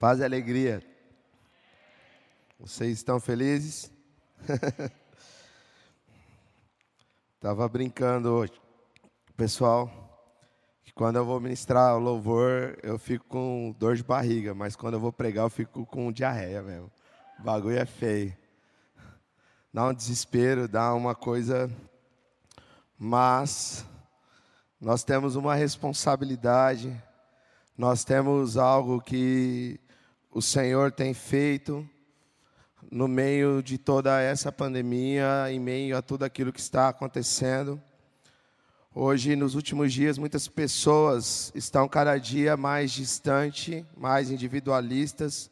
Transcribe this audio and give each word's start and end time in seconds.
Paz 0.00 0.18
e 0.18 0.24
alegria. 0.24 0.82
Vocês 2.58 2.92
estão 2.92 3.20
felizes? 3.20 3.92
Tava 7.38 7.68
brincando 7.68 8.30
hoje, 8.30 8.54
pessoal, 9.36 9.90
que 10.82 10.90
quando 10.94 11.16
eu 11.16 11.24
vou 11.26 11.38
ministrar 11.38 11.94
o 11.96 11.98
louvor, 11.98 12.78
eu 12.82 12.98
fico 12.98 13.26
com 13.26 13.76
dor 13.78 13.94
de 13.94 14.02
barriga, 14.02 14.54
mas 14.54 14.74
quando 14.74 14.94
eu 14.94 15.00
vou 15.00 15.12
pregar, 15.12 15.44
eu 15.44 15.50
fico 15.50 15.84
com 15.84 16.10
diarreia 16.10 16.62
mesmo. 16.62 16.90
O 17.38 17.42
bagulho 17.42 17.76
é 17.76 17.84
feio. 17.84 18.34
Dá 19.70 19.86
um 19.86 19.92
desespero, 19.92 20.66
dá 20.66 20.94
uma 20.94 21.14
coisa. 21.14 21.70
Mas 22.98 23.84
nós 24.80 25.04
temos 25.04 25.36
uma 25.36 25.54
responsabilidade, 25.54 26.90
nós 27.76 28.02
temos 28.02 28.56
algo 28.56 28.98
que 28.98 29.78
o 30.32 30.40
Senhor 30.40 30.92
tem 30.92 31.12
feito 31.12 31.88
no 32.88 33.08
meio 33.08 33.60
de 33.62 33.76
toda 33.76 34.20
essa 34.20 34.52
pandemia, 34.52 35.50
em 35.50 35.58
meio 35.58 35.96
a 35.96 36.02
tudo 36.02 36.24
aquilo 36.24 36.52
que 36.52 36.60
está 36.60 36.88
acontecendo. 36.88 37.82
Hoje, 38.94 39.34
nos 39.34 39.56
últimos 39.56 39.92
dias, 39.92 40.18
muitas 40.18 40.46
pessoas 40.46 41.50
estão 41.54 41.88
cada 41.88 42.16
dia 42.16 42.56
mais 42.56 42.92
distantes, 42.92 43.84
mais 43.96 44.30
individualistas, 44.30 45.50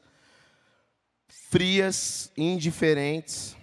frias, 1.27 2.31
indiferentes. 2.37 3.57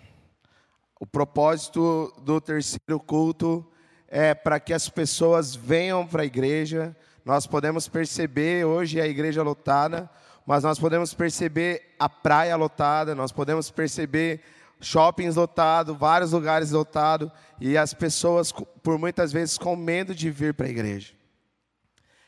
O 1.00 1.06
propósito 1.06 2.14
do 2.24 2.42
terceiro 2.42 3.00
culto 3.00 3.66
é 4.08 4.34
para 4.34 4.60
que 4.60 4.74
as 4.74 4.90
pessoas 4.90 5.56
venham 5.56 6.06
para 6.06 6.24
a 6.24 6.26
igreja. 6.26 6.96
Nós 7.24 7.48
podemos 7.48 7.88
perceber 7.88 8.66
hoje 8.66 9.00
a 9.00 9.08
igreja 9.08 9.44
lotada, 9.44 10.10
mas 10.46 10.64
nós 10.64 10.78
podemos 10.78 11.14
perceber 11.14 11.96
a 12.00 12.08
praia 12.08 12.56
lotada, 12.56 13.16
nós 13.16 13.32
podemos 13.32 13.72
perceber 13.72 14.42
shoppings 14.80 15.36
lotados, 15.36 15.98
vários 15.98 16.32
lugares 16.32 16.72
lotados, 16.72 17.32
e 17.60 17.78
as 17.78 17.94
pessoas, 17.94 18.52
por 18.84 18.98
muitas 19.00 19.32
vezes, 19.32 19.58
com 19.58 19.76
medo 19.76 20.14
de 20.14 20.30
vir 20.30 20.54
para 20.54 20.68
a 20.68 20.70
igreja. 20.70 21.14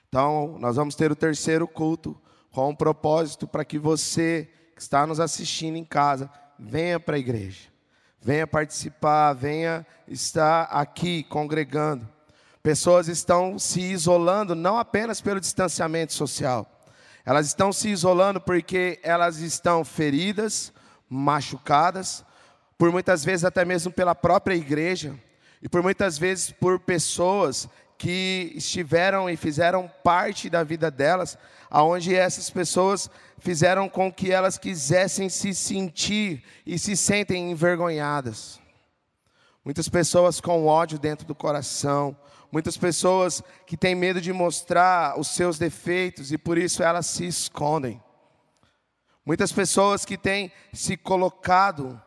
Então, 0.09 0.57
nós 0.59 0.75
vamos 0.77 0.95
ter 0.95 1.11
o 1.11 1.15
terceiro 1.15 1.67
culto 1.67 2.19
com 2.51 2.69
um 2.69 2.75
propósito 2.75 3.47
para 3.47 3.65
que 3.65 3.77
você 3.77 4.49
que 4.75 4.81
está 4.81 5.05
nos 5.05 5.19
assistindo 5.19 5.75
em 5.75 5.83
casa 5.83 6.29
venha 6.57 6.99
para 6.99 7.15
a 7.15 7.19
igreja, 7.19 7.67
venha 8.19 8.47
participar, 8.47 9.33
venha 9.33 9.85
estar 10.07 10.63
aqui 10.63 11.23
congregando. 11.23 12.07
Pessoas 12.63 13.07
estão 13.07 13.59
se 13.59 13.81
isolando 13.81 14.55
não 14.55 14.77
apenas 14.77 15.21
pelo 15.21 15.39
distanciamento 15.39 16.13
social, 16.13 16.65
elas 17.27 17.45
estão 17.45 17.73
se 17.73 17.89
isolando 17.89 18.39
porque 18.39 19.01
elas 19.03 19.39
estão 19.39 19.83
feridas, 19.83 20.71
machucadas, 21.09 22.23
por 22.77 22.89
muitas 22.89 23.25
vezes 23.25 23.43
até 23.43 23.65
mesmo 23.65 23.91
pela 23.91 24.15
própria 24.15 24.55
igreja, 24.55 25.13
e 25.61 25.67
por 25.67 25.83
muitas 25.83 26.17
vezes 26.17 26.51
por 26.51 26.79
pessoas 26.79 27.67
que 27.97 28.53
estiveram 28.55 29.29
e 29.29 29.35
fizeram 29.35 29.91
parte 30.05 30.49
da 30.49 30.63
vida 30.63 30.89
delas, 30.89 31.37
aonde 31.69 32.15
essas 32.15 32.49
pessoas 32.49 33.09
fizeram 33.39 33.89
com 33.89 34.09
que 34.09 34.31
elas 34.31 34.57
quisessem 34.57 35.27
se 35.27 35.53
sentir 35.53 36.41
e 36.65 36.79
se 36.79 36.95
sentem 36.95 37.51
envergonhadas. 37.51 38.57
Muitas 39.65 39.89
pessoas 39.89 40.39
com 40.39 40.65
ódio 40.65 40.97
dentro 40.97 41.27
do 41.27 41.35
coração, 41.35 42.15
muitas 42.51 42.77
pessoas 42.77 43.43
que 43.65 43.77
têm 43.77 43.95
medo 43.95 44.21
de 44.21 44.31
mostrar 44.31 45.19
os 45.19 45.27
seus 45.27 45.57
defeitos 45.57 46.31
e 46.31 46.37
por 46.37 46.57
isso 46.57 46.83
elas 46.83 47.05
se 47.05 47.25
escondem. 47.25 48.01
Muitas 49.25 49.51
pessoas 49.51 50.05
que 50.05 50.17
têm 50.17 50.51
se 50.71 50.95
colocado 50.95 52.01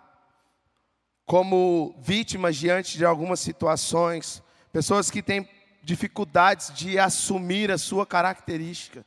como 1.27 1.95
vítimas 2.01 2.57
diante 2.57 2.97
de 2.97 3.05
algumas 3.05 3.41
situações, 3.41 4.43
pessoas 4.73 5.11
que 5.11 5.23
têm 5.23 5.49
dificuldades 5.83 6.73
de 6.75 6.99
assumir 6.99 7.71
a 7.71 7.79
sua 7.79 8.07
característica. 8.07 9.05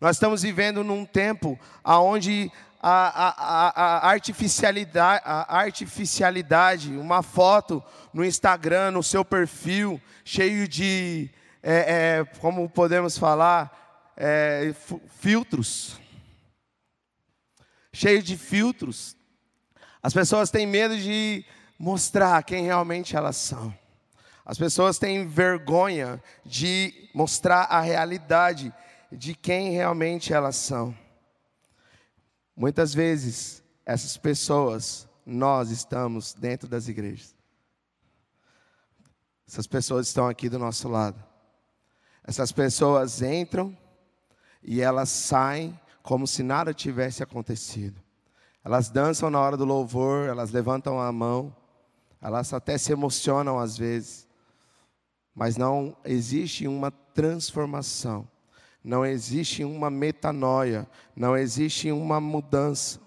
Nós 0.00 0.16
estamos 0.16 0.42
vivendo 0.42 0.84
num 0.84 1.04
tempo 1.04 1.58
onde 1.84 2.52
a, 2.80 3.28
a, 3.28 3.82
a, 3.82 4.08
artificialidade, 4.08 5.22
a 5.24 5.58
artificialidade, 5.58 6.96
uma 6.96 7.22
foto 7.22 7.82
no 8.12 8.24
Instagram, 8.24 8.92
no 8.92 9.02
seu 9.02 9.24
perfil, 9.24 10.00
cheio 10.24 10.68
de, 10.68 11.28
é, 11.62 12.18
é, 12.20 12.24
como 12.38 12.68
podemos 12.68 13.18
falar, 13.18 14.12
é, 14.16 14.74
filtros. 15.18 15.98
Cheio 17.92 18.22
de 18.22 18.36
filtros. 18.36 19.16
As 20.02 20.14
pessoas 20.14 20.50
têm 20.50 20.66
medo 20.66 20.96
de 20.96 21.44
mostrar 21.78 22.42
quem 22.44 22.64
realmente 22.64 23.16
elas 23.16 23.36
são. 23.36 23.74
As 24.44 24.56
pessoas 24.56 24.98
têm 24.98 25.26
vergonha 25.26 26.22
de 26.44 27.10
mostrar 27.12 27.64
a 27.64 27.80
realidade 27.80 28.72
de 29.10 29.34
quem 29.34 29.72
realmente 29.72 30.32
elas 30.32 30.56
são. 30.56 30.96
Muitas 32.58 32.92
vezes, 32.92 33.62
essas 33.86 34.16
pessoas, 34.16 35.08
nós 35.24 35.70
estamos 35.70 36.34
dentro 36.34 36.68
das 36.68 36.88
igrejas. 36.88 37.32
Essas 39.46 39.64
pessoas 39.64 40.08
estão 40.08 40.26
aqui 40.26 40.48
do 40.48 40.58
nosso 40.58 40.88
lado. 40.88 41.22
Essas 42.24 42.50
pessoas 42.50 43.22
entram 43.22 43.78
e 44.60 44.80
elas 44.80 45.08
saem 45.08 45.78
como 46.02 46.26
se 46.26 46.42
nada 46.42 46.74
tivesse 46.74 47.22
acontecido. 47.22 48.02
Elas 48.64 48.90
dançam 48.90 49.30
na 49.30 49.38
hora 49.38 49.56
do 49.56 49.64
louvor, 49.64 50.28
elas 50.28 50.50
levantam 50.50 51.00
a 51.00 51.12
mão, 51.12 51.54
elas 52.20 52.52
até 52.52 52.76
se 52.76 52.90
emocionam 52.90 53.56
às 53.56 53.78
vezes, 53.78 54.26
mas 55.32 55.56
não 55.56 55.96
existe 56.04 56.66
uma 56.66 56.90
transformação 56.90 58.28
não 58.82 59.04
existe 59.04 59.64
uma 59.64 59.90
metanoia, 59.90 60.88
não 61.14 61.36
existe 61.36 61.90
uma 61.90 62.20
mudança. 62.20 63.00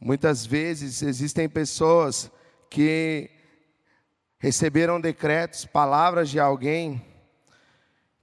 Muitas 0.00 0.44
vezes 0.44 1.02
existem 1.02 1.48
pessoas 1.48 2.30
que 2.68 3.30
receberam 4.38 5.00
decretos, 5.00 5.64
palavras 5.64 6.28
de 6.28 6.40
alguém, 6.40 7.00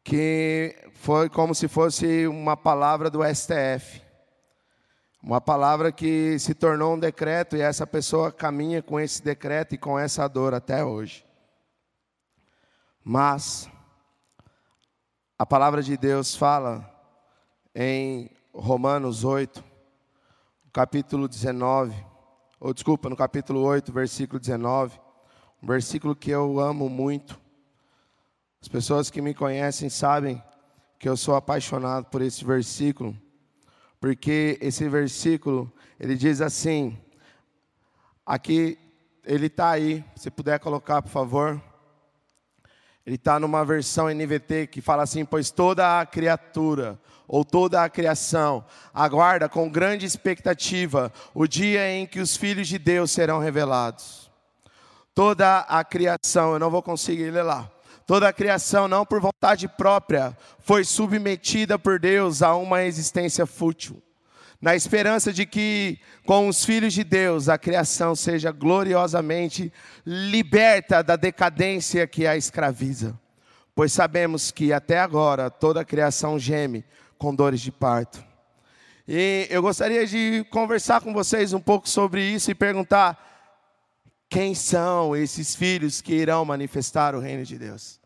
que 0.03 0.75
foi 0.95 1.29
como 1.29 1.55
se 1.55 1.67
fosse 1.67 2.27
uma 2.27 2.57
palavra 2.57 3.09
do 3.09 3.21
STF. 3.23 4.01
Uma 5.21 5.39
palavra 5.39 5.91
que 5.91 6.37
se 6.39 6.53
tornou 6.53 6.95
um 6.95 6.99
decreto 6.99 7.55
e 7.55 7.61
essa 7.61 7.85
pessoa 7.85 8.31
caminha 8.31 8.81
com 8.81 8.99
esse 8.99 9.23
decreto 9.23 9.75
e 9.75 9.77
com 9.77 9.99
essa 9.99 10.27
dor 10.27 10.53
até 10.53 10.83
hoje. 10.83 11.25
Mas 13.03 13.69
a 15.41 15.45
palavra 15.45 15.81
de 15.81 15.95
Deus 15.95 16.35
fala 16.35 16.85
em 17.73 18.29
Romanos 18.53 19.23
8, 19.23 19.63
capítulo 20.73 21.29
19, 21.29 21.95
ou 22.59 22.73
desculpa, 22.73 23.09
no 23.09 23.15
capítulo 23.15 23.61
8, 23.61 23.89
versículo 23.93 24.37
19, 24.37 24.99
um 25.63 25.65
versículo 25.65 26.13
que 26.13 26.29
eu 26.29 26.59
amo 26.59 26.89
muito. 26.89 27.39
As 28.61 28.67
pessoas 28.67 29.09
que 29.09 29.21
me 29.21 29.33
conhecem 29.33 29.87
sabem 29.89 30.43
que 30.99 31.07
eu 31.07 31.15
sou 31.15 31.37
apaixonado 31.37 32.07
por 32.07 32.21
esse 32.21 32.43
versículo, 32.43 33.17
porque 33.97 34.57
esse 34.59 34.89
versículo, 34.89 35.71
ele 35.97 36.17
diz 36.17 36.41
assim, 36.41 36.97
aqui, 38.25 38.77
ele 39.23 39.45
está 39.45 39.69
aí, 39.69 40.03
se 40.17 40.29
puder 40.29 40.59
colocar, 40.59 41.01
por 41.01 41.11
favor. 41.11 41.68
Ele 43.05 43.15
está 43.15 43.39
numa 43.39 43.65
versão 43.65 44.07
NVT 44.09 44.67
que 44.67 44.81
fala 44.81 45.03
assim: 45.03 45.25
Pois 45.25 45.51
toda 45.51 45.99
a 45.99 46.05
criatura, 46.05 46.99
ou 47.27 47.45
toda 47.45 47.83
a 47.83 47.89
criação, 47.89 48.63
aguarda 48.93 49.47
com 49.47 49.69
grande 49.69 50.05
expectativa 50.05 51.11
o 51.33 51.47
dia 51.47 51.89
em 51.91 52.05
que 52.05 52.19
os 52.19 52.35
filhos 52.35 52.67
de 52.67 52.77
Deus 52.77 53.11
serão 53.11 53.39
revelados. 53.39 54.29
Toda 55.13 55.59
a 55.59 55.83
criação, 55.83 56.53
eu 56.53 56.59
não 56.59 56.69
vou 56.69 56.81
conseguir 56.81 57.29
ler 57.31 57.43
lá. 57.43 57.69
Toda 58.05 58.27
a 58.27 58.33
criação, 58.33 58.87
não 58.87 59.05
por 59.05 59.21
vontade 59.21 59.67
própria, 59.67 60.35
foi 60.59 60.83
submetida 60.83 61.77
por 61.77 61.99
Deus 61.99 62.41
a 62.41 62.55
uma 62.55 62.83
existência 62.83 63.45
fútil 63.45 64.01
na 64.61 64.75
esperança 64.75 65.31
de 65.31 65.45
que, 65.45 65.99
com 66.25 66.47
os 66.47 66.65
filhos 66.65 66.93
de 66.93 67.03
Deus, 67.03 67.47
a 67.47 67.57
criação 67.57 68.13
seja 68.15 68.51
gloriosamente 68.51 69.71
liberta 70.05 71.01
da 71.01 71.15
decadência 71.15 72.05
que 72.05 72.27
a 72.27 72.35
escraviza. 72.35 73.17
Pois 73.73 73.93
sabemos 73.93 74.51
que 74.51 74.73
até 74.73 74.99
agora 74.99 75.49
toda 75.49 75.79
a 75.81 75.85
criação 75.85 76.37
geme 76.37 76.83
com 77.17 77.33
dores 77.33 77.61
de 77.61 77.71
parto. 77.71 78.23
E 79.07 79.47
eu 79.49 79.61
gostaria 79.61 80.05
de 80.05 80.45
conversar 80.49 81.01
com 81.01 81.13
vocês 81.13 81.53
um 81.53 81.59
pouco 81.59 81.87
sobre 81.87 82.21
isso 82.21 82.51
e 82.51 82.55
perguntar: 82.55 83.17
quem 84.29 84.53
são 84.53 85.15
esses 85.15 85.55
filhos 85.55 86.01
que 86.01 86.13
irão 86.13 86.43
manifestar 86.43 87.15
o 87.15 87.19
reino 87.19 87.45
de 87.45 87.57
Deus? 87.57 87.98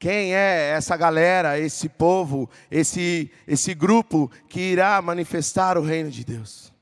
Quem 0.00 0.34
é 0.34 0.70
essa 0.70 0.96
galera, 0.96 1.58
esse 1.58 1.86
povo, 1.86 2.48
esse, 2.70 3.30
esse 3.46 3.74
grupo 3.74 4.30
que 4.48 4.58
irá 4.58 5.00
manifestar 5.02 5.76
o 5.76 5.82
reino 5.82 6.10
de 6.10 6.24
Deus? 6.24 6.72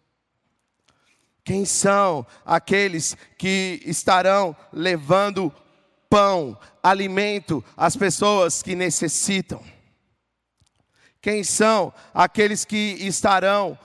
Quem 1.43 1.65
são 1.65 2.25
aqueles 2.47 3.17
que 3.37 3.83
estarão 3.85 4.55
levando 4.73 5.53
pão, 6.09 6.57
alimento 6.81 7.63
às 7.77 7.97
pessoas 7.97 8.63
que 8.63 8.77
necessitam? 8.77 9.61
Quem 11.21 11.43
são 11.43 11.93
aqueles 12.15 12.65
que 12.65 12.99
estarão 13.01 13.77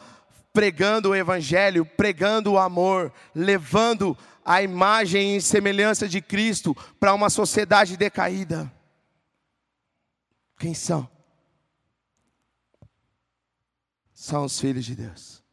pregando 0.53 1.09
o 1.09 1.15
Evangelho, 1.15 1.83
pregando 1.83 2.51
o 2.51 2.59
amor, 2.59 3.11
levando 3.33 4.15
a 4.45 4.61
imagem 4.61 5.37
e 5.37 5.41
semelhança 5.41 6.07
de 6.07 6.21
Cristo 6.21 6.77
para 6.99 7.15
uma 7.15 7.31
sociedade 7.31 7.97
decaída? 7.97 8.71
Quem 10.63 10.73
são? 10.73 11.09
São 14.13 14.45
os 14.45 14.57
filhos 14.57 14.85
de 14.85 14.95
Deus. 14.95 15.43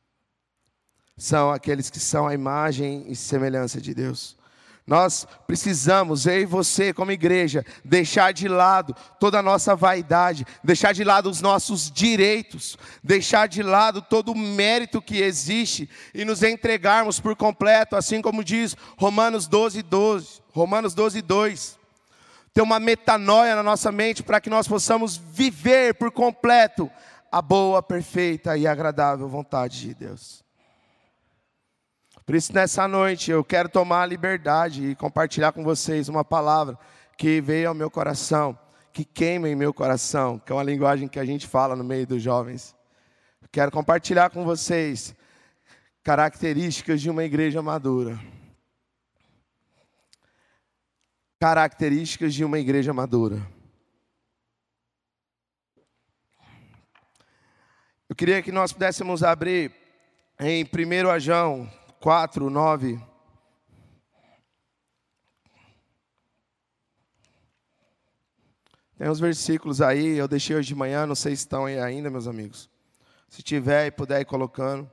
São 1.16 1.50
aqueles 1.50 1.90
que 1.90 1.98
são 1.98 2.28
a 2.28 2.32
imagem 2.32 3.10
e 3.10 3.16
semelhança 3.16 3.80
de 3.80 3.92
Deus. 3.92 4.36
Nós 4.86 5.26
precisamos, 5.48 6.26
eu 6.26 6.42
e 6.42 6.46
você, 6.46 6.94
como 6.94 7.10
igreja, 7.10 7.66
deixar 7.84 8.32
de 8.32 8.46
lado 8.46 8.94
toda 9.18 9.40
a 9.40 9.42
nossa 9.42 9.74
vaidade, 9.74 10.46
deixar 10.62 10.92
de 10.92 11.02
lado 11.02 11.28
os 11.28 11.40
nossos 11.40 11.90
direitos, 11.90 12.78
deixar 13.02 13.48
de 13.48 13.64
lado 13.64 14.00
todo 14.00 14.30
o 14.30 14.38
mérito 14.38 15.02
que 15.02 15.20
existe 15.20 15.90
e 16.14 16.24
nos 16.24 16.44
entregarmos 16.44 17.18
por 17.18 17.34
completo, 17.34 17.96
assim 17.96 18.22
como 18.22 18.44
diz 18.44 18.76
Romanos 18.96 19.48
12, 19.48 19.82
12, 19.82 20.40
Romanos 20.52 20.94
12, 20.94 21.20
2. 21.20 21.79
Ter 22.52 22.62
uma 22.62 22.81
metanoia 22.81 23.55
na 23.55 23.62
nossa 23.62 23.93
mente 23.93 24.23
para 24.23 24.41
que 24.41 24.50
nós 24.50 24.67
possamos 24.67 25.17
viver 25.17 25.94
por 25.94 26.11
completo 26.11 26.91
a 27.31 27.41
boa, 27.41 27.82
perfeita 27.82 28.56
e 28.56 28.67
agradável 28.67 29.29
vontade 29.29 29.81
de 29.81 29.94
Deus. 29.94 30.44
Por 32.26 32.35
isso, 32.35 32.52
nessa 32.52 32.87
noite, 32.87 33.31
eu 33.31 33.44
quero 33.44 33.69
tomar 33.69 34.02
a 34.02 34.06
liberdade 34.06 34.87
e 34.87 34.94
compartilhar 34.94 35.52
com 35.52 35.64
vocês 35.64 36.08
uma 36.08 36.25
palavra 36.25 36.79
que 37.17 37.41
veio 37.41 37.69
ao 37.69 37.75
meu 37.75 37.91
coração, 37.91 38.58
que 38.93 39.05
queima 39.05 39.49
em 39.49 39.55
meu 39.55 39.75
coração, 39.75 40.38
que 40.38 40.52
é 40.52 40.55
uma 40.55 40.62
linguagem 40.62 41.08
que 41.08 41.19
a 41.19 41.25
gente 41.25 41.47
fala 41.47 41.76
no 41.76 41.85
meio 41.85 42.06
dos 42.06 42.23
jovens. 42.23 42.75
Quero 43.52 43.73
compartilhar 43.73 44.31
com 44.31 44.44
vocês 44.44 45.14
características 46.05 47.00
de 47.00 47.11
uma 47.11 47.25
igreja 47.25 47.61
madura. 47.61 48.19
Características 51.40 52.34
de 52.34 52.44
uma 52.44 52.58
igreja 52.58 52.92
madura. 52.92 53.40
Eu 58.06 58.14
queria 58.14 58.42
que 58.42 58.52
nós 58.52 58.75
pudéssemos 58.75 59.22
abrir 59.22 59.72
em 60.38 60.64
1 60.64 61.19
João, 61.19 61.72
4, 61.98 62.50
9. 62.50 63.00
Tem 68.98 69.08
uns 69.08 69.19
versículos 69.19 69.81
aí, 69.81 70.19
eu 70.19 70.28
deixei 70.28 70.54
hoje 70.54 70.69
de 70.69 70.75
manhã, 70.75 71.06
não 71.06 71.14
sei 71.14 71.34
se 71.34 71.44
estão 71.44 71.64
aí 71.64 71.81
ainda, 71.81 72.10
meus 72.10 72.28
amigos. 72.28 72.69
Se 73.31 73.42
tiver 73.42 73.87
e 73.87 73.90
puder 73.90 74.20
ir 74.20 74.26
colocando. 74.26 74.90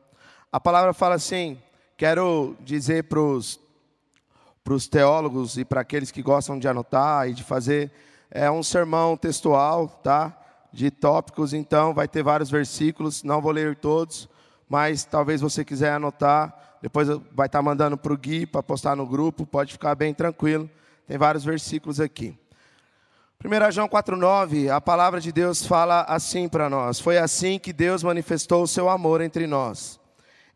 A 0.49 0.61
palavra 0.61 0.93
fala 0.93 1.15
assim: 1.15 1.61
quero 1.97 2.55
dizer 2.61 3.03
para 3.03 3.19
os 3.19 3.66
teólogos 4.89 5.57
e 5.57 5.63
para 5.63 5.81
aqueles 5.81 6.11
que 6.11 6.21
gostam 6.21 6.59
de 6.59 6.67
anotar 6.67 7.29
e 7.29 7.33
de 7.33 7.43
fazer 7.43 7.91
é 8.29 8.51
um 8.51 8.61
sermão 8.61 9.15
textual, 9.15 9.87
tá? 9.87 10.37
De 10.73 10.91
tópicos, 10.91 11.53
então 11.53 11.93
vai 11.93 12.07
ter 12.07 12.21
vários 12.21 12.49
versículos, 12.49 13.23
não 13.23 13.41
vou 13.41 13.51
ler 13.51 13.75
todos, 13.77 14.27
mas 14.67 15.05
talvez 15.05 15.39
você 15.39 15.63
quiser 15.63 15.93
anotar 15.93 16.67
depois 16.81 17.07
vai 17.33 17.47
estar 17.47 17.61
mandando 17.61 17.97
para 17.97 18.13
o 18.13 18.17
Gui 18.17 18.45
para 18.45 18.61
postar 18.61 18.95
no 18.95 19.05
grupo, 19.05 19.45
pode 19.45 19.73
ficar 19.73 19.95
bem 19.95 20.13
tranquilo. 20.13 20.69
Tem 21.07 21.17
vários 21.17 21.43
versículos 21.43 21.99
aqui. 21.99 22.37
1 23.43 23.71
João 23.71 23.87
4,9, 23.87 24.69
a 24.69 24.81
palavra 24.81 25.21
de 25.21 25.31
Deus 25.31 25.65
fala 25.65 26.01
assim 26.03 26.47
para 26.47 26.69
nós: 26.69 26.99
Foi 26.99 27.17
assim 27.17 27.57
que 27.59 27.71
Deus 27.71 28.03
manifestou 28.03 28.63
o 28.63 28.67
seu 28.67 28.89
amor 28.89 29.21
entre 29.21 29.47
nós. 29.47 29.99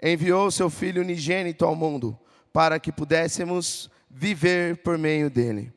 Enviou 0.01 0.47
o 0.47 0.51
seu 0.51 0.69
Filho 0.69 1.01
unigênito 1.01 1.63
ao 1.63 1.75
mundo, 1.75 2.17
para 2.51 2.79
que 2.79 2.91
pudéssemos 2.91 3.89
viver 4.13 4.77
por 4.77 4.97
meio 4.97 5.29
dele. 5.29 5.71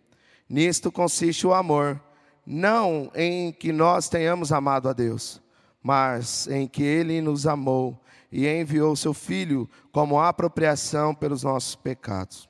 Nisto 0.49 0.91
consiste 0.91 1.47
o 1.47 1.55
amor, 1.55 2.01
não 2.47 3.11
em 3.15 3.53
que 3.53 3.73
nós 3.73 4.09
tenhamos 4.09 4.53
amado 4.53 4.89
a 4.89 4.93
Deus, 4.93 5.41
mas 5.83 6.47
em 6.49 6.67
que 6.67 6.83
ele 6.83 7.21
nos 7.21 7.47
amou 7.47 8.03
e 8.31 8.49
enviou 8.49 8.97
seu 8.97 9.15
Filho 9.15 9.69
como 9.93 10.21
apropriação 10.21 11.15
pelos 11.15 11.43
nossos 11.43 11.75
pecados. 11.77 12.49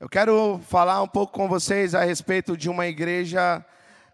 Eu 0.00 0.08
quero 0.08 0.60
falar 0.68 1.02
um 1.02 1.08
pouco 1.08 1.32
com 1.32 1.48
vocês 1.48 1.94
a 1.94 2.04
respeito 2.04 2.56
de 2.56 2.68
uma 2.68 2.86
igreja, 2.86 3.64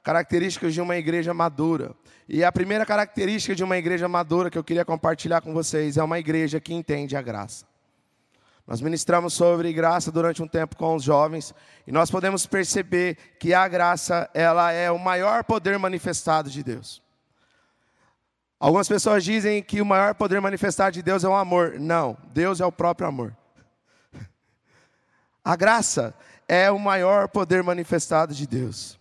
características 0.02 0.72
de 0.72 0.80
uma 0.80 0.96
igreja 0.96 1.34
madura. 1.34 1.94
E 2.28 2.42
a 2.42 2.50
primeira 2.50 2.86
característica 2.86 3.54
de 3.54 3.62
uma 3.62 3.76
igreja 3.76 4.08
madura 4.08 4.50
que 4.50 4.56
eu 4.56 4.64
queria 4.64 4.84
compartilhar 4.84 5.42
com 5.42 5.52
vocês 5.52 5.96
é 5.96 6.02
uma 6.02 6.18
igreja 6.18 6.58
que 6.58 6.72
entende 6.72 7.16
a 7.16 7.22
graça. 7.22 7.66
Nós 8.66 8.80
ministramos 8.80 9.34
sobre 9.34 9.72
graça 9.72 10.10
durante 10.10 10.42
um 10.42 10.48
tempo 10.48 10.76
com 10.76 10.94
os 10.94 11.02
jovens 11.02 11.54
e 11.86 11.92
nós 11.92 12.10
podemos 12.10 12.46
perceber 12.46 13.16
que 13.38 13.52
a 13.52 13.68
graça, 13.68 14.28
ela 14.32 14.72
é 14.72 14.90
o 14.90 14.98
maior 14.98 15.44
poder 15.44 15.78
manifestado 15.78 16.48
de 16.48 16.62
Deus. 16.62 17.02
Algumas 18.58 18.88
pessoas 18.88 19.22
dizem 19.22 19.62
que 19.62 19.82
o 19.82 19.86
maior 19.86 20.14
poder 20.14 20.40
manifestado 20.40 20.92
de 20.92 21.02
Deus 21.02 21.24
é 21.24 21.28
o 21.28 21.34
amor. 21.34 21.78
Não, 21.78 22.16
Deus 22.32 22.60
é 22.60 22.64
o 22.64 22.72
próprio 22.72 23.06
amor. 23.06 23.36
A 25.44 25.54
graça 25.54 26.14
é 26.48 26.70
o 26.70 26.78
maior 26.78 27.28
poder 27.28 27.62
manifestado 27.62 28.32
de 28.32 28.46
Deus. 28.46 28.98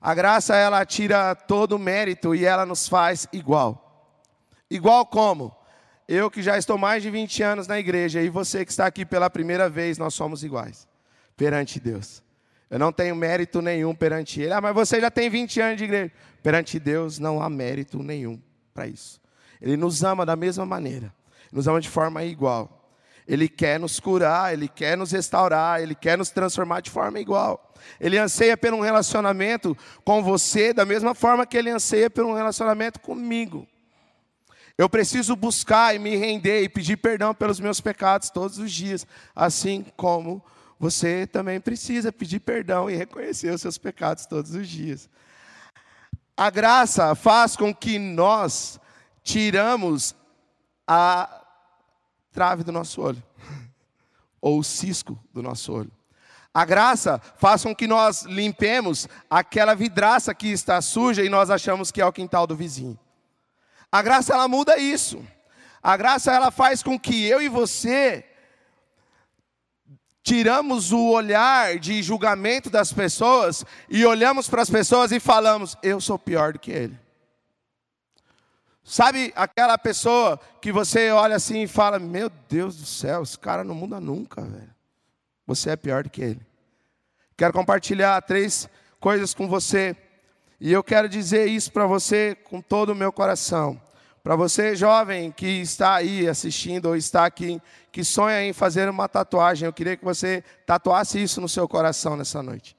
A 0.00 0.14
graça 0.14 0.54
ela 0.54 0.86
tira 0.86 1.34
todo 1.34 1.72
o 1.72 1.78
mérito 1.78 2.32
e 2.32 2.44
ela 2.44 2.64
nos 2.64 2.86
faz 2.86 3.26
igual. 3.32 4.14
Igual 4.70 5.04
como? 5.04 5.54
Eu 6.12 6.28
que 6.28 6.42
já 6.42 6.58
estou 6.58 6.76
mais 6.76 7.04
de 7.04 7.08
20 7.08 7.40
anos 7.40 7.68
na 7.68 7.78
igreja 7.78 8.20
e 8.20 8.28
você 8.28 8.64
que 8.64 8.72
está 8.72 8.84
aqui 8.84 9.06
pela 9.06 9.30
primeira 9.30 9.70
vez, 9.70 9.96
nós 9.96 10.12
somos 10.12 10.42
iguais 10.42 10.88
perante 11.36 11.78
Deus. 11.78 12.20
Eu 12.68 12.80
não 12.80 12.90
tenho 12.90 13.14
mérito 13.14 13.62
nenhum 13.62 13.94
perante 13.94 14.40
Ele. 14.40 14.52
Ah, 14.52 14.60
mas 14.60 14.74
você 14.74 15.00
já 15.00 15.08
tem 15.08 15.30
20 15.30 15.60
anos 15.60 15.76
de 15.76 15.84
igreja. 15.84 16.10
Perante 16.42 16.80
Deus 16.80 17.20
não 17.20 17.40
há 17.40 17.48
mérito 17.48 18.02
nenhum 18.02 18.42
para 18.74 18.88
isso. 18.88 19.20
Ele 19.62 19.76
nos 19.76 20.02
ama 20.02 20.26
da 20.26 20.34
mesma 20.34 20.66
maneira, 20.66 21.14
nos 21.52 21.68
ama 21.68 21.80
de 21.80 21.88
forma 21.88 22.24
igual. 22.24 22.92
Ele 23.24 23.48
quer 23.48 23.78
nos 23.78 24.00
curar, 24.00 24.52
ele 24.52 24.66
quer 24.66 24.96
nos 24.96 25.12
restaurar, 25.12 25.80
ele 25.80 25.94
quer 25.94 26.18
nos 26.18 26.30
transformar 26.30 26.80
de 26.80 26.90
forma 26.90 27.20
igual. 27.20 27.72
Ele 28.00 28.18
anseia 28.18 28.56
por 28.56 28.74
um 28.74 28.80
relacionamento 28.80 29.78
com 30.04 30.24
você 30.24 30.72
da 30.72 30.84
mesma 30.84 31.14
forma 31.14 31.46
que 31.46 31.56
ele 31.56 31.70
anseia 31.70 32.10
por 32.10 32.24
um 32.24 32.32
relacionamento 32.32 32.98
comigo. 32.98 33.64
Eu 34.80 34.88
preciso 34.88 35.36
buscar 35.36 35.94
e 35.94 35.98
me 35.98 36.16
render 36.16 36.62
e 36.62 36.68
pedir 36.70 36.96
perdão 36.96 37.34
pelos 37.34 37.60
meus 37.60 37.82
pecados 37.82 38.30
todos 38.30 38.56
os 38.56 38.72
dias, 38.72 39.06
assim 39.36 39.84
como 39.94 40.42
você 40.78 41.26
também 41.26 41.60
precisa 41.60 42.10
pedir 42.10 42.40
perdão 42.40 42.88
e 42.88 42.96
reconhecer 42.96 43.52
os 43.52 43.60
seus 43.60 43.76
pecados 43.76 44.24
todos 44.24 44.54
os 44.54 44.66
dias. 44.66 45.10
A 46.34 46.48
graça 46.48 47.14
faz 47.14 47.56
com 47.56 47.74
que 47.74 47.98
nós 47.98 48.80
tiramos 49.22 50.16
a 50.88 51.28
trave 52.32 52.64
do 52.64 52.72
nosso 52.72 53.02
olho, 53.02 53.22
ou 54.40 54.60
o 54.60 54.64
cisco 54.64 55.22
do 55.30 55.42
nosso 55.42 55.74
olho. 55.74 55.92
A 56.54 56.64
graça 56.64 57.20
faz 57.36 57.64
com 57.64 57.76
que 57.76 57.86
nós 57.86 58.22
limpemos 58.22 59.06
aquela 59.28 59.74
vidraça 59.74 60.34
que 60.34 60.50
está 60.50 60.80
suja 60.80 61.22
e 61.22 61.28
nós 61.28 61.50
achamos 61.50 61.90
que 61.90 62.00
é 62.00 62.06
o 62.06 62.12
quintal 62.14 62.46
do 62.46 62.56
vizinho. 62.56 62.98
A 63.90 64.02
graça 64.02 64.32
ela 64.32 64.46
muda 64.46 64.78
isso. 64.78 65.24
A 65.82 65.96
graça 65.96 66.32
ela 66.32 66.50
faz 66.50 66.82
com 66.82 66.98
que 66.98 67.26
eu 67.26 67.40
e 67.40 67.48
você 67.48 68.24
tiramos 70.22 70.92
o 70.92 71.08
olhar 71.08 71.78
de 71.78 72.02
julgamento 72.02 72.68
das 72.70 72.92
pessoas 72.92 73.64
e 73.88 74.04
olhamos 74.04 74.48
para 74.48 74.62
as 74.62 74.70
pessoas 74.70 75.10
e 75.12 75.18
falamos: 75.18 75.76
eu 75.82 76.00
sou 76.00 76.18
pior 76.18 76.52
do 76.52 76.58
que 76.58 76.70
ele. 76.70 76.98
Sabe 78.84 79.32
aquela 79.36 79.78
pessoa 79.78 80.40
que 80.60 80.72
você 80.72 81.10
olha 81.10 81.36
assim 81.36 81.62
e 81.62 81.68
fala: 81.68 81.98
Meu 81.98 82.30
Deus 82.48 82.76
do 82.76 82.86
céu, 82.86 83.22
esse 83.22 83.38
cara 83.38 83.64
não 83.64 83.74
muda 83.74 84.00
nunca, 84.00 84.42
velho. 84.42 84.74
Você 85.46 85.70
é 85.70 85.76
pior 85.76 86.04
do 86.04 86.10
que 86.10 86.22
ele. 86.22 86.40
Quero 87.36 87.52
compartilhar 87.52 88.20
três 88.22 88.68
coisas 88.98 89.32
com 89.32 89.48
você. 89.48 89.96
E 90.60 90.70
eu 90.70 90.84
quero 90.84 91.08
dizer 91.08 91.46
isso 91.46 91.72
para 91.72 91.86
você 91.86 92.36
com 92.44 92.60
todo 92.60 92.90
o 92.90 92.94
meu 92.94 93.10
coração. 93.10 93.80
Para 94.22 94.36
você, 94.36 94.76
jovem, 94.76 95.32
que 95.32 95.46
está 95.46 95.94
aí 95.94 96.28
assistindo 96.28 96.86
ou 96.86 96.96
está 96.96 97.24
aqui, 97.24 97.60
que 97.90 98.04
sonha 98.04 98.44
em 98.44 98.52
fazer 98.52 98.86
uma 98.86 99.08
tatuagem, 99.08 99.64
eu 99.64 99.72
queria 99.72 99.96
que 99.96 100.04
você 100.04 100.44
tatuasse 100.66 101.22
isso 101.22 101.40
no 101.40 101.48
seu 101.48 101.66
coração 101.66 102.14
nessa 102.14 102.42
noite. 102.42 102.76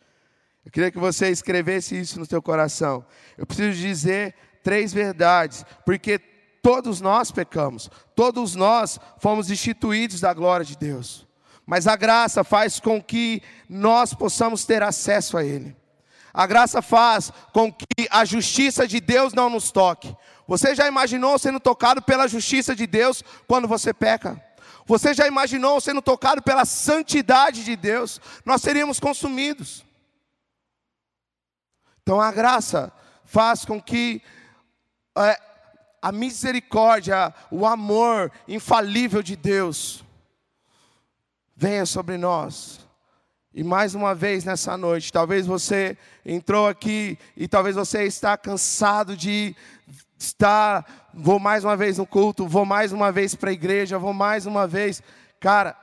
Eu 0.64 0.72
queria 0.72 0.92
que 0.92 1.00
você 1.00 1.30
escrevesse 1.30 2.00
isso 2.00 2.20
no 2.20 2.26
seu 2.28 2.40
coração. 2.40 3.04
Eu 3.36 3.48
preciso 3.48 3.76
dizer 3.76 4.36
três 4.62 4.94
verdades, 4.94 5.66
porque 5.84 6.20
todos 6.62 7.02
nós 7.02 7.32
pecamos, 7.32 7.90
todos 8.16 8.54
nós 8.54 9.00
fomos 9.18 9.50
instituídos 9.50 10.22
da 10.22 10.32
glória 10.36 10.64
de 10.64 10.78
Deus. 10.78 11.28
Mas 11.66 11.88
a 11.88 11.96
graça 11.96 12.44
faz 12.44 12.80
com 12.80 13.02
que 13.02 13.42
nós 13.68 14.14
possamos 14.14 14.66
ter 14.66 14.84
acesso 14.84 15.36
a 15.36 15.44
Ele. 15.44 15.76
A 16.34 16.48
graça 16.48 16.82
faz 16.82 17.32
com 17.54 17.72
que 17.72 18.08
a 18.10 18.24
justiça 18.24 18.88
de 18.88 19.00
Deus 19.00 19.34
não 19.34 19.50
nos 19.50 19.72
toque. 19.72 20.16
Você 20.48 20.74
já 20.76 20.88
imaginou 20.88 21.38
sendo 21.38 21.60
tocado 21.60 22.02
pela 22.02 22.28
justiça 22.28 22.76
de 22.76 22.88
Deus 22.88 23.24
quando 23.48 23.68
você 23.68 23.94
peca? 23.94 24.42
Você 24.86 25.14
já 25.14 25.28
imaginou 25.28 25.80
sendo 25.80 26.02
tocado 26.02 26.42
pela 26.42 26.66
santidade 26.66 27.64
de 27.64 27.76
Deus? 27.76 28.20
Nós 28.46 28.62
seríamos 28.62 29.00
consumidos. 29.00 29.86
Então 32.02 32.20
a 32.20 32.32
graça 32.32 32.92
faz 33.24 33.64
com 33.64 33.82
que 33.82 34.22
é, 35.18 35.40
a 36.02 36.12
misericórdia, 36.12 37.34
o 37.50 37.66
amor 37.66 38.32
infalível 38.48 39.22
de 39.22 39.36
Deus 39.36 40.04
venha 41.56 41.86
sobre 41.86 42.18
nós. 42.18 42.81
E 43.54 43.64
mais 43.64 43.94
uma 43.94 44.16
vez 44.16 44.46
nessa 44.46 44.78
noite, 44.78 45.12
talvez 45.12 45.46
você 45.46 45.98
entrou 46.26 46.68
aqui 46.68 47.18
e 47.36 47.50
talvez 47.50 47.76
você 47.76 48.04
está 48.04 48.38
cansado 48.38 49.16
de 49.18 49.54
estar, 50.18 51.10
vou 51.14 51.38
mais 51.38 51.66
uma 51.66 51.76
vez 51.76 51.98
no 51.98 52.06
culto, 52.06 52.48
vou 52.48 52.66
mais 52.66 52.94
uma 52.94 53.12
vez 53.12 53.36
para 53.36 53.50
a 53.50 53.54
igreja, 53.54 54.00
vou 54.00 54.14
mais 54.14 54.46
uma 54.46 54.66
vez. 54.66 55.04
Cara, 55.38 55.76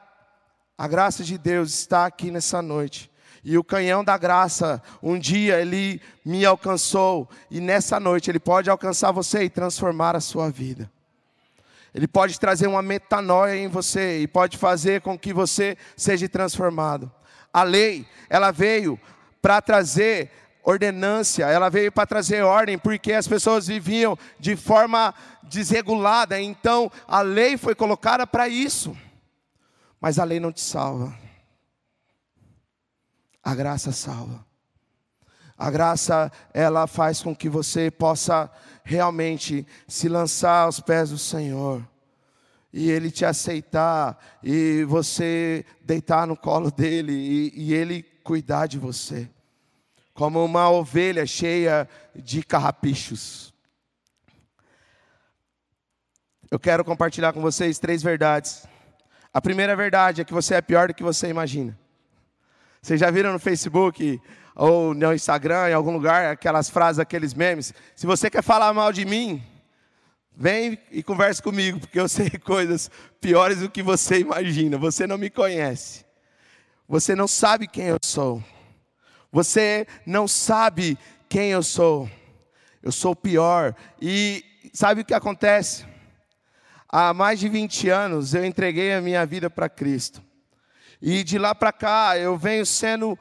a 0.78 0.88
graça 0.88 1.22
de 1.22 1.36
Deus 1.36 1.70
está 1.70 2.06
aqui 2.06 2.30
nessa 2.30 2.62
noite. 2.62 3.10
E 3.44 3.58
o 3.58 3.64
canhão 3.64 4.02
da 4.02 4.16
graça, 4.16 4.82
um 5.02 5.18
dia 5.18 5.60
ele 5.60 6.00
me 6.24 6.46
alcançou, 6.46 7.28
e 7.50 7.60
nessa 7.60 8.00
noite 8.00 8.30
ele 8.30 8.38
pode 8.38 8.70
alcançar 8.70 9.12
você 9.12 9.44
e 9.44 9.50
transformar 9.50 10.16
a 10.16 10.20
sua 10.20 10.50
vida. 10.50 10.90
Ele 11.94 12.06
pode 12.06 12.38
trazer 12.38 12.66
uma 12.66 12.82
metanoia 12.82 13.56
em 13.56 13.68
você 13.68 14.20
e 14.20 14.26
pode 14.26 14.56
fazer 14.56 15.00
com 15.00 15.18
que 15.18 15.32
você 15.32 15.76
seja 15.96 16.28
transformado. 16.28 17.10
A 17.58 17.64
lei, 17.64 18.06
ela 18.30 18.52
veio 18.52 19.00
para 19.42 19.60
trazer 19.60 20.30
ordenância, 20.62 21.46
ela 21.46 21.68
veio 21.68 21.90
para 21.90 22.06
trazer 22.06 22.44
ordem, 22.44 22.78
porque 22.78 23.12
as 23.12 23.26
pessoas 23.26 23.66
viviam 23.66 24.16
de 24.38 24.54
forma 24.54 25.12
desregulada, 25.42 26.40
então 26.40 26.88
a 27.08 27.20
lei 27.20 27.56
foi 27.56 27.74
colocada 27.74 28.28
para 28.28 28.48
isso. 28.48 28.96
Mas 30.00 30.20
a 30.20 30.24
lei 30.24 30.38
não 30.38 30.52
te 30.52 30.60
salva. 30.60 31.12
A 33.42 33.56
graça 33.56 33.90
salva. 33.90 34.46
A 35.56 35.68
graça, 35.68 36.30
ela 36.54 36.86
faz 36.86 37.20
com 37.20 37.34
que 37.34 37.48
você 37.48 37.90
possa 37.90 38.48
realmente 38.84 39.66
se 39.88 40.08
lançar 40.08 40.62
aos 40.62 40.78
pés 40.78 41.10
do 41.10 41.18
Senhor. 41.18 41.82
E 42.72 42.90
Ele 42.90 43.10
te 43.10 43.24
aceitar, 43.24 44.18
e 44.42 44.84
você 44.84 45.64
deitar 45.82 46.26
no 46.26 46.36
colo 46.36 46.70
dEle, 46.70 47.12
e, 47.12 47.52
e 47.54 47.74
Ele 47.74 48.02
cuidar 48.22 48.66
de 48.66 48.78
você. 48.78 49.28
Como 50.12 50.44
uma 50.44 50.68
ovelha 50.68 51.24
cheia 51.24 51.88
de 52.14 52.42
carrapichos. 52.42 53.54
Eu 56.50 56.58
quero 56.58 56.84
compartilhar 56.84 57.32
com 57.32 57.40
vocês 57.40 57.78
três 57.78 58.02
verdades. 58.02 58.66
A 59.32 59.40
primeira 59.40 59.76
verdade 59.76 60.22
é 60.22 60.24
que 60.24 60.32
você 60.32 60.54
é 60.54 60.62
pior 60.62 60.88
do 60.88 60.94
que 60.94 61.02
você 61.02 61.28
imagina. 61.28 61.78
Vocês 62.80 62.98
já 62.98 63.10
viram 63.10 63.32
no 63.32 63.38
Facebook 63.38 64.20
ou 64.54 64.94
no 64.94 65.12
Instagram, 65.12 65.68
em 65.68 65.74
algum 65.74 65.92
lugar, 65.92 66.32
aquelas 66.32 66.70
frases, 66.70 66.98
aqueles 66.98 67.34
memes? 67.34 67.74
Se 67.94 68.06
você 68.06 68.30
quer 68.30 68.42
falar 68.42 68.72
mal 68.72 68.92
de 68.92 69.04
mim, 69.04 69.42
vem 70.38 70.78
e 70.92 71.02
converse 71.02 71.42
comigo, 71.42 71.80
porque 71.80 71.98
eu 71.98 72.08
sei 72.08 72.30
coisas 72.38 72.88
piores 73.20 73.58
do 73.58 73.68
que 73.68 73.82
você 73.82 74.20
imagina. 74.20 74.78
Você 74.78 75.04
não 75.04 75.18
me 75.18 75.28
conhece. 75.28 76.06
Você 76.88 77.16
não 77.16 77.26
sabe 77.26 77.66
quem 77.66 77.86
eu 77.86 77.98
sou. 78.00 78.42
Você 79.32 79.84
não 80.06 80.28
sabe 80.28 80.96
quem 81.28 81.50
eu 81.50 81.62
sou. 81.62 82.08
Eu 82.80 82.92
sou 82.92 83.16
pior. 83.16 83.74
E 84.00 84.44
sabe 84.72 85.00
o 85.00 85.04
que 85.04 85.12
acontece? 85.12 85.84
Há 86.88 87.12
mais 87.12 87.40
de 87.40 87.48
20 87.48 87.90
anos 87.90 88.32
eu 88.32 88.44
entreguei 88.44 88.94
a 88.94 89.00
minha 89.00 89.26
vida 89.26 89.50
para 89.50 89.68
Cristo. 89.68 90.22
E 91.02 91.24
de 91.24 91.36
lá 91.36 91.52
para 91.52 91.72
cá 91.72 92.16
eu 92.16 92.38
venho 92.38 92.64
sendo 92.64 93.18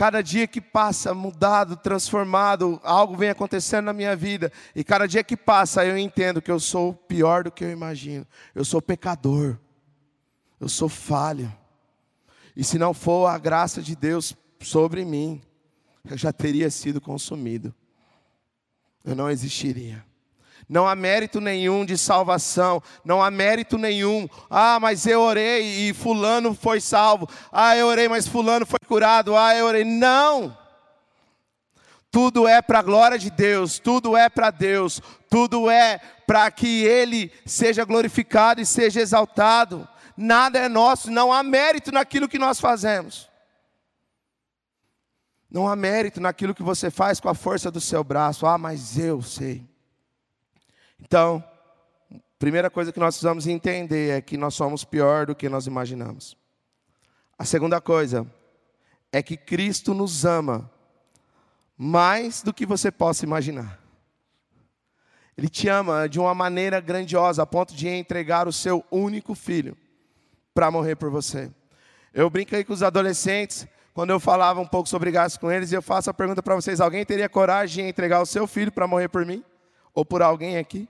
cada 0.00 0.22
dia 0.22 0.46
que 0.46 0.62
passa 0.62 1.12
mudado, 1.12 1.76
transformado, 1.76 2.80
algo 2.82 3.18
vem 3.18 3.28
acontecendo 3.28 3.84
na 3.84 3.92
minha 3.92 4.16
vida. 4.16 4.50
E 4.74 4.82
cada 4.82 5.06
dia 5.06 5.22
que 5.22 5.36
passa 5.36 5.84
eu 5.84 5.98
entendo 5.98 6.40
que 6.40 6.50
eu 6.50 6.58
sou 6.58 6.94
pior 6.94 7.44
do 7.44 7.52
que 7.52 7.62
eu 7.62 7.70
imagino. 7.70 8.26
Eu 8.54 8.64
sou 8.64 8.80
pecador. 8.80 9.58
Eu 10.58 10.70
sou 10.70 10.88
falho. 10.88 11.54
E 12.56 12.64
se 12.64 12.78
não 12.78 12.94
for 12.94 13.26
a 13.26 13.36
graça 13.36 13.82
de 13.82 13.94
Deus 13.94 14.34
sobre 14.62 15.04
mim, 15.04 15.42
eu 16.10 16.16
já 16.16 16.32
teria 16.32 16.70
sido 16.70 16.98
consumido. 16.98 17.74
Eu 19.04 19.14
não 19.14 19.28
existiria. 19.28 20.02
Não 20.70 20.86
há 20.86 20.94
mérito 20.94 21.40
nenhum 21.40 21.84
de 21.84 21.98
salvação, 21.98 22.80
não 23.04 23.20
há 23.20 23.28
mérito 23.28 23.76
nenhum. 23.76 24.28
Ah, 24.48 24.78
mas 24.78 25.04
eu 25.04 25.20
orei 25.20 25.88
e 25.88 25.92
fulano 25.92 26.54
foi 26.54 26.80
salvo. 26.80 27.28
Ah, 27.50 27.76
eu 27.76 27.88
orei, 27.88 28.06
mas 28.06 28.28
fulano 28.28 28.64
foi 28.64 28.78
curado. 28.86 29.36
Ah, 29.36 29.52
eu 29.52 29.66
orei. 29.66 29.82
Não. 29.82 30.56
Tudo 32.08 32.46
é 32.46 32.62
para 32.62 32.78
a 32.78 32.82
glória 32.82 33.18
de 33.18 33.30
Deus, 33.30 33.80
tudo 33.80 34.16
é 34.16 34.28
para 34.28 34.52
Deus, 34.52 35.02
tudo 35.28 35.68
é 35.68 35.98
para 36.24 36.48
que 36.52 36.84
Ele 36.84 37.32
seja 37.44 37.84
glorificado 37.84 38.60
e 38.60 38.66
seja 38.66 39.00
exaltado. 39.00 39.88
Nada 40.16 40.60
é 40.60 40.68
nosso, 40.68 41.10
não 41.10 41.32
há 41.32 41.42
mérito 41.42 41.90
naquilo 41.90 42.28
que 42.28 42.38
nós 42.38 42.60
fazemos. 42.60 43.28
Não 45.50 45.66
há 45.66 45.74
mérito 45.74 46.20
naquilo 46.20 46.54
que 46.54 46.62
você 46.62 46.92
faz 46.92 47.18
com 47.18 47.28
a 47.28 47.34
força 47.34 47.72
do 47.72 47.80
seu 47.80 48.04
braço. 48.04 48.46
Ah, 48.46 48.56
mas 48.56 48.96
eu 48.96 49.20
sei. 49.20 49.69
Então, 51.02 51.42
primeira 52.38 52.70
coisa 52.70 52.92
que 52.92 53.00
nós 53.00 53.14
precisamos 53.14 53.46
entender 53.46 54.10
é 54.10 54.20
que 54.20 54.36
nós 54.36 54.54
somos 54.54 54.84
pior 54.84 55.26
do 55.26 55.34
que 55.34 55.48
nós 55.48 55.66
imaginamos. 55.66 56.36
A 57.38 57.44
segunda 57.44 57.80
coisa 57.80 58.26
é 59.12 59.22
que 59.22 59.36
Cristo 59.36 59.94
nos 59.94 60.24
ama 60.24 60.70
mais 61.76 62.42
do 62.42 62.52
que 62.52 62.66
você 62.66 62.90
possa 62.90 63.24
imaginar. 63.24 63.80
Ele 65.36 65.48
te 65.48 65.68
ama 65.68 66.06
de 66.06 66.20
uma 66.20 66.34
maneira 66.34 66.80
grandiosa, 66.80 67.42
a 67.42 67.46
ponto 67.46 67.74
de 67.74 67.88
entregar 67.88 68.46
o 68.46 68.52
seu 68.52 68.84
único 68.90 69.34
filho 69.34 69.74
para 70.52 70.70
morrer 70.70 70.96
por 70.96 71.10
você. 71.10 71.50
Eu 72.12 72.28
brinquei 72.28 72.62
com 72.62 72.74
os 72.74 72.82
adolescentes, 72.82 73.66
quando 73.94 74.10
eu 74.10 74.20
falava 74.20 74.60
um 74.60 74.66
pouco 74.66 74.88
sobre 74.88 75.10
gastos 75.10 75.38
com 75.38 75.50
eles, 75.50 75.72
e 75.72 75.74
eu 75.74 75.80
faço 75.80 76.10
a 76.10 76.14
pergunta 76.14 76.42
para 76.42 76.54
vocês: 76.54 76.80
alguém 76.80 77.06
teria 77.06 77.28
coragem 77.28 77.84
de 77.84 77.90
entregar 77.90 78.20
o 78.20 78.26
seu 78.26 78.46
filho 78.46 78.70
para 78.70 78.86
morrer 78.86 79.08
por 79.08 79.24
mim? 79.24 79.42
Ou 79.94 80.04
por 80.04 80.22
alguém 80.22 80.58
aqui? 80.58 80.88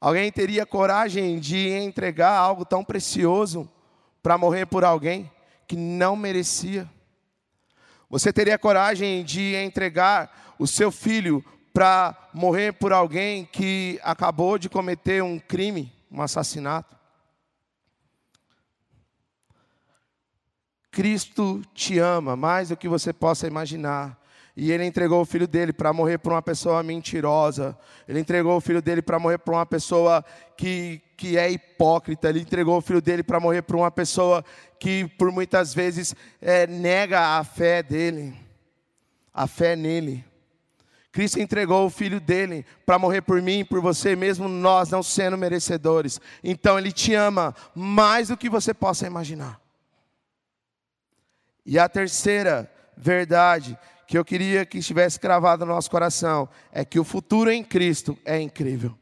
Alguém 0.00 0.30
teria 0.30 0.64
coragem 0.64 1.40
de 1.40 1.70
entregar 1.70 2.36
algo 2.36 2.64
tão 2.64 2.84
precioso 2.84 3.68
para 4.22 4.38
morrer 4.38 4.66
por 4.66 4.84
alguém 4.84 5.30
que 5.66 5.76
não 5.76 6.14
merecia? 6.14 6.88
Você 8.08 8.32
teria 8.32 8.58
coragem 8.58 9.24
de 9.24 9.54
entregar 9.56 10.54
o 10.58 10.66
seu 10.66 10.90
filho 10.90 11.44
para 11.72 12.16
morrer 12.32 12.72
por 12.72 12.92
alguém 12.92 13.44
que 13.44 14.00
acabou 14.02 14.58
de 14.58 14.68
cometer 14.68 15.22
um 15.22 15.38
crime, 15.38 15.92
um 16.10 16.22
assassinato? 16.22 16.96
Cristo 20.90 21.62
te 21.74 21.98
ama 21.98 22.34
mais 22.34 22.70
do 22.70 22.76
que 22.76 22.88
você 22.88 23.12
possa 23.12 23.46
imaginar. 23.46 24.18
E 24.60 24.72
ele 24.72 24.84
entregou 24.84 25.20
o 25.20 25.24
filho 25.24 25.46
dele 25.46 25.72
para 25.72 25.92
morrer 25.92 26.18
por 26.18 26.32
uma 26.32 26.42
pessoa 26.42 26.82
mentirosa. 26.82 27.78
Ele 28.08 28.18
entregou 28.18 28.56
o 28.56 28.60
filho 28.60 28.82
dele 28.82 29.00
para 29.00 29.16
morrer 29.16 29.38
por 29.38 29.54
uma 29.54 29.64
pessoa 29.64 30.24
que, 30.56 31.00
que 31.16 31.38
é 31.38 31.48
hipócrita. 31.48 32.28
Ele 32.28 32.40
entregou 32.40 32.76
o 32.76 32.80
filho 32.80 33.00
dele 33.00 33.22
para 33.22 33.38
morrer 33.38 33.62
por 33.62 33.76
uma 33.76 33.88
pessoa 33.88 34.44
que, 34.76 35.06
por 35.16 35.30
muitas 35.30 35.72
vezes, 35.72 36.12
é, 36.42 36.66
nega 36.66 37.38
a 37.38 37.44
fé 37.44 37.84
dele, 37.84 38.34
a 39.32 39.46
fé 39.46 39.76
nele. 39.76 40.24
Cristo 41.12 41.38
entregou 41.38 41.86
o 41.86 41.90
filho 41.90 42.18
dele 42.20 42.66
para 42.84 42.98
morrer 42.98 43.20
por 43.20 43.40
mim, 43.40 43.64
por 43.64 43.80
você, 43.80 44.16
mesmo 44.16 44.48
nós 44.48 44.90
não 44.90 45.04
sendo 45.04 45.38
merecedores. 45.38 46.20
Então, 46.42 46.76
ele 46.76 46.90
te 46.90 47.14
ama 47.14 47.54
mais 47.76 48.26
do 48.26 48.36
que 48.36 48.50
você 48.50 48.74
possa 48.74 49.06
imaginar. 49.06 49.60
E 51.64 51.78
a 51.78 51.88
terceira 51.88 52.68
verdade 52.96 53.78
que 54.08 54.16
eu 54.16 54.24
queria 54.24 54.64
que 54.64 54.78
estivesse 54.78 55.20
cravado 55.20 55.66
no 55.66 55.74
nosso 55.74 55.90
coração 55.90 56.48
é 56.72 56.82
que 56.82 56.98
o 56.98 57.04
futuro 57.04 57.50
em 57.50 57.62
Cristo 57.62 58.18
é 58.24 58.40
incrível. 58.40 58.96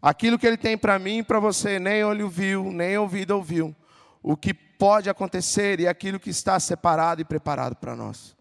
Aquilo 0.00 0.38
que 0.38 0.46
Ele 0.46 0.56
tem 0.56 0.78
para 0.78 0.98
mim 0.98 1.18
e 1.18 1.22
para 1.22 1.38
você, 1.38 1.78
nem 1.78 2.02
olho 2.02 2.26
viu, 2.26 2.72
nem 2.72 2.96
ouvido 2.96 3.32
ouviu. 3.32 3.76
O 4.22 4.34
que 4.34 4.54
pode 4.54 5.10
acontecer 5.10 5.78
e 5.78 5.86
aquilo 5.86 6.18
que 6.18 6.30
está 6.30 6.58
separado 6.58 7.20
e 7.20 7.24
preparado 7.24 7.76
para 7.76 7.94
nós. 7.94 8.34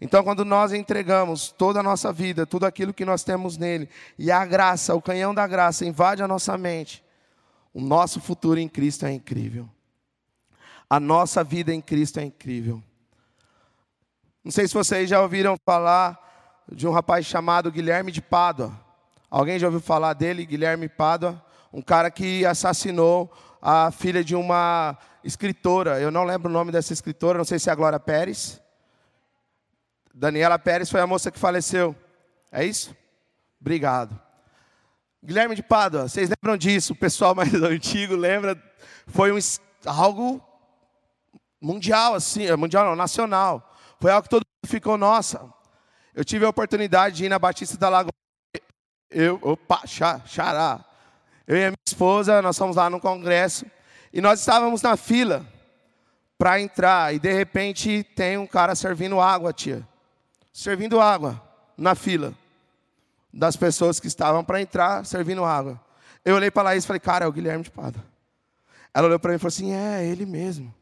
Então, 0.00 0.24
quando 0.24 0.42
nós 0.42 0.72
entregamos 0.72 1.50
toda 1.50 1.80
a 1.80 1.82
nossa 1.82 2.10
vida, 2.14 2.46
tudo 2.46 2.64
aquilo 2.64 2.94
que 2.94 3.04
nós 3.04 3.22
temos 3.22 3.58
nele, 3.58 3.90
e 4.18 4.30
a 4.30 4.42
graça, 4.42 4.94
o 4.94 5.02
canhão 5.02 5.34
da 5.34 5.46
graça 5.46 5.84
invade 5.84 6.22
a 6.22 6.28
nossa 6.28 6.56
mente, 6.56 7.04
o 7.74 7.80
nosso 7.82 8.22
futuro 8.22 8.58
em 8.58 8.68
Cristo 8.68 9.04
é 9.04 9.12
incrível. 9.12 9.68
A 10.88 10.98
nossa 10.98 11.44
vida 11.44 11.74
em 11.74 11.80
Cristo 11.82 12.20
é 12.20 12.24
incrível. 12.24 12.82
Não 14.46 14.52
sei 14.52 14.68
se 14.68 14.74
vocês 14.74 15.10
já 15.10 15.20
ouviram 15.20 15.56
falar 15.66 16.64
de 16.70 16.86
um 16.86 16.92
rapaz 16.92 17.26
chamado 17.26 17.68
Guilherme 17.68 18.12
de 18.12 18.22
Pádua. 18.22 18.72
Alguém 19.28 19.58
já 19.58 19.66
ouviu 19.66 19.80
falar 19.80 20.12
dele, 20.12 20.46
Guilherme 20.46 20.88
Pádua? 20.88 21.44
Um 21.72 21.82
cara 21.82 22.12
que 22.12 22.46
assassinou 22.46 23.28
a 23.60 23.90
filha 23.90 24.22
de 24.22 24.36
uma 24.36 24.96
escritora. 25.24 25.98
Eu 25.98 26.12
não 26.12 26.22
lembro 26.22 26.48
o 26.48 26.52
nome 26.52 26.70
dessa 26.70 26.92
escritora, 26.92 27.38
não 27.38 27.44
sei 27.44 27.58
se 27.58 27.68
é 27.68 27.72
a 27.72 27.74
Glória 27.74 27.98
Pérez. 27.98 28.62
Daniela 30.14 30.60
Pérez 30.60 30.88
foi 30.88 31.00
a 31.00 31.08
moça 31.08 31.28
que 31.32 31.40
faleceu. 31.40 31.92
É 32.52 32.64
isso? 32.64 32.94
Obrigado. 33.60 34.16
Guilherme 35.24 35.56
de 35.56 35.62
Pádua, 35.64 36.08
vocês 36.08 36.30
lembram 36.30 36.56
disso? 36.56 36.92
O 36.92 36.96
pessoal 36.96 37.34
mais 37.34 37.52
antigo 37.64 38.14
lembra? 38.14 38.56
Foi 39.08 39.32
um, 39.32 39.38
algo 39.84 40.40
mundial, 41.60 42.14
assim, 42.14 42.46
é, 42.46 42.54
mundial 42.54 42.84
não, 42.84 42.94
nacional. 42.94 43.72
Foi 44.00 44.10
algo 44.10 44.24
que 44.24 44.28
todo 44.28 44.40
mundo 44.40 44.70
ficou, 44.70 44.96
nossa. 44.96 45.52
Eu 46.14 46.24
tive 46.24 46.44
a 46.44 46.48
oportunidade 46.48 47.16
de 47.16 47.24
ir 47.26 47.28
na 47.28 47.38
Batista 47.38 47.76
da 47.76 47.88
Lagoa. 47.88 48.12
Eu, 49.10 49.38
opa, 49.42 49.82
xará. 49.86 50.84
Eu 51.46 51.56
e 51.56 51.64
a 51.64 51.68
minha 51.68 51.76
esposa, 51.86 52.42
nós 52.42 52.56
fomos 52.56 52.76
lá 52.76 52.90
no 52.90 53.00
congresso. 53.00 53.66
E 54.12 54.20
nós 54.20 54.40
estávamos 54.40 54.82
na 54.82 54.96
fila 54.96 55.46
para 56.38 56.60
entrar. 56.60 57.14
E 57.14 57.18
de 57.18 57.32
repente 57.32 58.02
tem 58.14 58.38
um 58.38 58.46
cara 58.46 58.74
servindo 58.74 59.20
água, 59.20 59.52
tia. 59.52 59.86
Servindo 60.52 61.00
água 61.00 61.40
na 61.76 61.94
fila. 61.94 62.34
Das 63.32 63.56
pessoas 63.56 64.00
que 64.00 64.06
estavam 64.06 64.42
para 64.42 64.60
entrar, 64.60 65.04
servindo 65.04 65.44
água. 65.44 65.80
Eu 66.24 66.34
olhei 66.34 66.50
para 66.50 66.64
Laís 66.64 66.84
e 66.84 66.86
falei, 66.86 67.00
cara, 67.00 67.26
é 67.26 67.28
o 67.28 67.32
Guilherme 67.32 67.62
de 67.62 67.70
Pada. 67.70 68.02
Ela 68.92 69.08
olhou 69.08 69.18
para 69.18 69.30
mim 69.30 69.36
e 69.36 69.38
falou 69.38 69.48
assim: 69.48 69.72
é, 69.72 70.06
ele 70.06 70.24
mesmo. 70.24 70.74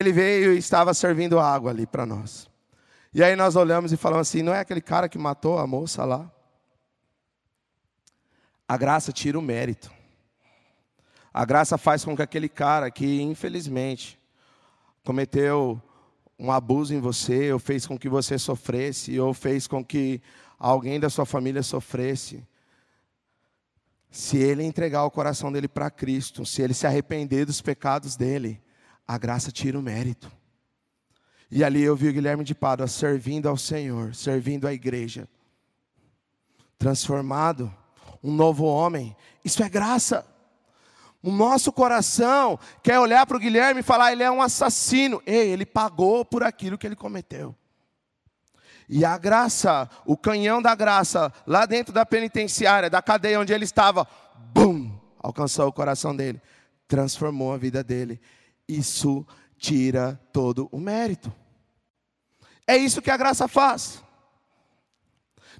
Ele 0.00 0.12
veio 0.12 0.54
e 0.54 0.58
estava 0.58 0.94
servindo 0.94 1.38
água 1.38 1.70
ali 1.70 1.86
para 1.86 2.06
nós. 2.06 2.48
E 3.12 3.22
aí 3.22 3.36
nós 3.36 3.54
olhamos 3.54 3.92
e 3.92 3.98
falamos 3.98 4.28
assim: 4.28 4.40
não 4.42 4.54
é 4.54 4.60
aquele 4.60 4.80
cara 4.80 5.10
que 5.10 5.18
matou 5.18 5.58
a 5.58 5.66
moça 5.66 6.06
lá? 6.06 6.32
A 8.66 8.78
graça 8.78 9.12
tira 9.12 9.38
o 9.38 9.42
mérito. 9.42 9.92
A 11.34 11.44
graça 11.44 11.76
faz 11.76 12.02
com 12.02 12.16
que 12.16 12.22
aquele 12.22 12.48
cara 12.48 12.90
que, 12.90 13.20
infelizmente, 13.20 14.18
cometeu 15.04 15.80
um 16.38 16.50
abuso 16.50 16.94
em 16.94 17.00
você, 17.00 17.52
ou 17.52 17.58
fez 17.58 17.86
com 17.86 17.98
que 17.98 18.08
você 18.08 18.38
sofresse, 18.38 19.20
ou 19.20 19.34
fez 19.34 19.66
com 19.66 19.84
que 19.84 20.22
alguém 20.58 20.98
da 20.98 21.10
sua 21.10 21.26
família 21.26 21.62
sofresse, 21.62 22.42
se 24.10 24.38
ele 24.38 24.64
entregar 24.64 25.04
o 25.04 25.10
coração 25.10 25.52
dele 25.52 25.68
para 25.68 25.90
Cristo, 25.90 26.46
se 26.46 26.62
ele 26.62 26.72
se 26.72 26.86
arrepender 26.86 27.44
dos 27.44 27.60
pecados 27.60 28.16
dele, 28.16 28.60
a 29.10 29.18
graça 29.18 29.50
tira 29.50 29.76
o 29.76 29.82
mérito. 29.82 30.30
E 31.50 31.64
ali 31.64 31.82
eu 31.82 31.96
vi 31.96 32.08
o 32.08 32.12
Guilherme 32.12 32.44
de 32.44 32.54
Pádua 32.54 32.86
servindo 32.86 33.48
ao 33.48 33.56
Senhor, 33.56 34.14
servindo 34.14 34.68
à 34.68 34.72
igreja, 34.72 35.28
transformado, 36.78 37.74
um 38.22 38.32
novo 38.32 38.64
homem. 38.66 39.16
Isso 39.44 39.64
é 39.64 39.68
graça. 39.68 40.24
O 41.20 41.32
nosso 41.32 41.72
coração 41.72 42.56
quer 42.84 43.00
olhar 43.00 43.26
para 43.26 43.36
o 43.36 43.40
Guilherme 43.40 43.80
e 43.80 43.82
falar: 43.82 44.12
ele 44.12 44.22
é 44.22 44.30
um 44.30 44.40
assassino. 44.40 45.20
Ei, 45.26 45.48
ele 45.48 45.66
pagou 45.66 46.24
por 46.24 46.44
aquilo 46.44 46.78
que 46.78 46.86
ele 46.86 46.94
cometeu. 46.94 47.52
E 48.88 49.04
a 49.04 49.18
graça, 49.18 49.90
o 50.06 50.16
canhão 50.16 50.62
da 50.62 50.76
graça, 50.76 51.32
lá 51.48 51.66
dentro 51.66 51.92
da 51.92 52.06
penitenciária, 52.06 52.88
da 52.88 53.02
cadeia 53.02 53.40
onde 53.40 53.52
ele 53.52 53.64
estava, 53.64 54.06
bum, 54.54 54.96
alcançou 55.18 55.66
o 55.66 55.72
coração 55.72 56.14
dele, 56.14 56.40
transformou 56.86 57.52
a 57.52 57.56
vida 57.56 57.82
dele 57.82 58.20
isso 58.70 59.26
tira 59.58 60.20
todo 60.32 60.68
o 60.70 60.78
mérito. 60.78 61.32
É 62.66 62.76
isso 62.76 63.02
que 63.02 63.10
a 63.10 63.16
graça 63.16 63.48
faz. 63.48 64.02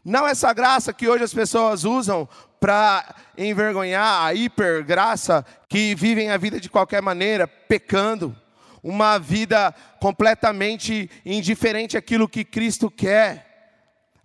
Não 0.05 0.27
essa 0.27 0.53
graça 0.53 0.93
que 0.93 1.09
hoje 1.09 1.25
as 1.25 1.35
pessoas 1.35 1.85
usam 1.85 2.29
para 2.59 3.15
envergonhar 3.37 4.25
a 4.25 4.35
hipergraça 4.35 5.45
que 5.69 5.95
vivem 5.95 6.31
a 6.31 6.37
vida 6.37 6.61
de 6.61 6.71
qualquer 6.71 7.03
maneira, 7.03 7.47
pecando, 7.47 8.37
uma 8.83 9.19
vida 9.19 9.75
completamente 10.01 11.11
indiferente 11.25 11.97
àquilo 11.97 12.29
que 12.29 12.45
Cristo 12.45 12.91
quer. 12.91 13.51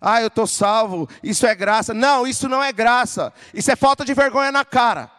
Ah, 0.00 0.20
eu 0.20 0.28
estou 0.28 0.46
salvo, 0.46 1.08
isso 1.22 1.46
é 1.46 1.54
graça. 1.54 1.92
Não, 1.92 2.26
isso 2.26 2.48
não 2.48 2.62
é 2.62 2.72
graça, 2.72 3.32
isso 3.52 3.70
é 3.70 3.76
falta 3.76 4.04
de 4.04 4.14
vergonha 4.14 4.52
na 4.52 4.64
cara. 4.64 5.10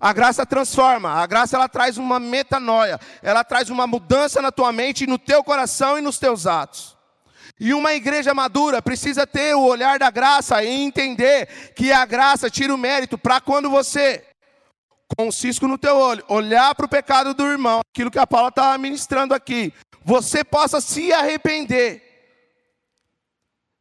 A 0.00 0.14
graça 0.14 0.46
transforma, 0.46 1.12
a 1.12 1.26
graça 1.26 1.56
ela 1.56 1.68
traz 1.68 1.98
uma 1.98 2.18
metanoia, 2.18 2.98
ela 3.22 3.44
traz 3.44 3.68
uma 3.68 3.86
mudança 3.86 4.40
na 4.40 4.50
tua 4.50 4.72
mente, 4.72 5.06
no 5.06 5.18
teu 5.18 5.44
coração 5.44 5.98
e 5.98 6.00
nos 6.00 6.18
teus 6.18 6.46
atos. 6.46 6.96
E 7.60 7.74
uma 7.74 7.92
igreja 7.92 8.32
madura 8.32 8.80
precisa 8.80 9.26
ter 9.26 9.54
o 9.54 9.60
olhar 9.60 9.98
da 9.98 10.10
graça 10.10 10.64
e 10.64 10.68
entender 10.68 11.72
que 11.76 11.92
a 11.92 12.06
graça 12.06 12.48
tira 12.48 12.74
o 12.74 12.78
mérito 12.78 13.18
para 13.18 13.38
quando 13.42 13.68
você, 13.68 14.24
com 15.14 15.28
um 15.28 15.32
cisco 15.32 15.68
no 15.68 15.76
teu 15.76 15.94
olho, 15.98 16.24
olhar 16.28 16.74
para 16.74 16.86
o 16.86 16.88
pecado 16.88 17.34
do 17.34 17.44
irmão, 17.44 17.80
aquilo 17.92 18.10
que 18.10 18.18
a 18.18 18.26
Paula 18.26 18.48
está 18.48 18.78
ministrando 18.78 19.34
aqui, 19.34 19.74
você 20.02 20.42
possa 20.42 20.80
se 20.80 21.12
arrepender 21.12 22.02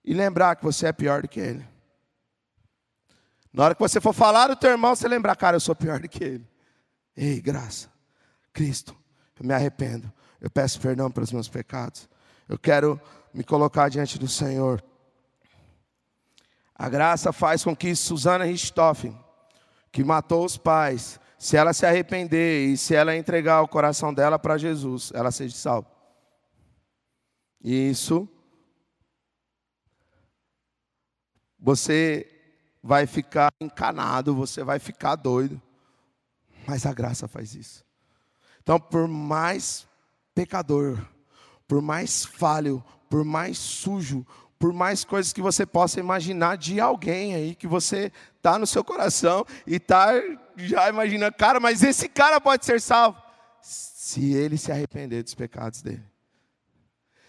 e 0.03 0.13
lembrar 0.13 0.57
que 0.57 0.63
você 0.65 0.87
é 0.87 0.91
pior 0.91 1.21
do 1.21 1.29
que 1.29 1.39
ele. 1.39 1.78
Na 3.51 3.65
hora 3.65 3.75
que 3.75 3.81
você 3.81 3.99
for 3.99 4.13
falar 4.13 4.47
do 4.47 4.55
teu 4.55 4.69
irmão, 4.69 4.95
você 4.95 5.07
lembrar, 5.07 5.35
cara, 5.35 5.55
eu 5.55 5.59
sou 5.59 5.75
pior 5.75 5.99
do 5.99 6.07
que 6.07 6.23
ele. 6.23 6.47
Ei, 7.15 7.41
graça, 7.41 7.89
Cristo, 8.53 8.95
eu 9.39 9.45
me 9.45 9.53
arrependo. 9.53 10.11
Eu 10.39 10.49
peço 10.49 10.79
perdão 10.79 11.11
pelos 11.11 11.31
meus 11.31 11.49
pecados. 11.49 12.07
Eu 12.47 12.57
quero 12.57 12.99
me 13.33 13.43
colocar 13.43 13.89
diante 13.89 14.17
do 14.17 14.27
Senhor. 14.27 14.83
A 16.75 16.87
graça 16.87 17.33
faz 17.33 17.63
com 17.63 17.75
que 17.75 17.93
Susana 17.95 18.45
Richthofen, 18.45 19.17
que 19.91 20.03
matou 20.03 20.45
os 20.45 20.55
pais, 20.55 21.19
se 21.37 21.57
ela 21.57 21.73
se 21.73 21.85
arrepender 21.85 22.69
e 22.69 22.77
se 22.77 22.95
ela 22.95 23.15
entregar 23.15 23.61
o 23.61 23.67
coração 23.67 24.13
dela 24.13 24.39
para 24.39 24.57
Jesus, 24.57 25.11
ela 25.13 25.31
seja 25.31 25.55
salva. 25.55 25.89
E 27.61 27.89
isso 27.89 28.29
você 31.59 32.38
vai 32.81 33.05
ficar 33.05 33.51
encanado, 33.59 34.35
você 34.35 34.63
vai 34.63 34.79
ficar 34.79 35.15
doido. 35.15 35.61
Mas 36.67 36.85
a 36.85 36.93
graça 36.93 37.27
faz 37.27 37.55
isso. 37.55 37.83
Então, 38.61 38.79
por 38.79 39.07
mais 39.07 39.87
pecador, 40.33 40.99
por 41.67 41.81
mais 41.81 42.25
falho, 42.25 42.83
por 43.09 43.23
mais 43.23 43.57
sujo, 43.57 44.25
por 44.57 44.73
mais 44.73 45.03
coisas 45.03 45.31
que 45.33 45.41
você 45.41 45.65
possa 45.65 45.99
imaginar 45.99 46.57
de 46.57 46.79
alguém 46.79 47.33
aí 47.33 47.55
que 47.55 47.65
você 47.65 48.11
tá 48.41 48.59
no 48.59 48.67
seu 48.67 48.83
coração 48.83 49.45
e 49.65 49.79
tá 49.79 50.11
já 50.57 50.89
imaginando, 50.89 51.35
cara, 51.35 51.59
mas 51.59 51.81
esse 51.81 52.09
cara 52.09 52.41
pode 52.41 52.65
ser 52.65 52.81
salvo 52.81 53.21
se 53.61 54.33
ele 54.33 54.57
se 54.57 54.71
arrepender 54.71 55.23
dos 55.23 55.35
pecados 55.35 55.81
dele. 55.81 56.03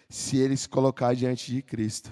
Se 0.08 0.38
ele 0.38 0.56
se 0.56 0.68
colocar 0.68 1.14
diante 1.14 1.52
de 1.52 1.62
Cristo 1.62 2.10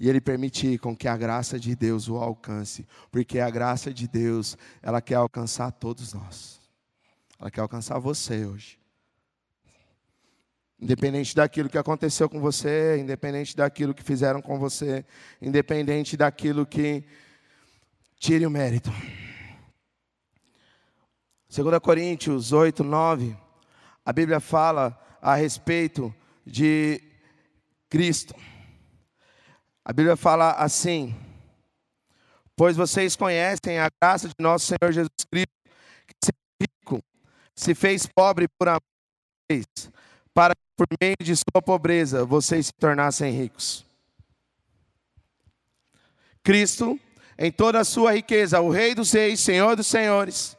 e 0.00 0.08
ele 0.08 0.20
permitir 0.20 0.78
com 0.78 0.96
que 0.96 1.08
a 1.08 1.16
graça 1.16 1.58
de 1.58 1.74
Deus 1.74 2.08
o 2.08 2.16
alcance, 2.16 2.86
porque 3.10 3.40
a 3.40 3.50
graça 3.50 3.92
de 3.92 4.06
Deus, 4.06 4.56
ela 4.82 5.00
quer 5.00 5.16
alcançar 5.16 5.72
todos 5.72 6.14
nós. 6.14 6.60
Ela 7.38 7.50
quer 7.50 7.60
alcançar 7.60 7.98
você 7.98 8.44
hoje. 8.46 8.78
Independente 10.80 11.34
daquilo 11.34 11.68
que 11.68 11.78
aconteceu 11.78 12.28
com 12.28 12.40
você, 12.40 12.98
independente 13.00 13.56
daquilo 13.56 13.92
que 13.92 14.02
fizeram 14.02 14.40
com 14.40 14.58
você, 14.58 15.04
independente 15.42 16.16
daquilo 16.16 16.64
que 16.64 17.04
tire 18.16 18.46
o 18.46 18.50
mérito. 18.50 18.90
2 21.48 21.78
Coríntios 21.80 22.52
8, 22.52 22.84
9, 22.84 23.36
a 24.04 24.12
Bíblia 24.12 24.38
fala 24.38 24.96
a 25.20 25.34
respeito 25.34 26.14
de 26.46 27.02
Cristo. 27.88 28.34
A 29.88 29.92
Bíblia 29.94 30.18
fala 30.18 30.50
assim: 30.50 31.16
Pois 32.54 32.76
vocês 32.76 33.16
conhecem 33.16 33.78
a 33.78 33.88
graça 34.02 34.28
de 34.28 34.34
nosso 34.38 34.66
Senhor 34.66 34.92
Jesus 34.92 35.24
Cristo, 35.30 35.54
que 36.06 36.14
se 36.22 36.32
rico, 36.60 37.02
se 37.56 37.74
fez 37.74 38.06
pobre 38.06 38.46
por 38.58 38.68
amor 38.68 38.82
vocês, 39.50 39.64
para 40.34 40.54
que 40.54 40.60
por 40.76 40.86
meio 41.00 41.16
de 41.22 41.34
sua 41.34 41.62
pobreza 41.62 42.22
vocês 42.26 42.66
se 42.66 42.72
tornassem 42.78 43.32
ricos. 43.32 43.82
Cristo, 46.42 47.00
em 47.38 47.50
toda 47.50 47.80
a 47.80 47.84
sua 47.84 48.12
riqueza, 48.12 48.60
o 48.60 48.68
Rei 48.68 48.94
dos 48.94 49.10
Reis, 49.10 49.40
Senhor 49.40 49.74
dos 49.74 49.86
Senhores, 49.86 50.54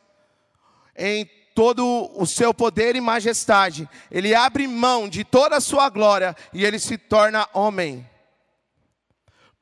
em 0.98 1.30
todo 1.54 2.10
o 2.16 2.26
seu 2.26 2.52
poder 2.52 2.96
e 2.96 3.02
majestade, 3.02 3.88
ele 4.10 4.34
abre 4.34 4.68
mão 4.68 5.08
de 5.08 5.24
toda 5.24 5.58
a 5.58 5.62
sua 5.62 5.88
glória 5.88 6.36
e 6.52 6.66
ele 6.66 6.80
se 6.80 6.98
torna 6.98 7.48
homem. 7.54 8.10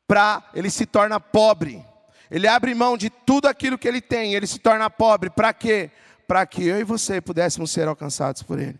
Para 0.07 0.43
ele 0.53 0.69
se 0.69 0.85
torna 0.85 1.19
pobre. 1.19 1.85
Ele 2.31 2.47
abre 2.47 2.73
mão 2.73 2.97
de 2.97 3.09
tudo 3.09 3.47
aquilo 3.47 3.77
que 3.77 3.87
ele 3.87 4.01
tem, 4.01 4.33
ele 4.33 4.47
se 4.47 4.59
torna 4.59 4.89
pobre. 4.89 5.29
Para 5.29 5.53
quê? 5.53 5.91
Para 6.27 6.45
que 6.45 6.65
eu 6.65 6.79
e 6.79 6.83
você 6.83 7.21
pudéssemos 7.21 7.71
ser 7.71 7.87
alcançados 7.87 8.43
por 8.43 8.59
ele. 8.59 8.79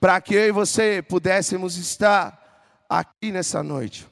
Para 0.00 0.20
que 0.20 0.34
eu 0.34 0.46
e 0.46 0.52
você 0.52 1.02
pudéssemos 1.02 1.76
estar 1.76 2.84
aqui 2.88 3.32
nessa 3.32 3.62
noite. 3.62 4.06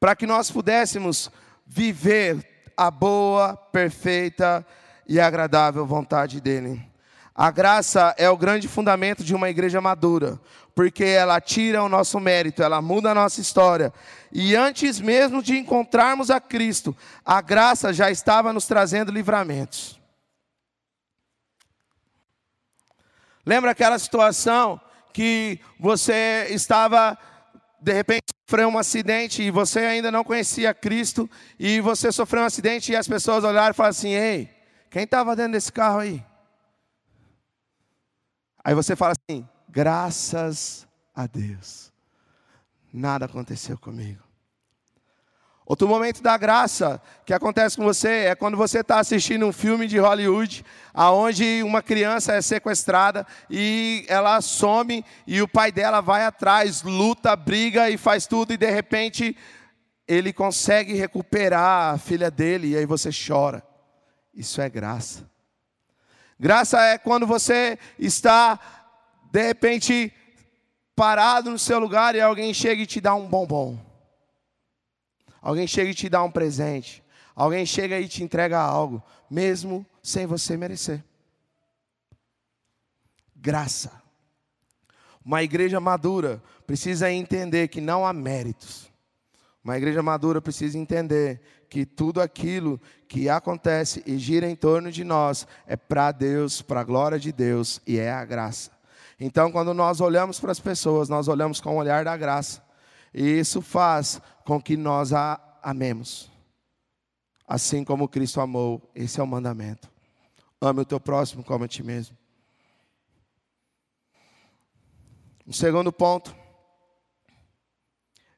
Para 0.00 0.16
que 0.16 0.26
nós 0.26 0.50
pudéssemos 0.50 1.30
viver 1.66 2.70
a 2.76 2.90
boa, 2.90 3.56
perfeita 3.56 4.66
e 5.06 5.20
agradável 5.20 5.86
vontade 5.86 6.40
dele. 6.40 6.91
A 7.34 7.50
graça 7.50 8.14
é 8.18 8.28
o 8.28 8.36
grande 8.36 8.68
fundamento 8.68 9.24
de 9.24 9.34
uma 9.34 9.48
igreja 9.48 9.80
madura, 9.80 10.38
porque 10.74 11.04
ela 11.04 11.40
tira 11.40 11.82
o 11.82 11.88
nosso 11.88 12.20
mérito, 12.20 12.62
ela 12.62 12.82
muda 12.82 13.10
a 13.10 13.14
nossa 13.14 13.40
história. 13.40 13.92
E 14.30 14.54
antes 14.54 15.00
mesmo 15.00 15.42
de 15.42 15.56
encontrarmos 15.56 16.30
a 16.30 16.40
Cristo, 16.40 16.94
a 17.24 17.40
graça 17.40 17.92
já 17.92 18.10
estava 18.10 18.52
nos 18.52 18.66
trazendo 18.66 19.10
livramentos. 19.10 19.98
Lembra 23.46 23.70
aquela 23.70 23.98
situação 23.98 24.80
que 25.12 25.58
você 25.80 26.46
estava, 26.50 27.18
de 27.80 27.92
repente, 27.92 28.26
sofreu 28.48 28.68
um 28.68 28.78
acidente 28.78 29.42
e 29.42 29.50
você 29.50 29.80
ainda 29.80 30.10
não 30.10 30.22
conhecia 30.22 30.74
Cristo, 30.74 31.28
e 31.58 31.80
você 31.80 32.12
sofreu 32.12 32.42
um 32.42 32.46
acidente 32.46 32.92
e 32.92 32.96
as 32.96 33.08
pessoas 33.08 33.42
olharam 33.42 33.70
e 33.70 33.74
falaram 33.74 33.90
assim: 33.90 34.10
Ei, 34.10 34.50
quem 34.90 35.04
estava 35.04 35.34
dentro 35.34 35.52
desse 35.52 35.72
carro 35.72 36.00
aí? 36.00 36.22
Aí 38.64 38.74
você 38.74 38.94
fala 38.94 39.12
assim: 39.12 39.46
graças 39.68 40.86
a 41.14 41.26
Deus, 41.26 41.92
nada 42.92 43.26
aconteceu 43.26 43.76
comigo. 43.78 44.22
Outro 45.64 45.86
momento 45.88 46.22
da 46.22 46.36
graça 46.36 47.00
que 47.24 47.32
acontece 47.32 47.76
com 47.76 47.84
você 47.84 48.26
é 48.26 48.34
quando 48.34 48.56
você 48.56 48.80
está 48.80 48.98
assistindo 48.98 49.46
um 49.46 49.52
filme 49.52 49.86
de 49.86 49.96
Hollywood, 49.96 50.64
aonde 50.92 51.62
uma 51.62 51.80
criança 51.80 52.34
é 52.34 52.42
sequestrada 52.42 53.26
e 53.48 54.04
ela 54.08 54.40
some 54.40 55.04
e 55.26 55.40
o 55.40 55.48
pai 55.48 55.70
dela 55.70 56.00
vai 56.00 56.24
atrás, 56.24 56.82
luta, 56.82 57.34
briga 57.36 57.88
e 57.88 57.96
faz 57.96 58.26
tudo 58.26 58.52
e 58.52 58.56
de 58.56 58.70
repente 58.70 59.36
ele 60.06 60.32
consegue 60.32 60.94
recuperar 60.94 61.94
a 61.94 61.98
filha 61.98 62.30
dele 62.30 62.72
e 62.72 62.76
aí 62.76 62.84
você 62.84 63.10
chora. 63.10 63.62
Isso 64.34 64.60
é 64.60 64.68
graça. 64.68 65.31
Graça 66.42 66.82
é 66.82 66.98
quando 66.98 67.24
você 67.24 67.78
está, 67.96 68.58
de 69.30 69.40
repente, 69.40 70.12
parado 70.96 71.52
no 71.52 71.56
seu 71.56 71.78
lugar 71.78 72.16
e 72.16 72.20
alguém 72.20 72.52
chega 72.52 72.82
e 72.82 72.86
te 72.86 73.00
dá 73.00 73.14
um 73.14 73.28
bombom. 73.28 73.78
Alguém 75.40 75.68
chega 75.68 75.92
e 75.92 75.94
te 75.94 76.08
dá 76.08 76.20
um 76.20 76.32
presente. 76.32 77.00
Alguém 77.32 77.64
chega 77.64 78.00
e 78.00 78.08
te 78.08 78.24
entrega 78.24 78.58
algo, 78.58 79.00
mesmo 79.30 79.86
sem 80.02 80.26
você 80.26 80.56
merecer. 80.56 81.04
Graça. 83.36 84.02
Uma 85.24 85.44
igreja 85.44 85.78
madura 85.78 86.42
precisa 86.66 87.08
entender 87.08 87.68
que 87.68 87.80
não 87.80 88.04
há 88.04 88.12
méritos. 88.12 88.90
Uma 89.62 89.76
igreja 89.76 90.02
madura 90.02 90.42
precisa 90.42 90.76
entender 90.76 91.40
que 91.72 91.86
tudo 91.86 92.20
aquilo 92.20 92.78
que 93.08 93.30
acontece 93.30 94.02
e 94.04 94.18
gira 94.18 94.46
em 94.46 94.54
torno 94.54 94.92
de 94.92 95.02
nós 95.02 95.46
é 95.66 95.74
para 95.74 96.12
Deus, 96.12 96.60
para 96.60 96.82
a 96.82 96.84
glória 96.84 97.18
de 97.18 97.32
Deus 97.32 97.80
e 97.86 97.98
é 97.98 98.12
a 98.12 98.26
graça. 98.26 98.70
Então, 99.18 99.50
quando 99.50 99.72
nós 99.72 99.98
olhamos 99.98 100.38
para 100.38 100.52
as 100.52 100.60
pessoas, 100.60 101.08
nós 101.08 101.28
olhamos 101.28 101.62
com 101.62 101.74
o 101.74 101.78
olhar 101.78 102.04
da 102.04 102.14
graça. 102.14 102.62
E 103.14 103.22
isso 103.22 103.62
faz 103.62 104.20
com 104.44 104.60
que 104.60 104.76
nós 104.76 105.14
a 105.14 105.40
amemos. 105.62 106.30
Assim 107.48 107.84
como 107.84 108.06
Cristo 108.06 108.42
amou, 108.42 108.90
esse 108.94 109.18
é 109.18 109.22
o 109.22 109.26
mandamento. 109.26 109.90
Ame 110.60 110.82
o 110.82 110.84
teu 110.84 111.00
próximo 111.00 111.42
como 111.42 111.64
a 111.64 111.68
ti 111.68 111.82
mesmo. 111.82 112.14
Um 115.46 115.54
segundo 115.54 115.90
ponto 115.90 116.36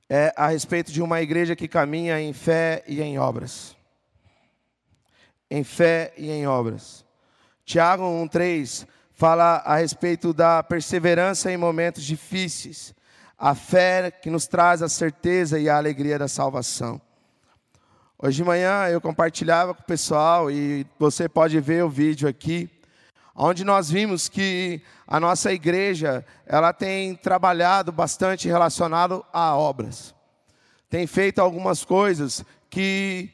é 0.09 0.33
a 0.37 0.49
respeito 0.49 0.93
de 0.93 1.03
uma 1.03 1.21
igreja 1.21 1.57
que 1.57 1.69
caminha 1.69 2.21
em 2.21 2.33
fé 2.33 2.83
e 2.87 3.01
em 3.01 3.19
obras. 3.19 3.77
Em 5.51 5.65
fé 5.65 6.13
e 6.17 6.31
em 6.31 6.47
obras. 6.47 7.05
Tiago 7.65 8.03
1,3 8.03 8.87
fala 9.13 9.63
a 9.65 9.77
respeito 9.77 10.35
da 10.35 10.63
perseverança 10.63 11.51
em 11.51 11.57
momentos 11.57 12.03
difíceis, 12.03 12.95
a 13.39 13.55
fé 13.55 14.11
que 14.11 14.29
nos 14.29 14.47
traz 14.47 14.83
a 14.83 14.89
certeza 14.89 15.59
e 15.59 15.69
a 15.69 15.77
alegria 15.77 16.19
da 16.19 16.29
salvação. 16.29 17.01
Hoje 18.19 18.39
de 18.39 18.45
manhã 18.45 18.87
eu 18.89 19.01
compartilhava 19.01 19.75
com 19.75 19.83
o 19.83 19.87
pessoal 19.87 20.51
e 20.51 20.87
você 20.99 21.29
pode 21.29 21.59
ver 21.61 21.85
o 21.85 21.91
vídeo 21.91 22.29
aqui, 22.29 22.71
onde 23.35 23.65
nós 23.65 23.91
vimos 23.91 24.29
que 24.29 24.81
a 25.07 25.19
nossa 25.19 25.53
igreja 25.53 26.25
ela 26.47 26.73
tem 26.73 27.15
trabalhado 27.17 27.91
bastante 27.91 28.47
relacionado 28.47 29.25
a 29.33 29.57
obras, 29.57 30.15
tem 30.89 31.07
feito 31.07 31.41
algumas 31.41 31.85
coisas 31.85 32.45
que 32.71 33.31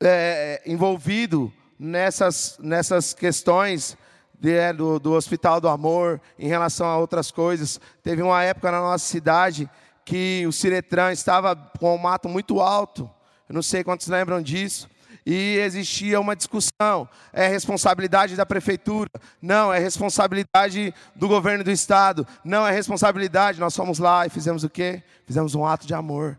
é, 0.00 0.62
envolvido 0.66 1.52
nessas 1.78 2.58
nessas 2.58 3.14
questões 3.14 3.96
de, 4.38 4.52
é, 4.52 4.72
do, 4.72 4.98
do 4.98 5.12
Hospital 5.12 5.60
do 5.60 5.68
Amor, 5.68 6.20
em 6.38 6.48
relação 6.48 6.86
a 6.86 6.98
outras 6.98 7.30
coisas. 7.30 7.80
Teve 8.02 8.20
uma 8.20 8.42
época 8.42 8.70
na 8.70 8.80
nossa 8.80 9.06
cidade 9.06 9.68
que 10.04 10.44
o 10.46 10.52
Ciretran 10.52 11.10
estava 11.12 11.56
com 11.56 11.94
o 11.94 11.98
mato 11.98 12.28
muito 12.28 12.60
alto. 12.60 13.10
Eu 13.48 13.54
não 13.54 13.62
sei 13.62 13.82
quantos 13.82 14.08
lembram 14.08 14.42
disso 14.42 14.88
e 15.26 15.58
existia 15.58 16.20
uma 16.20 16.36
discussão: 16.36 17.08
é 17.32 17.48
responsabilidade 17.48 18.36
da 18.36 18.46
prefeitura? 18.46 19.10
Não, 19.42 19.72
é 19.72 19.80
responsabilidade 19.80 20.94
do 21.16 21.26
governo 21.26 21.64
do 21.64 21.70
estado? 21.72 22.24
Não, 22.44 22.64
é 22.64 22.70
responsabilidade. 22.70 23.58
Nós 23.58 23.74
fomos 23.74 23.98
lá 23.98 24.24
e 24.24 24.30
fizemos 24.30 24.62
o 24.62 24.70
quê? 24.70 25.02
Fizemos 25.26 25.56
um 25.56 25.66
ato 25.66 25.84
de 25.84 25.94
amor. 25.94 26.38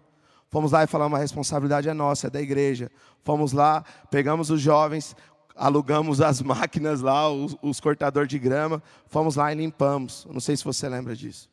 Fomos 0.49 0.71
lá 0.71 0.85
e 0.85 0.87
falamos: 0.87 1.19
a 1.19 1.21
responsabilidade 1.21 1.89
é 1.89 1.93
nossa, 1.93 2.27
é 2.27 2.29
da 2.29 2.41
igreja. 2.41 2.89
Fomos 3.25 3.51
lá, 3.51 3.83
pegamos 4.09 4.49
os 4.49 4.61
jovens, 4.61 5.13
alugamos 5.53 6.21
as 6.21 6.39
máquinas 6.41 7.01
lá, 7.01 7.29
os, 7.29 7.57
os 7.61 7.81
cortadores 7.81 8.29
de 8.29 8.39
grama, 8.39 8.81
fomos 9.07 9.35
lá 9.35 9.51
e 9.51 9.55
limpamos. 9.55 10.25
Não 10.31 10.39
sei 10.39 10.55
se 10.55 10.63
você 10.63 10.87
lembra 10.87 11.13
disso. 11.13 11.49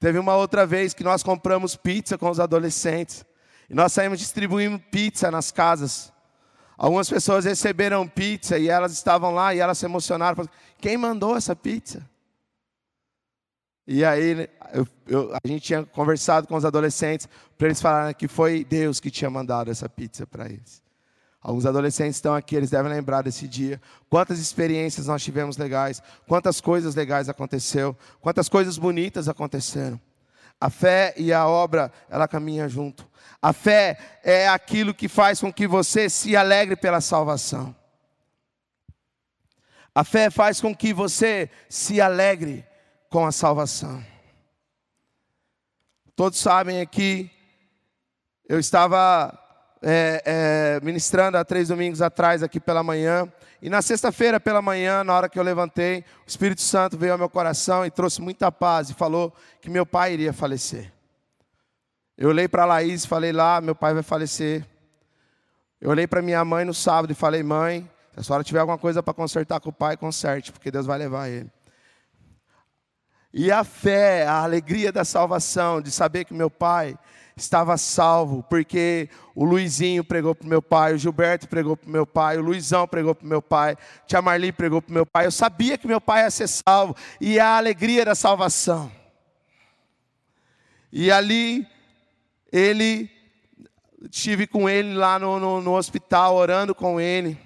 Teve 0.00 0.18
uma 0.18 0.34
outra 0.34 0.66
vez 0.66 0.92
que 0.92 1.04
nós 1.04 1.22
compramos 1.22 1.76
pizza 1.76 2.18
com 2.18 2.28
os 2.28 2.40
adolescentes. 2.40 3.24
E 3.70 3.74
nós 3.74 3.92
saímos 3.92 4.18
distribuindo 4.18 4.78
pizza 4.90 5.30
nas 5.30 5.52
casas. 5.52 6.12
Algumas 6.76 7.08
pessoas 7.08 7.44
receberam 7.44 8.06
pizza 8.06 8.58
e 8.58 8.68
elas 8.68 8.92
estavam 8.92 9.32
lá 9.32 9.54
e 9.54 9.60
elas 9.60 9.78
se 9.78 9.86
emocionaram. 9.86 10.36
Falaram, 10.36 10.54
Quem 10.78 10.96
mandou 10.96 11.36
essa 11.36 11.56
pizza? 11.56 12.08
E 13.86 14.04
aí 14.04 14.48
eu, 14.74 14.86
eu, 15.06 15.32
a 15.32 15.48
gente 15.48 15.62
tinha 15.62 15.84
conversado 15.84 16.46
com 16.46 16.56
os 16.56 16.64
adolescentes 16.64 17.28
para 17.56 17.68
eles 17.68 17.80
falarem 17.80 18.14
que 18.14 18.26
foi 18.26 18.64
Deus 18.64 18.98
que 18.98 19.10
tinha 19.10 19.30
mandado 19.30 19.70
essa 19.70 19.88
pizza 19.88 20.26
para 20.26 20.46
eles. 20.46 20.82
Alguns 21.40 21.64
adolescentes 21.64 22.16
estão 22.16 22.34
aqui, 22.34 22.56
eles 22.56 22.70
devem 22.70 22.90
lembrar 22.90 23.22
desse 23.22 23.46
dia. 23.46 23.80
Quantas 24.10 24.40
experiências 24.40 25.06
nós 25.06 25.22
tivemos 25.22 25.56
legais, 25.56 26.02
quantas 26.26 26.60
coisas 26.60 26.96
legais 26.96 27.28
aconteceu, 27.28 27.96
quantas 28.20 28.48
coisas 28.48 28.76
bonitas 28.76 29.28
aconteceram. 29.28 30.00
A 30.60 30.70
fé 30.70 31.14
e 31.16 31.32
a 31.32 31.46
obra, 31.46 31.92
ela 32.08 32.26
caminha 32.26 32.68
junto. 32.68 33.08
A 33.40 33.52
fé 33.52 33.98
é 34.24 34.48
aquilo 34.48 34.94
que 34.94 35.08
faz 35.08 35.40
com 35.40 35.52
que 35.52 35.66
você 35.66 36.08
se 36.08 36.34
alegre 36.34 36.76
pela 36.76 37.00
salvação. 37.00 37.74
A 39.94 40.04
fé 40.04 40.30
faz 40.30 40.60
com 40.60 40.74
que 40.74 40.92
você 40.92 41.50
se 41.68 42.00
alegre 42.00 42.66
com 43.08 43.24
a 43.24 43.32
salvação. 43.32 44.04
Todos 46.14 46.38
sabem 46.38 46.80
aqui, 46.80 47.30
eu 48.48 48.58
estava 48.58 49.45
é, 49.88 50.20
é, 50.26 50.80
ministrando 50.84 51.38
há 51.38 51.44
três 51.44 51.68
domingos 51.68 52.02
atrás 52.02 52.42
aqui 52.42 52.58
pela 52.58 52.82
manhã, 52.82 53.32
e 53.62 53.70
na 53.70 53.80
sexta-feira 53.80 54.40
pela 54.40 54.60
manhã, 54.60 55.04
na 55.04 55.14
hora 55.14 55.28
que 55.28 55.38
eu 55.38 55.44
levantei, 55.44 56.00
o 56.26 56.28
Espírito 56.28 56.60
Santo 56.60 56.98
veio 56.98 57.12
ao 57.12 57.18
meu 57.18 57.28
coração 57.28 57.86
e 57.86 57.90
trouxe 57.90 58.20
muita 58.20 58.50
paz 58.50 58.90
e 58.90 58.94
falou 58.94 59.32
que 59.60 59.70
meu 59.70 59.86
pai 59.86 60.14
iria 60.14 60.32
falecer. 60.32 60.92
Eu 62.18 62.30
olhei 62.30 62.48
para 62.48 62.64
a 62.64 62.66
Laís 62.66 63.04
e 63.04 63.08
falei 63.08 63.30
lá, 63.30 63.60
meu 63.60 63.76
pai 63.76 63.94
vai 63.94 64.02
falecer. 64.02 64.66
Eu 65.80 65.90
olhei 65.90 66.06
para 66.06 66.20
minha 66.20 66.44
mãe 66.44 66.64
no 66.64 66.74
sábado 66.74 67.12
e 67.12 67.14
falei, 67.14 67.44
mãe, 67.44 67.88
se 68.14 68.20
a 68.20 68.22
senhora 68.24 68.42
tiver 68.42 68.58
alguma 68.58 68.78
coisa 68.78 69.04
para 69.04 69.14
consertar 69.14 69.60
com 69.60 69.68
o 69.68 69.72
pai, 69.72 69.96
conserte, 69.96 70.50
porque 70.50 70.70
Deus 70.70 70.84
vai 70.84 70.98
levar 70.98 71.28
ele. 71.28 71.50
E 73.32 73.52
a 73.52 73.62
fé, 73.62 74.26
a 74.26 74.42
alegria 74.42 74.90
da 74.90 75.04
salvação, 75.04 75.80
de 75.80 75.92
saber 75.92 76.24
que 76.24 76.34
meu 76.34 76.50
pai 76.50 76.98
estava 77.36 77.76
salvo, 77.76 78.42
porque 78.44 79.10
o 79.36 79.44
Luizinho 79.44 80.02
pregou 80.02 80.34
para 80.34 80.48
meu 80.48 80.62
pai, 80.62 80.94
o 80.94 80.98
Gilberto 80.98 81.46
pregou 81.46 81.76
para 81.76 81.90
meu 81.90 82.06
pai, 82.06 82.38
o 82.38 82.40
Luizão 82.40 82.88
pregou 82.88 83.14
para 83.14 83.28
meu 83.28 83.42
pai, 83.42 83.76
tia 84.06 84.22
Marli 84.22 84.50
pregou 84.50 84.80
para 84.80 84.94
meu 84.94 85.04
pai. 85.04 85.26
Eu 85.26 85.30
sabia 85.30 85.76
que 85.76 85.86
meu 85.86 86.00
pai 86.00 86.22
ia 86.22 86.30
ser 86.30 86.48
salvo, 86.48 86.96
e 87.20 87.38
a 87.38 87.58
alegria 87.58 88.02
da 88.02 88.14
salvação. 88.14 88.90
E 90.90 91.10
ali, 91.12 91.68
ele, 92.50 93.10
estive 94.10 94.46
com 94.46 94.70
ele 94.70 94.94
lá 94.94 95.18
no, 95.18 95.38
no, 95.38 95.60
no 95.60 95.76
hospital, 95.76 96.34
orando 96.34 96.74
com 96.74 96.98
ele, 96.98 97.38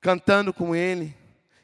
cantando 0.00 0.50
com 0.50 0.74
ele. 0.74 1.14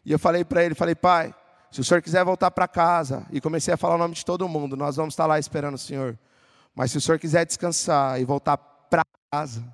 E 0.05 0.13
eu 0.13 0.19
falei 0.19 0.45
para 0.45 0.63
ele, 0.63 0.75
falei, 0.75 0.95
pai, 0.95 1.35
se 1.73 1.81
o 1.81 1.85
senhor 1.85 2.03
quiser 2.03 2.23
voltar 2.23 2.51
para 2.51 2.69
casa, 2.69 3.27
e 3.33 3.41
comecei 3.41 3.73
a 3.73 3.79
falar 3.79 3.95
o 3.95 3.99
nome 3.99 4.15
de 4.15 4.27
todo 4.27 4.47
mundo, 4.47 4.77
nós 4.77 4.97
vamos 4.97 5.15
estar 5.15 5.25
lá 5.25 5.39
esperando 5.39 5.77
o 5.77 5.79
senhor. 5.79 6.19
Mas 6.75 6.91
se 6.91 6.99
o 6.99 7.01
senhor 7.01 7.19
quiser 7.19 7.47
descansar 7.47 8.21
e 8.21 8.27
voltar 8.27 8.70
para 8.91 9.05
casa, 9.31 9.65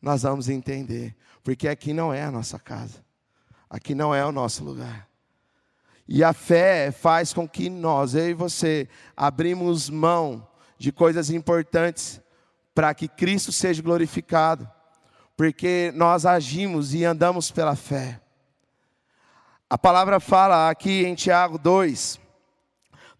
nós 0.00 0.22
vamos 0.22 0.48
entender, 0.48 1.14
porque 1.42 1.68
aqui 1.68 1.92
não 1.92 2.14
é 2.14 2.22
a 2.22 2.30
nossa 2.30 2.58
casa, 2.58 3.04
aqui 3.68 3.94
não 3.94 4.14
é 4.14 4.24
o 4.24 4.32
nosso 4.32 4.64
lugar. 4.64 5.08
E 6.06 6.22
a 6.22 6.32
fé 6.32 6.90
faz 6.90 7.32
com 7.32 7.48
que 7.48 7.68
nós, 7.68 8.14
eu 8.14 8.30
e 8.30 8.34
você, 8.34 8.88
abrimos 9.16 9.90
mão 9.90 10.46
de 10.78 10.92
coisas 10.92 11.30
importantes 11.30 12.20
para 12.74 12.92
que 12.94 13.08
Cristo 13.08 13.52
seja 13.52 13.82
glorificado, 13.82 14.68
porque 15.36 15.92
nós 15.94 16.24
agimos 16.24 16.94
e 16.94 17.04
andamos 17.04 17.50
pela 17.50 17.76
fé. 17.76 18.20
A 19.68 19.78
palavra 19.78 20.20
fala 20.20 20.68
aqui 20.68 21.04
em 21.04 21.14
Tiago 21.14 21.58
2, 21.58 22.20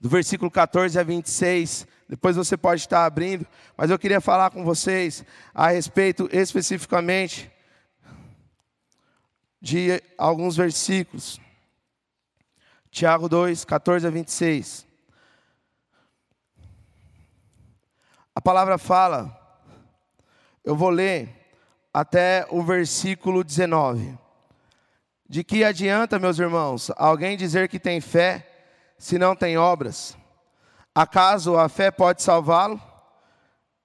do 0.01 0.09
versículo 0.09 0.51
14 0.51 0.99
a 0.99 1.03
26, 1.03 1.87
depois 2.13 2.37
você 2.37 2.59
pode 2.59 2.83
estar 2.83 3.07
abrindo, 3.07 3.47
mas 3.75 3.91
eu 3.91 3.99
queria 3.99 4.21
falar 4.21 4.51
com 4.51 4.63
vocês 4.63 5.25
a 5.55 5.69
respeito 5.69 6.29
especificamente 6.31 7.51
de 9.59 9.99
alguns 10.19 10.55
versículos. 10.55 11.41
Tiago 12.91 13.31
2, 13.31 13.65
14 13.65 14.07
a 14.07 14.11
26. 14.11 14.87
A 18.35 18.43
palavra 18.43 18.77
fala, 18.77 19.35
eu 20.63 20.77
vou 20.77 20.91
ler 20.91 21.31
até 21.95 22.47
o 22.51 22.63
versículo 22.63 23.43
19. 23.43 24.19
De 25.27 25.43
que 25.43 25.65
adianta, 25.65 26.19
meus 26.19 26.39
irmãos, 26.39 26.93
alguém 26.95 27.39
dizer 27.39 27.71
que 27.71 27.81
tem 27.81 28.03
fé 28.03 28.47
se 28.99 29.17
não 29.17 29.35
tem 29.35 29.57
obras? 29.57 30.15
Acaso 30.95 31.57
a 31.57 31.69
fé 31.69 31.91
pode 31.91 32.23
salvá-lo? 32.23 32.81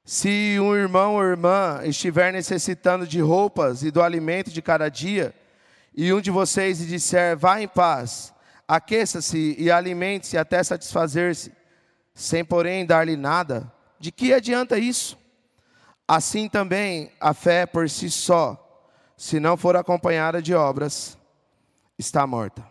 Se 0.03 0.57
um 0.59 0.75
irmão 0.75 1.15
ou 1.15 1.23
irmã 1.23 1.81
estiver 1.83 2.31
necessitando 2.33 3.07
de 3.07 3.19
roupas 3.21 3.83
e 3.83 3.91
do 3.91 4.01
alimento 4.01 4.49
de 4.49 4.61
cada 4.61 4.89
dia, 4.89 5.33
e 5.95 6.13
um 6.13 6.21
de 6.21 6.31
vocês 6.31 6.79
lhe 6.79 6.85
disser, 6.85 7.37
vá 7.37 7.61
em 7.61 7.67
paz, 7.67 8.33
aqueça-se 8.67 9.55
e 9.57 9.71
alimente-se 9.71 10.37
até 10.37 10.61
satisfazer-se, 10.61 11.51
sem 12.13 12.43
porém 12.43 12.85
dar-lhe 12.85 13.15
nada, 13.15 13.71
de 13.99 14.11
que 14.11 14.33
adianta 14.33 14.77
isso? 14.77 15.17
Assim 16.07 16.47
também 16.47 17.11
a 17.19 17.33
fé 17.33 17.65
por 17.65 17.89
si 17.89 18.09
só, 18.09 18.63
se 19.17 19.39
não 19.39 19.57
for 19.57 19.75
acompanhada 19.75 20.41
de 20.41 20.53
obras, 20.53 21.17
está 21.97 22.27
morta. 22.27 22.65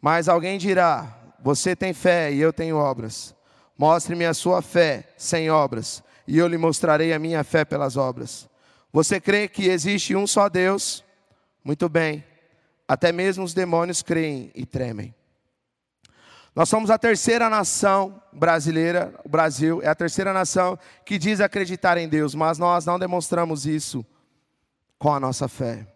Mas 0.00 0.28
alguém 0.28 0.56
dirá: 0.56 1.14
Você 1.40 1.74
tem 1.74 1.92
fé 1.92 2.32
e 2.32 2.40
eu 2.40 2.52
tenho 2.52 2.76
obras. 2.76 3.33
Mostre-me 3.76 4.24
a 4.24 4.34
sua 4.34 4.62
fé 4.62 5.12
sem 5.16 5.50
obras, 5.50 6.02
e 6.26 6.38
eu 6.38 6.46
lhe 6.46 6.56
mostrarei 6.56 7.12
a 7.12 7.18
minha 7.18 7.42
fé 7.42 7.64
pelas 7.64 7.96
obras. 7.96 8.48
Você 8.92 9.20
crê 9.20 9.48
que 9.48 9.68
existe 9.68 10.14
um 10.14 10.26
só 10.26 10.48
Deus? 10.48 11.04
Muito 11.64 11.88
bem. 11.88 12.24
Até 12.86 13.10
mesmo 13.10 13.42
os 13.42 13.52
demônios 13.52 14.02
creem 14.02 14.52
e 14.54 14.64
tremem. 14.64 15.14
Nós 16.54 16.68
somos 16.68 16.88
a 16.88 16.96
terceira 16.96 17.50
nação 17.50 18.22
brasileira, 18.32 19.12
o 19.24 19.28
Brasil 19.28 19.82
é 19.82 19.88
a 19.88 19.94
terceira 19.94 20.32
nação 20.32 20.78
que 21.04 21.18
diz 21.18 21.40
acreditar 21.40 21.98
em 21.98 22.08
Deus, 22.08 22.32
mas 22.32 22.58
nós 22.58 22.86
não 22.86 22.96
demonstramos 22.96 23.66
isso 23.66 24.06
com 24.96 25.12
a 25.12 25.18
nossa 25.18 25.48
fé. 25.48 25.88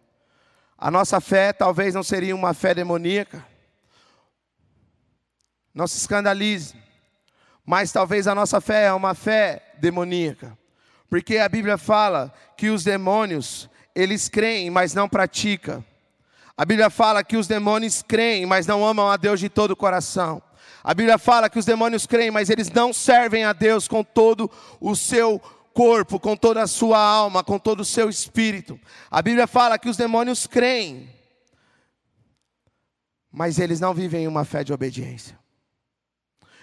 A 0.76 0.90
nossa 0.90 1.20
fé 1.20 1.52
talvez 1.52 1.94
não 1.94 2.02
seria 2.02 2.34
uma 2.34 2.52
fé 2.54 2.74
demoníaca. 2.74 3.46
Não 5.72 5.86
se 5.86 5.98
escandalize 5.98 6.74
mas 7.68 7.92
talvez 7.92 8.26
a 8.26 8.34
nossa 8.34 8.62
fé 8.62 8.86
é 8.86 8.92
uma 8.94 9.14
fé 9.14 9.74
demoníaca. 9.78 10.56
Porque 11.06 11.36
a 11.36 11.46
Bíblia 11.46 11.76
fala 11.76 12.32
que 12.56 12.70
os 12.70 12.82
demônios, 12.82 13.68
eles 13.94 14.26
creem, 14.26 14.70
mas 14.70 14.94
não 14.94 15.06
praticam. 15.06 15.84
A 16.56 16.64
Bíblia 16.64 16.88
fala 16.88 17.22
que 17.22 17.36
os 17.36 17.46
demônios 17.46 18.00
creem, 18.00 18.46
mas 18.46 18.66
não 18.66 18.86
amam 18.86 19.10
a 19.10 19.18
Deus 19.18 19.38
de 19.38 19.50
todo 19.50 19.72
o 19.72 19.76
coração. 19.76 20.42
A 20.82 20.94
Bíblia 20.94 21.18
fala 21.18 21.50
que 21.50 21.58
os 21.58 21.66
demônios 21.66 22.06
creem, 22.06 22.30
mas 22.30 22.48
eles 22.48 22.70
não 22.70 22.90
servem 22.90 23.44
a 23.44 23.52
Deus 23.52 23.86
com 23.86 24.02
todo 24.02 24.50
o 24.80 24.96
seu 24.96 25.38
corpo, 25.74 26.18
com 26.18 26.34
toda 26.34 26.62
a 26.62 26.66
sua 26.66 26.98
alma, 26.98 27.44
com 27.44 27.58
todo 27.58 27.80
o 27.80 27.84
seu 27.84 28.08
espírito. 28.08 28.80
A 29.10 29.20
Bíblia 29.20 29.46
fala 29.46 29.78
que 29.78 29.90
os 29.90 29.96
demônios 29.98 30.46
creem, 30.46 31.06
mas 33.30 33.58
eles 33.58 33.78
não 33.78 33.92
vivem 33.92 34.26
uma 34.26 34.46
fé 34.46 34.64
de 34.64 34.72
obediência 34.72 35.38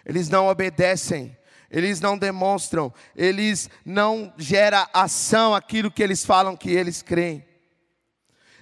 eles 0.06 0.30
não 0.30 0.48
obedecem, 0.48 1.36
eles 1.70 2.00
não 2.00 2.18
demonstram, 2.18 2.94
eles 3.16 3.70
não 3.84 4.34
geram 4.38 4.86
ação 4.94 5.56
aquilo 5.56 5.92
que 5.92 6.04
eles 6.04 6.24
falam 6.24 6.56
que 6.56 6.70
eles 6.70 7.02
creem. 7.02 7.46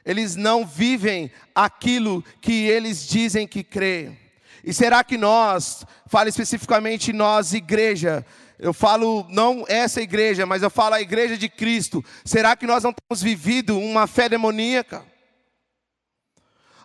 Eles 0.06 0.36
não 0.36 0.65
vivem 0.65 1.32
aquilo 1.53 2.23
que 2.41 2.65
eles 2.67 3.08
dizem 3.08 3.47
que 3.47 3.63
creem. 3.63 4.19
E 4.63 4.73
será 4.73 5.03
que 5.03 5.17
nós, 5.17 5.86
falo 6.08 6.29
especificamente 6.29 7.12
nós, 7.12 7.53
igreja, 7.53 8.25
eu 8.58 8.73
falo 8.73 9.25
não 9.29 9.65
essa 9.67 10.01
igreja, 10.01 10.45
mas 10.45 10.63
eu 10.63 10.69
falo 10.69 10.95
a 10.95 11.01
igreja 11.01 11.38
de 11.38 11.49
Cristo, 11.49 12.03
será 12.23 12.56
que 12.56 12.65
nós 12.65 12.84
não 12.84 12.93
temos 12.93 13.21
vivido 13.21 13.77
uma 13.77 14.08
fé 14.08 14.29
demoníaca? 14.29 15.06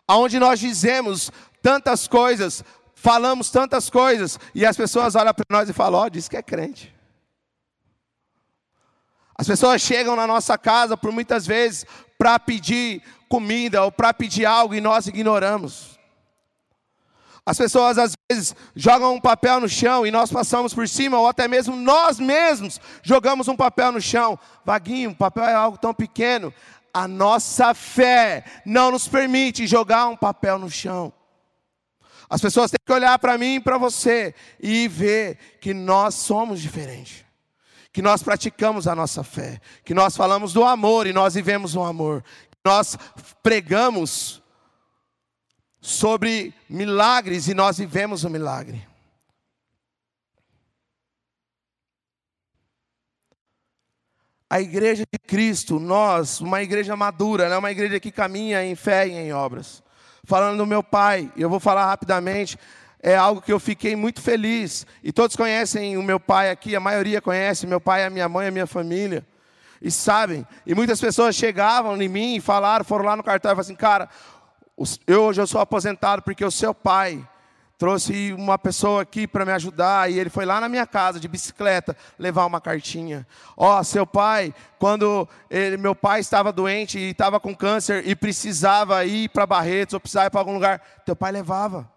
Onde 0.09 0.41
nós 0.41 0.59
dizemos 0.59 1.31
tantas 1.63 2.09
coisas, 2.09 2.65
falamos 3.01 3.51
tantas 3.51 3.89
coisas 3.89 4.39
e 4.55 4.67
as 4.67 4.77
pessoas 4.77 5.15
olham 5.15 5.33
para 5.33 5.47
nós 5.49 5.69
e 5.69 5.73
falam: 5.73 6.01
Ó, 6.01 6.05
oh, 6.05 6.11
diz 6.11 6.29
que 6.29 6.37
é 6.37 6.43
crente. 6.43 6.95
As 9.37 9.47
pessoas 9.47 9.81
chegam 9.81 10.17
na 10.17 10.27
nossa 10.27 10.59
casa 10.59 10.97
por 10.97 11.13
muitas 11.13 11.47
vezes 11.47 11.87
para 12.19 12.39
pedir 12.41 13.03
comida 13.29 13.85
ou 13.85 13.93
para 13.93 14.13
pedir 14.13 14.45
algo 14.45 14.75
e 14.75 14.81
nós 14.81 15.07
ignoramos. 15.07 15.97
As 17.47 17.57
pessoas 17.57 17.97
às 17.99 18.13
vezes 18.29 18.55
jogam 18.75 19.15
um 19.15 19.21
papel 19.21 19.61
no 19.61 19.69
chão 19.69 20.07
e 20.07 20.11
nós 20.11 20.31
passamos 20.31 20.75
por 20.75 20.87
cima, 20.89 21.19
ou 21.19 21.29
até 21.29 21.47
mesmo 21.47 21.77
nós 21.77 22.19
mesmos 22.19 22.81
jogamos 23.03 23.49
um 23.49 23.57
papel 23.57 23.93
no 23.93 24.01
chão. 24.01 24.39
Vaguinho, 24.65 25.15
papel 25.15 25.45
é 25.45 25.55
algo 25.55 25.79
tão 25.79 25.95
pequeno. 25.95 26.53
A 26.93 27.07
nossa 27.07 27.73
fé 27.75 28.45
não 28.67 28.91
nos 28.91 29.07
permite 29.07 29.67
jogar 29.67 30.09
um 30.09 30.17
papel 30.17 30.59
no 30.59 30.69
chão. 30.69 31.13
As 32.29 32.43
pessoas 32.43 32.71
têm 32.71 32.79
que 32.85 32.93
olhar 32.93 33.19
para 33.19 33.39
mim 33.39 33.55
e 33.55 33.61
para 33.61 33.79
você 33.79 34.35
e 34.61 34.87
ver 34.87 35.39
que 35.61 35.73
nós 35.73 36.15
somos 36.15 36.61
diferentes. 36.61 37.25
Que 37.91 38.03
nós 38.03 38.23
praticamos 38.23 38.87
a 38.87 38.95
nossa 38.95 39.25
fé, 39.25 39.61
que 39.83 39.95
nós 39.95 40.15
falamos 40.15 40.53
do 40.53 40.63
amor 40.63 41.07
e 41.07 41.13
nós 41.13 41.35
vivemos 41.35 41.75
o 41.75 41.83
amor. 41.83 42.23
Que 42.23 42.59
nós 42.65 42.99
pregamos 43.43 44.43
sobre 45.81 46.53
milagres 46.69 47.49
e 47.49 47.55
nós 47.55 47.79
vivemos 47.79 48.25
o 48.25 48.31
milagre. 48.31 48.87
A 54.51 54.61
igreja 54.61 55.05
de 55.11 55.19
Cristo, 55.19 55.79
nós, 55.79 56.41
uma 56.41 56.63
igreja 56.63 56.95
madura, 56.95 57.49
né? 57.49 57.57
uma 57.57 57.71
igreja 57.71 57.99
que 58.01 58.11
caminha 58.11 58.65
em 58.65 58.75
fé 58.75 59.07
e 59.09 59.13
em 59.13 59.33
obras 59.33 59.83
falando 60.29 60.59
do 60.59 60.67
meu 60.67 60.83
pai, 60.83 61.33
e 61.35 61.41
eu 61.41 61.49
vou 61.49 61.59
falar 61.59 61.87
rapidamente, 61.87 62.59
é 63.03 63.17
algo 63.17 63.41
que 63.41 63.51
eu 63.51 63.59
fiquei 63.59 63.97
muito 63.97 64.21
feliz. 64.21 64.87
E 65.03 65.11
todos 65.11 65.35
conhecem 65.35 65.97
o 65.97 66.03
meu 66.03 66.21
pai 66.21 66.51
aqui, 66.51 66.77
a 66.77 66.81
maioria 66.81 67.23
conhece, 67.23 67.67
meu 67.67 67.81
pai, 67.81 68.05
a 68.05 68.11
minha 68.11 68.29
mãe, 68.29 68.49
a 68.49 68.51
minha 68.51 68.67
família. 68.67 69.27
E 69.81 69.91
sabem, 69.91 70.47
e 70.67 70.75
muitas 70.75 71.01
pessoas 71.01 71.35
chegavam 71.35 72.01
em 72.03 72.09
mim 72.09 72.37
e 72.37 72.41
falaram, 72.41 72.85
foram 72.85 73.07
lá 73.07 73.17
no 73.17 73.23
cartório 73.23 73.55
e 73.55 73.57
falaram 73.57 73.61
assim, 73.61 73.75
cara, 73.75 74.11
eu 75.07 75.23
hoje 75.23 75.41
eu 75.41 75.47
sou 75.47 75.63
aposentado 75.63 76.21
porque 76.21 76.45
o 76.45 76.51
seu 76.51 76.75
pai 76.75 77.27
trouxe 77.79 78.33
uma 78.33 78.59
pessoa 78.59 79.03
aqui 79.03 79.25
para 79.25 79.45
me 79.45 79.53
ajudar 79.53 80.11
e 80.11 80.19
ele 80.19 80.29
foi 80.29 80.45
lá 80.45 80.61
na 80.61 80.69
minha 80.69 80.85
casa 80.85 81.21
de 81.21 81.29
bicicleta 81.29 81.97
levar 82.19 82.45
uma 82.45 82.61
cartinha. 82.61 83.25
Ó, 83.57 83.79
oh, 83.79 83.85
seu 83.85 84.05
pai, 84.05 84.53
quando 84.81 85.29
ele, 85.49 85.77
meu 85.77 85.95
pai 85.95 86.19
estava 86.19 86.53
doente 86.53 86.99
e 86.99 87.11
estava 87.11 87.39
com 87.39 87.55
câncer 87.55 88.05
e 88.05 88.17
precisava 88.17 89.05
ir 89.05 89.29
para 89.29 89.47
Barretos 89.47 89.95
ou 89.95 90.01
precisava 90.01 90.27
ir 90.27 90.31
para 90.31 90.41
algum 90.41 90.55
lugar, 90.55 90.81
teu 91.07 91.15
pai 91.15 91.31
levava. 91.31 91.89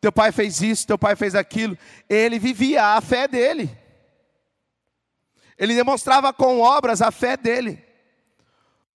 teu 0.00 0.12
pai 0.12 0.30
fez 0.30 0.62
isso, 0.62 0.86
teu 0.86 0.96
pai 0.96 1.16
fez 1.16 1.34
aquilo. 1.34 1.76
Ele 2.08 2.38
vivia 2.38 2.96
a 2.96 3.00
fé 3.00 3.26
dele. 3.26 3.76
Ele 5.58 5.74
demonstrava 5.74 6.32
com 6.32 6.60
obras 6.60 7.02
a 7.02 7.10
fé 7.10 7.36
dele. 7.36 7.84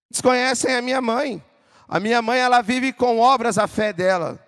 Vocês 0.10 0.22
conhecem 0.22 0.74
a 0.74 0.82
minha 0.82 1.02
mãe. 1.02 1.44
A 1.88 2.00
minha 2.00 2.22
mãe, 2.22 2.40
ela 2.40 2.62
vive 2.62 2.94
com 2.94 3.20
obras 3.20 3.58
a 3.58 3.68
fé 3.68 3.92
dela. 3.92 4.40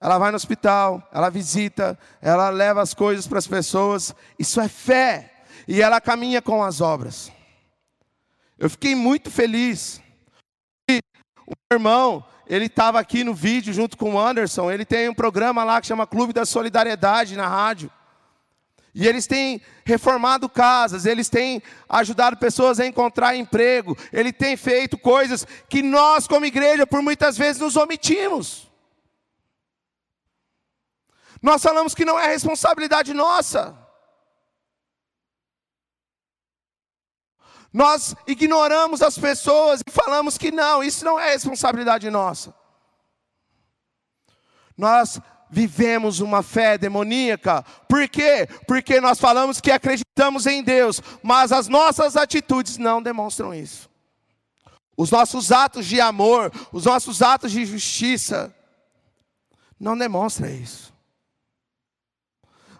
Ela 0.00 0.18
vai 0.18 0.30
no 0.30 0.36
hospital, 0.36 1.02
ela 1.12 1.30
visita, 1.30 1.98
ela 2.20 2.50
leva 2.50 2.82
as 2.82 2.92
coisas 2.92 3.26
para 3.26 3.38
as 3.38 3.46
pessoas. 3.46 4.14
Isso 4.38 4.60
é 4.60 4.68
fé. 4.68 5.32
E 5.66 5.80
ela 5.80 6.00
caminha 6.00 6.42
com 6.42 6.62
as 6.62 6.80
obras. 6.80 7.32
Eu 8.58 8.70
fiquei 8.70 8.94
muito 8.94 9.30
feliz. 9.30 10.00
O 11.46 11.52
meu 11.70 11.78
irmão, 11.78 12.24
ele 12.46 12.66
estava 12.66 13.00
aqui 13.00 13.24
no 13.24 13.34
vídeo 13.34 13.72
junto 13.72 13.96
com 13.96 14.14
o 14.14 14.20
Anderson. 14.20 14.70
Ele 14.70 14.84
tem 14.84 15.08
um 15.08 15.14
programa 15.14 15.64
lá 15.64 15.80
que 15.80 15.86
chama 15.86 16.06
Clube 16.06 16.32
da 16.32 16.44
Solidariedade 16.44 17.36
na 17.36 17.48
rádio. 17.48 17.90
E 18.94 19.06
eles 19.06 19.26
têm 19.26 19.60
reformado 19.84 20.48
casas, 20.48 21.04
eles 21.04 21.28
têm 21.28 21.62
ajudado 21.86 22.38
pessoas 22.38 22.80
a 22.80 22.86
encontrar 22.86 23.36
emprego, 23.36 23.94
ele 24.10 24.32
tem 24.32 24.56
feito 24.56 24.96
coisas 24.96 25.46
que 25.68 25.82
nós, 25.82 26.26
como 26.26 26.46
igreja, 26.46 26.86
por 26.86 27.02
muitas 27.02 27.36
vezes 27.36 27.60
nos 27.60 27.76
omitimos. 27.76 28.65
Nós 31.42 31.62
falamos 31.62 31.94
que 31.94 32.04
não 32.04 32.18
é 32.18 32.28
responsabilidade 32.28 33.12
nossa. 33.12 33.76
Nós 37.72 38.14
ignoramos 38.26 39.02
as 39.02 39.18
pessoas 39.18 39.82
e 39.86 39.90
falamos 39.90 40.38
que 40.38 40.50
não, 40.50 40.82
isso 40.82 41.04
não 41.04 41.20
é 41.20 41.32
responsabilidade 41.32 42.08
nossa. 42.08 42.54
Nós 44.76 45.20
vivemos 45.50 46.20
uma 46.20 46.42
fé 46.42 46.78
demoníaca. 46.78 47.62
Por 47.88 48.08
quê? 48.08 48.48
Porque 48.66 49.00
nós 49.00 49.18
falamos 49.18 49.60
que 49.60 49.70
acreditamos 49.70 50.46
em 50.46 50.62
Deus, 50.62 51.00
mas 51.22 51.52
as 51.52 51.68
nossas 51.68 52.16
atitudes 52.16 52.78
não 52.78 53.02
demonstram 53.02 53.54
isso. 53.54 53.90
Os 54.96 55.10
nossos 55.10 55.52
atos 55.52 55.84
de 55.84 56.00
amor, 56.00 56.50
os 56.72 56.86
nossos 56.86 57.20
atos 57.20 57.52
de 57.52 57.64
justiça, 57.66 58.54
não 59.78 59.96
demonstram 59.96 60.48
isso. 60.48 60.95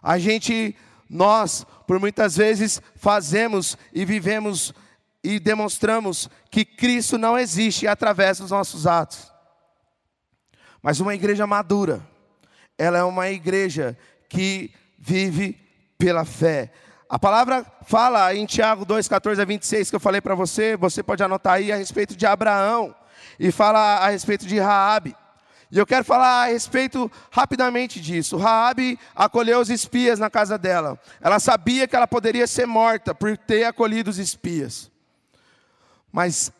A 0.07 0.21
gente, 0.21 0.77
nós, 1.11 1.67
por 1.85 1.99
muitas 1.99 2.37
vezes, 2.37 2.81
fazemos 2.95 3.77
e 3.93 4.05
vivemos 4.05 4.73
e 5.21 5.41
demonstramos 5.41 6.31
que 6.49 6.65
Cristo 6.65 7.19
não 7.19 7.37
existe 7.37 7.89
através 7.89 8.39
dos 8.39 8.53
nossos 8.53 8.87
atos. 8.87 9.33
Mas 10.81 11.01
uma 11.01 11.13
igreja 11.13 11.45
madura, 11.45 12.07
ela 12.79 12.99
é 12.99 13.03
uma 13.03 13.29
igreja 13.31 13.99
que 14.29 14.73
vive 14.97 15.59
pela 15.99 16.25
fé. 16.25 16.71
A 17.11 17.19
palavra 17.19 17.67
fala 17.85 18.33
em 18.33 18.47
Tiago 18.47 18.85
2, 18.85 19.09
14 19.09 19.43
a 19.43 19.45
26, 19.45 19.91
que 19.91 19.97
eu 19.97 20.01
falei 20.01 20.21
para 20.21 20.37
você, 20.37 20.77
você 20.77 21.03
pode 21.03 21.25
anotar 21.25 21.55
aí 21.55 21.73
a 21.73 21.77
respeito 21.77 22.15
de 22.15 22.25
Abraão, 22.25 22.95
e 23.41 23.51
fala 23.51 23.97
a 23.97 24.11
respeito 24.11 24.47
de 24.47 24.61
Raabe. 24.61 25.17
E 25.71 25.79
eu 25.79 25.87
quero 25.87 26.05
falar 26.05 26.45
a 26.45 26.47
respeito 26.47 27.11
rapidamente 27.31 28.01
disso. 28.01 28.37
Raabe 28.37 28.99
acolheu 29.15 29.61
os 29.61 29.69
espias 29.69 30.19
na 30.19 30.31
casa 30.31 30.57
dela. 30.57 30.99
Ela 31.21 31.41
sabia 31.41 31.89
que 31.89 31.97
ela 31.97 32.07
poderia 32.07 32.47
ser 32.47 32.67
morta 32.67 33.15
por 33.15 33.37
ter 33.37 33.65
acolhido 33.65 34.11
os 34.11 34.19
espias. 34.19 34.91
Mas 36.13 36.53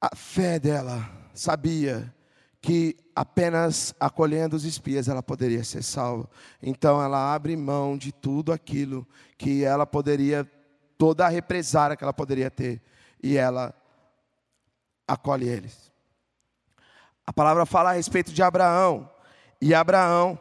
a 0.00 0.14
fé 0.16 0.58
dela 0.58 1.08
sabia 1.34 2.12
que 2.60 2.96
apenas 3.14 3.94
acolhendo 4.00 4.56
os 4.56 4.64
espias 4.64 5.08
ela 5.08 5.22
poderia 5.22 5.62
ser 5.62 5.82
salva. 5.82 6.28
Então 6.62 7.02
ela 7.02 7.34
abre 7.34 7.56
mão 7.56 7.96
de 7.96 8.12
tudo 8.12 8.52
aquilo 8.52 9.06
que 9.38 9.62
ela 9.62 9.86
poderia, 9.86 10.50
toda 10.98 11.24
a 11.24 11.28
represária 11.28 11.96
que 11.96 12.02
ela 12.02 12.12
poderia 12.12 12.50
ter, 12.50 12.82
e 13.22 13.36
ela 13.36 13.74
acolhe 15.06 15.48
eles. 15.48 15.85
A 17.26 17.32
palavra 17.32 17.66
fala 17.66 17.90
a 17.90 17.94
respeito 17.94 18.32
de 18.32 18.42
Abraão, 18.42 19.10
e 19.60 19.74
Abraão, 19.74 20.38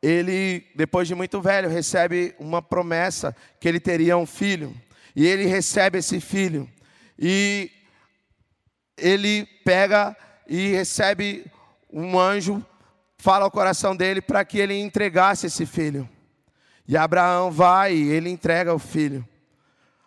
ele, 0.00 0.66
depois 0.74 1.06
de 1.06 1.14
muito 1.14 1.40
velho, 1.40 1.68
recebe 1.68 2.34
uma 2.38 2.62
promessa 2.62 3.36
que 3.60 3.68
ele 3.68 3.78
teria 3.78 4.16
um 4.16 4.26
filho, 4.26 4.74
e 5.14 5.26
ele 5.26 5.46
recebe 5.46 5.98
esse 5.98 6.20
filho, 6.20 6.68
e 7.18 7.70
ele 8.96 9.46
pega 9.64 10.16
e 10.48 10.68
recebe 10.68 11.44
um 11.92 12.18
anjo 12.18 12.64
fala 13.22 13.44
ao 13.44 13.52
coração 13.52 13.94
dele 13.94 14.20
para 14.20 14.44
que 14.44 14.58
ele 14.58 14.76
entregasse 14.76 15.46
esse 15.46 15.64
filho. 15.64 16.08
E 16.88 16.96
Abraão 16.96 17.52
vai 17.52 17.94
e 17.94 18.10
ele 18.10 18.28
entrega 18.28 18.74
o 18.74 18.80
filho. 18.80 19.26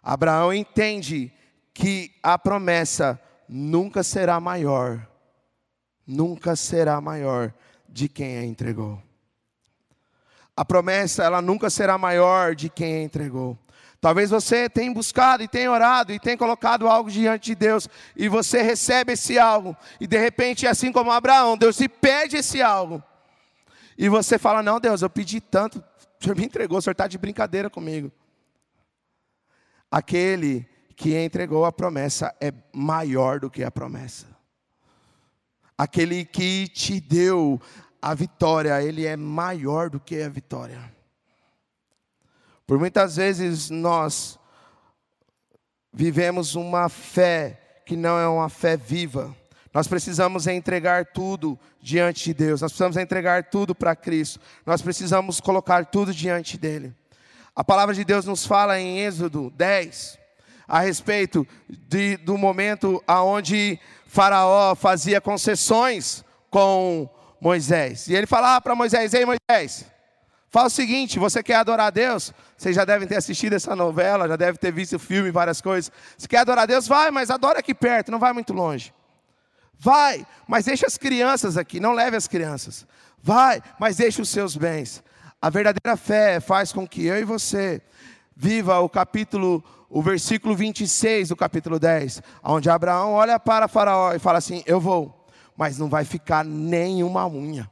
Abraão 0.04 0.54
entende 0.54 1.32
que 1.74 2.12
a 2.22 2.38
promessa 2.38 3.18
nunca 3.48 4.04
será 4.04 4.38
maior, 4.42 5.08
nunca 6.06 6.56
será 6.56 7.00
maior 7.02 7.54
de 7.88 8.08
quem 8.08 8.38
a 8.38 8.46
entregou. 8.46 9.02
A 10.56 10.64
promessa, 10.64 11.24
ela 11.24 11.42
nunca 11.42 11.70
será 11.70 11.98
maior 11.98 12.56
de 12.56 12.70
quem 12.70 12.96
a 12.96 13.04
entregou. 13.04 13.58
Talvez 14.00 14.30
você 14.30 14.70
tenha 14.70 14.94
buscado 14.94 15.42
e 15.42 15.48
tenha 15.48 15.72
orado 15.72 16.14
e 16.14 16.20
tenha 16.20 16.38
colocado 16.38 16.88
algo 16.88 17.10
diante 17.10 17.46
de 17.48 17.56
Deus 17.56 17.90
e 18.16 18.30
você 18.30 18.62
recebe 18.62 19.14
esse 19.14 19.40
algo 19.40 19.76
e 20.00 20.06
de 20.06 20.18
repente, 20.18 20.68
assim 20.68 20.92
como 20.92 21.12
Abraão, 21.12 21.58
Deus 21.58 21.76
te 21.76 21.90
pede 21.90 22.38
esse 22.38 22.62
algo 22.62 23.04
e 23.98 24.08
você 24.10 24.38
fala: 24.38 24.62
Não, 24.62 24.80
Deus, 24.80 25.02
eu 25.02 25.10
pedi 25.10 25.42
tanto, 25.42 25.80
o 25.80 26.24
Senhor 26.24 26.36
me 26.36 26.46
entregou, 26.46 26.78
o 26.78 26.82
Senhor 26.82 26.92
está 26.92 27.08
de 27.08 27.18
brincadeira 27.18 27.70
comigo. 27.70 28.12
Aquele 29.90 30.68
que 30.96 31.18
entregou 31.18 31.66
a 31.66 31.72
promessa 31.72 32.36
é 32.40 32.54
maior 32.74 33.40
do 33.40 33.50
que 33.50 33.64
a 33.64 33.72
promessa. 33.72 34.35
Aquele 35.78 36.24
que 36.24 36.68
te 36.70 37.00
deu 37.00 37.62
a 38.02 38.14
vitória, 38.14 38.82
ele 38.82 39.06
é 39.06 39.16
maior 39.16 39.90
do 39.90 40.00
que 40.00 40.22
a 40.22 40.30
vitória. 40.30 40.80
Por 42.66 42.80
muitas 42.80 43.18
vezes 43.18 43.70
nós 43.70 44.40
vivemos 45.94 46.56
uma 46.56 46.90
fé 46.90 47.82
que 47.86 47.96
não 47.96 48.18
é 48.18 48.28
uma 48.28 48.50
fé 48.50 48.76
viva. 48.76 49.36
Nós 49.74 49.88
precisamos 49.88 50.48
entregar 50.48 51.06
tudo 51.08 51.60
diante 51.82 52.26
de 52.26 52.34
Deus. 52.34 52.62
Nós 52.62 52.72
precisamos 52.72 52.98
entregar 52.98 53.50
tudo 53.50 53.76
para 53.76 53.96
Cristo. 53.96 54.40
Nós 54.66 54.82
precisamos 54.82 55.42
colocar 55.42 55.86
tudo 55.86 56.14
diante 56.14 56.58
dele. 56.58 56.96
A 57.56 57.64
palavra 57.64 57.94
de 57.94 58.04
Deus 58.04 58.26
nos 58.26 58.46
fala 58.46 58.80
em 58.80 59.00
Êxodo 59.00 59.50
10 59.52 60.25
a 60.68 60.80
respeito 60.80 61.48
de, 61.70 62.18
do 62.18 62.38
momento 62.38 63.04
aonde 63.08 63.80
Faraó 64.08 64.76
fazia 64.76 65.22
concessões 65.22 66.24
com 66.50 67.10
Moisés. 67.40 68.08
E 68.08 68.16
ele 68.16 68.28
falava 68.28 68.62
para 68.62 68.76
Moisés: 68.76 69.14
"Ei 69.14 69.26
Moisés, 69.26 69.86
Fala 70.56 70.68
o 70.68 70.70
seguinte: 70.70 71.20
você 71.20 71.44
quer 71.44 71.56
adorar 71.56 71.88
a 71.88 71.90
Deus? 71.90 72.34
Vocês 72.56 72.74
já 72.74 72.86
devem 72.86 73.06
ter 73.06 73.18
assistido 73.18 73.52
essa 73.52 73.76
novela, 73.76 74.26
já 74.26 74.38
devem 74.38 74.56
ter 74.56 74.72
visto 74.72 74.96
o 74.96 75.00
filme, 75.00 75.30
várias 75.30 75.60
coisas. 75.60 75.92
Se 76.18 76.30
quer 76.30 76.38
adorar 76.38 76.64
a 76.64 76.66
Deus, 76.66 76.88
vai, 76.88 77.12
mas 77.12 77.30
adora 77.30 77.60
aqui 77.60 77.74
perto, 77.74 78.10
não 78.10 78.20
vai 78.20 78.32
muito 78.32 78.54
longe. 78.54 78.94
Vai, 79.78 80.26
mas 80.48 80.64
deixa 80.64 80.88
as 80.88 80.98
crianças 80.98 81.58
aqui, 81.58 81.78
não 81.78 81.92
leve 81.92 82.16
as 82.16 82.26
crianças. 82.26 82.88
Vai, 83.22 83.62
mas 83.78 83.98
deixa 83.98 84.22
os 84.22 84.30
seus 84.30 84.56
bens. 84.56 85.04
A 85.42 85.50
verdadeira 85.50 85.98
fé 85.98 86.40
faz 86.40 86.72
com 86.72 86.88
que 86.88 87.06
eu 87.06 87.20
e 87.20 87.26
você 87.26 87.82
viva 88.34 88.80
o 88.80 88.88
capítulo, 88.88 89.62
o 89.90 90.02
versículo 90.02 90.56
26 90.56 91.30
do 91.30 91.36
capítulo 91.36 91.80
10, 91.80 92.22
onde 92.44 92.70
Abraão 92.70 93.14
olha 93.14 93.40
para 93.40 93.68
Faraó 93.68 94.14
e 94.14 94.20
fala 94.20 94.38
assim: 94.38 94.64
Eu 94.66 94.80
vou, 94.80 95.26
mas 95.56 95.78
não 95.78 95.90
vai 95.90 96.06
ficar 96.06 96.44
nenhuma 96.44 97.28
unha. 97.28 97.70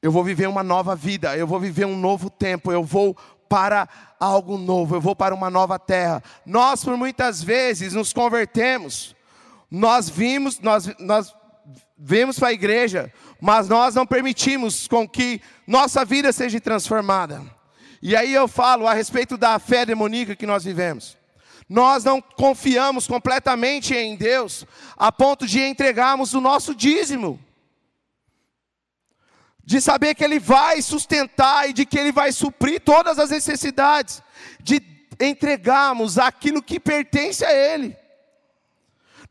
Eu 0.00 0.10
vou 0.10 0.24
viver 0.24 0.48
uma 0.48 0.62
nova 0.62 0.96
vida, 0.96 1.36
eu 1.36 1.46
vou 1.46 1.60
viver 1.60 1.84
um 1.84 1.96
novo 1.96 2.28
tempo, 2.28 2.72
eu 2.72 2.82
vou 2.82 3.16
para 3.48 3.88
algo 4.18 4.56
novo, 4.56 4.96
eu 4.96 5.00
vou 5.00 5.14
para 5.14 5.34
uma 5.34 5.50
nova 5.50 5.78
terra. 5.78 6.22
Nós, 6.44 6.82
por 6.82 6.96
muitas 6.96 7.42
vezes, 7.42 7.92
nos 7.92 8.12
convertemos, 8.12 9.14
nós 9.70 10.08
vimos, 10.08 10.58
nós, 10.58 10.90
nós 10.98 11.34
vemos 11.96 12.38
para 12.38 12.48
a 12.48 12.52
igreja, 12.52 13.12
mas 13.40 13.68
nós 13.68 13.94
não 13.94 14.06
permitimos 14.06 14.88
com 14.88 15.08
que 15.08 15.40
nossa 15.66 16.04
vida 16.04 16.32
seja 16.32 16.60
transformada. 16.60 17.42
E 18.02 18.16
aí 18.16 18.34
eu 18.34 18.48
falo 18.48 18.86
a 18.86 18.92
respeito 18.92 19.36
da 19.36 19.58
fé 19.60 19.86
demoníaca 19.86 20.34
que 20.34 20.46
nós 20.46 20.64
vivemos. 20.64 21.16
Nós 21.68 22.02
não 22.02 22.20
confiamos 22.20 23.06
completamente 23.06 23.94
em 23.94 24.16
Deus 24.16 24.66
a 24.96 25.12
ponto 25.12 25.46
de 25.46 25.60
entregarmos 25.60 26.34
o 26.34 26.40
nosso 26.40 26.74
dízimo 26.74 27.38
de 29.64 29.80
saber 29.80 30.14
que 30.14 30.24
Ele 30.24 30.38
vai 30.38 30.82
sustentar 30.82 31.68
e 31.68 31.72
de 31.72 31.86
que 31.86 31.98
Ele 31.98 32.12
vai 32.12 32.32
suprir 32.32 32.80
todas 32.80 33.18
as 33.18 33.30
necessidades, 33.30 34.22
de 34.60 34.82
entregarmos 35.20 36.18
aquilo 36.18 36.62
que 36.62 36.80
pertence 36.80 37.44
a 37.44 37.52
Ele. 37.52 37.96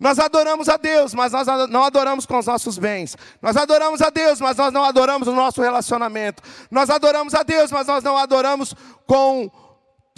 Nós 0.02 0.18
adoramos 0.18 0.68
a 0.68 0.78
Deus, 0.78 1.14
mas 1.14 1.32
nós 1.32 1.46
não 1.70 1.84
adoramos 1.84 2.26
com 2.26 2.40
os 2.40 2.48
nossos 2.48 2.80
bens. 2.80 3.16
Nós 3.40 3.56
adoramos 3.56 4.02
a 4.02 4.10
Deus, 4.10 4.42
mas 4.42 4.58
nós 4.58 4.74
não 4.74 4.84
adoramos 4.84 5.28
o 5.28 5.32
nosso 5.32 5.62
relacionamento. 5.62 6.42
Nós 6.72 6.90
adoramos 6.90 7.36
a 7.36 7.44
Deus, 7.44 7.72
mas 7.72 7.86
nós 7.86 8.04
não 8.04 8.18
adoramos 8.18 8.74
com, 9.06 9.48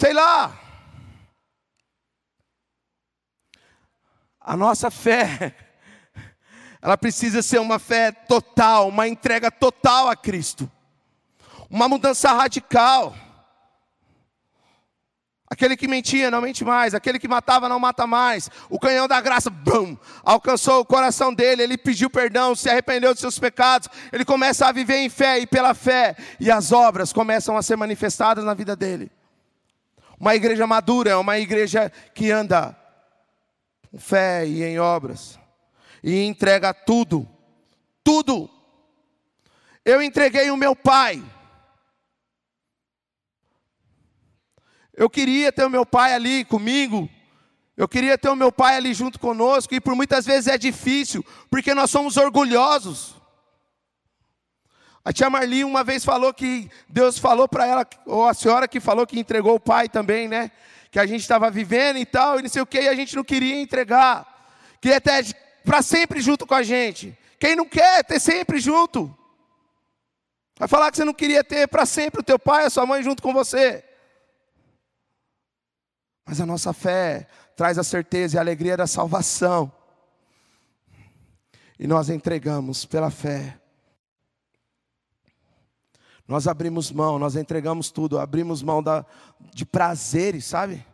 sei 0.00 0.14
lá. 0.14 0.58
A 4.40 4.56
nossa 4.56 4.90
fé, 4.90 5.54
ela 6.80 6.96
precisa 6.96 7.42
ser 7.42 7.58
uma 7.60 7.78
fé 7.78 8.10
total, 8.10 8.88
uma 8.88 9.06
entrega 9.06 9.50
total 9.50 10.08
a 10.08 10.16
Cristo, 10.16 10.70
uma 11.68 11.90
mudança 11.90 12.32
radical. 12.32 13.14
Aquele 15.54 15.76
que 15.76 15.86
mentia 15.86 16.32
não 16.32 16.40
mente 16.40 16.64
mais, 16.64 16.94
aquele 16.94 17.16
que 17.16 17.28
matava 17.28 17.68
não 17.68 17.78
mata 17.78 18.08
mais. 18.08 18.50
O 18.68 18.76
canhão 18.76 19.06
da 19.06 19.20
graça, 19.20 19.48
bum, 19.48 19.96
alcançou 20.24 20.80
o 20.80 20.84
coração 20.84 21.32
dele, 21.32 21.62
ele 21.62 21.78
pediu 21.78 22.10
perdão, 22.10 22.56
se 22.56 22.68
arrependeu 22.68 23.12
dos 23.12 23.20
seus 23.20 23.38
pecados, 23.38 23.88
ele 24.12 24.24
começa 24.24 24.66
a 24.66 24.72
viver 24.72 24.96
em 24.96 25.08
fé 25.08 25.38
e 25.38 25.46
pela 25.46 25.72
fé, 25.72 26.16
e 26.40 26.50
as 26.50 26.72
obras 26.72 27.12
começam 27.12 27.56
a 27.56 27.62
ser 27.62 27.76
manifestadas 27.76 28.44
na 28.44 28.52
vida 28.52 28.74
dele. 28.74 29.12
Uma 30.18 30.34
igreja 30.34 30.66
madura 30.66 31.10
é 31.10 31.16
uma 31.16 31.38
igreja 31.38 31.92
que 32.12 32.32
anda 32.32 32.76
com 33.92 33.96
fé 33.96 34.44
e 34.44 34.64
em 34.64 34.80
obras, 34.80 35.38
e 36.02 36.24
entrega 36.24 36.74
tudo, 36.74 37.28
tudo. 38.02 38.50
Eu 39.84 40.02
entreguei 40.02 40.50
o 40.50 40.56
meu 40.56 40.74
pai, 40.74 41.22
Eu 44.96 45.10
queria 45.10 45.52
ter 45.52 45.64
o 45.64 45.70
meu 45.70 45.84
pai 45.84 46.14
ali 46.14 46.44
comigo. 46.44 47.08
Eu 47.76 47.88
queria 47.88 48.16
ter 48.16 48.28
o 48.28 48.36
meu 48.36 48.52
pai 48.52 48.76
ali 48.76 48.94
junto 48.94 49.18
conosco. 49.18 49.74
E 49.74 49.80
por 49.80 49.94
muitas 49.94 50.24
vezes 50.24 50.46
é 50.46 50.56
difícil, 50.56 51.24
porque 51.50 51.74
nós 51.74 51.90
somos 51.90 52.16
orgulhosos. 52.16 53.16
A 55.04 55.12
tia 55.12 55.28
Marli 55.28 55.64
uma 55.64 55.84
vez 55.84 56.04
falou 56.04 56.32
que 56.32 56.70
Deus 56.88 57.18
falou 57.18 57.46
para 57.46 57.66
ela, 57.66 57.86
ou 58.06 58.26
a 58.26 58.32
senhora 58.32 58.66
que 58.66 58.80
falou 58.80 59.06
que 59.06 59.18
entregou 59.20 59.56
o 59.56 59.60
pai 59.60 59.86
também, 59.86 60.28
né? 60.28 60.50
Que 60.90 60.98
a 60.98 61.04
gente 61.04 61.20
estava 61.20 61.50
vivendo 61.50 61.98
e 61.98 62.06
tal, 62.06 62.38
e 62.38 62.42
não 62.42 62.48
sei 62.48 62.62
o 62.62 62.66
que, 62.66 62.80
e 62.80 62.88
a 62.88 62.94
gente 62.94 63.14
não 63.14 63.22
queria 63.22 63.60
entregar. 63.60 64.26
Queria 64.80 65.00
ter 65.00 65.36
para 65.62 65.82
sempre 65.82 66.22
junto 66.22 66.46
com 66.46 66.54
a 66.54 66.62
gente. 66.62 67.18
Quem 67.38 67.54
não 67.54 67.66
quer 67.66 68.02
ter 68.04 68.18
sempre 68.18 68.58
junto? 68.58 69.14
Vai 70.58 70.68
falar 70.68 70.90
que 70.90 70.96
você 70.96 71.04
não 71.04 71.12
queria 71.12 71.44
ter 71.44 71.68
para 71.68 71.84
sempre 71.84 72.20
o 72.20 72.24
teu 72.24 72.38
pai, 72.38 72.64
a 72.64 72.70
sua 72.70 72.86
mãe 72.86 73.02
junto 73.02 73.22
com 73.22 73.32
você. 73.32 73.84
Mas 76.24 76.40
a 76.40 76.46
nossa 76.46 76.72
fé 76.72 77.26
traz 77.56 77.78
a 77.78 77.84
certeza 77.84 78.36
e 78.36 78.38
a 78.38 78.40
alegria 78.40 78.76
da 78.76 78.86
salvação. 78.86 79.70
E 81.78 81.86
nós 81.86 82.08
entregamos 82.08 82.84
pela 82.84 83.10
fé. 83.10 83.60
Nós 86.26 86.46
abrimos 86.48 86.90
mão, 86.90 87.18
nós 87.18 87.36
entregamos 87.36 87.90
tudo, 87.90 88.18
abrimos 88.18 88.62
mão 88.62 88.82
da, 88.82 89.04
de 89.52 89.66
prazeres, 89.66 90.46
sabe? 90.46 90.84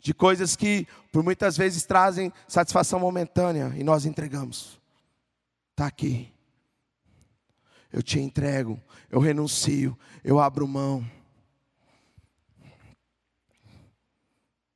De 0.00 0.14
coisas 0.14 0.54
que 0.54 0.86
por 1.10 1.24
muitas 1.24 1.56
vezes 1.56 1.84
trazem 1.84 2.32
satisfação 2.46 3.00
momentânea 3.00 3.72
e 3.76 3.82
nós 3.82 4.06
entregamos. 4.06 4.80
Está 5.72 5.86
aqui. 5.86 6.32
Eu 7.92 8.02
te 8.02 8.20
entrego, 8.20 8.80
eu 9.10 9.18
renuncio, 9.18 9.98
eu 10.22 10.38
abro 10.38 10.68
mão. 10.68 11.04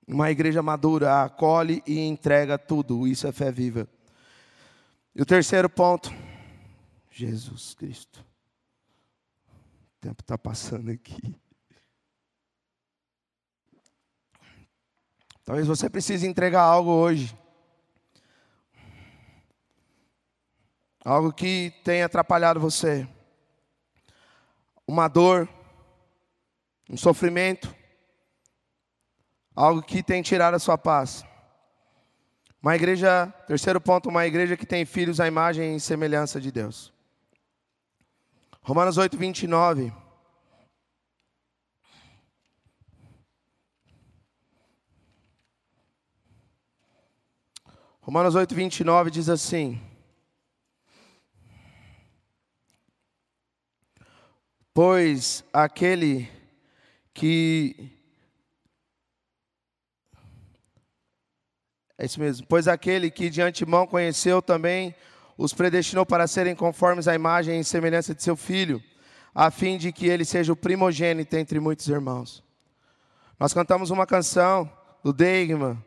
Uma 0.07 0.31
igreja 0.31 0.63
madura 0.63 1.23
acolhe 1.23 1.83
e 1.87 2.01
entrega 2.01 2.59
tudo. 2.59 3.07
Isso 3.07 3.27
é 3.27 3.33
fé 3.33 3.53
viva. 3.53 3.89
E 5.15 5.23
o 5.23 5.27
terceiro 5.27 5.69
ponto, 5.69 6.13
Jesus 7.11 7.75
Cristo. 7.75 8.25
O 9.49 10.01
tempo 10.01 10.23
está 10.23 10.37
passando 10.37 10.91
aqui. 10.91 11.37
Talvez 15.45 15.67
você 15.67 15.91
precise 15.91 16.27
entregar 16.27 16.63
algo 16.63 16.91
hoje. 16.91 17.37
Algo 21.05 21.33
que 21.33 21.73
tenha 21.85 22.07
atrapalhado 22.07 22.61
você. 22.61 23.07
Uma 24.87 25.09
dor, 25.09 25.49
um 26.89 26.97
sofrimento, 26.97 27.75
algo 29.55 29.83
que 29.83 30.03
tem 30.03 30.23
tirado 30.23 30.55
a 30.55 30.59
sua 30.59 30.79
paz. 30.79 31.25
Uma 32.63 32.77
igreja, 32.77 33.27
terceiro 33.47 33.81
ponto, 33.81 34.09
uma 34.09 34.27
igreja 34.27 34.57
que 34.57 34.65
tem 34.65 34.85
filhos 34.85 35.21
à 35.21 35.27
imagem 35.27 35.77
e 35.77 35.81
semelhança 35.81 36.41
de 36.41 36.53
Deus. 36.53 36.93
Romanos 38.63 38.97
8, 38.97 39.17
29. 39.17 39.93
Romanos 48.01 48.35
8, 48.35 48.55
29 48.55 49.11
diz 49.11 49.29
assim: 49.29 49.81
Pois 54.73 55.45
aquele 55.53 56.31
que 57.13 58.02
É 62.03 62.05
isso 62.05 62.19
mesmo. 62.19 62.45
Pois 62.49 62.67
aquele 62.67 63.13
que 63.13 63.31
de 63.31 63.41
antemão 63.41 63.87
conheceu 63.87 64.43
também 64.43 64.93
os 65.39 65.55
predestinou 65.55 66.05
para 66.05 66.27
serem 66.27 66.53
conformes 66.53 67.07
à 67.07 67.15
imagem 67.15 67.61
e 67.61 67.65
semelhança 67.65 68.13
de 68.13 68.25
seu 68.25 68.35
filho, 68.37 68.83
a 69.33 69.53
fim 69.53 69.79
de 69.79 69.93
que 69.93 70.09
ele 70.09 70.25
seja 70.25 70.53
o 70.53 70.57
primogênito 70.57 71.37
entre 71.37 71.61
muitos 71.61 71.87
irmãos. 71.87 72.43
Nós 73.39 73.55
cantamos 73.55 73.91
uma 73.91 74.05
canção 74.05 74.69
do 75.05 75.13
Deigman 75.13 75.79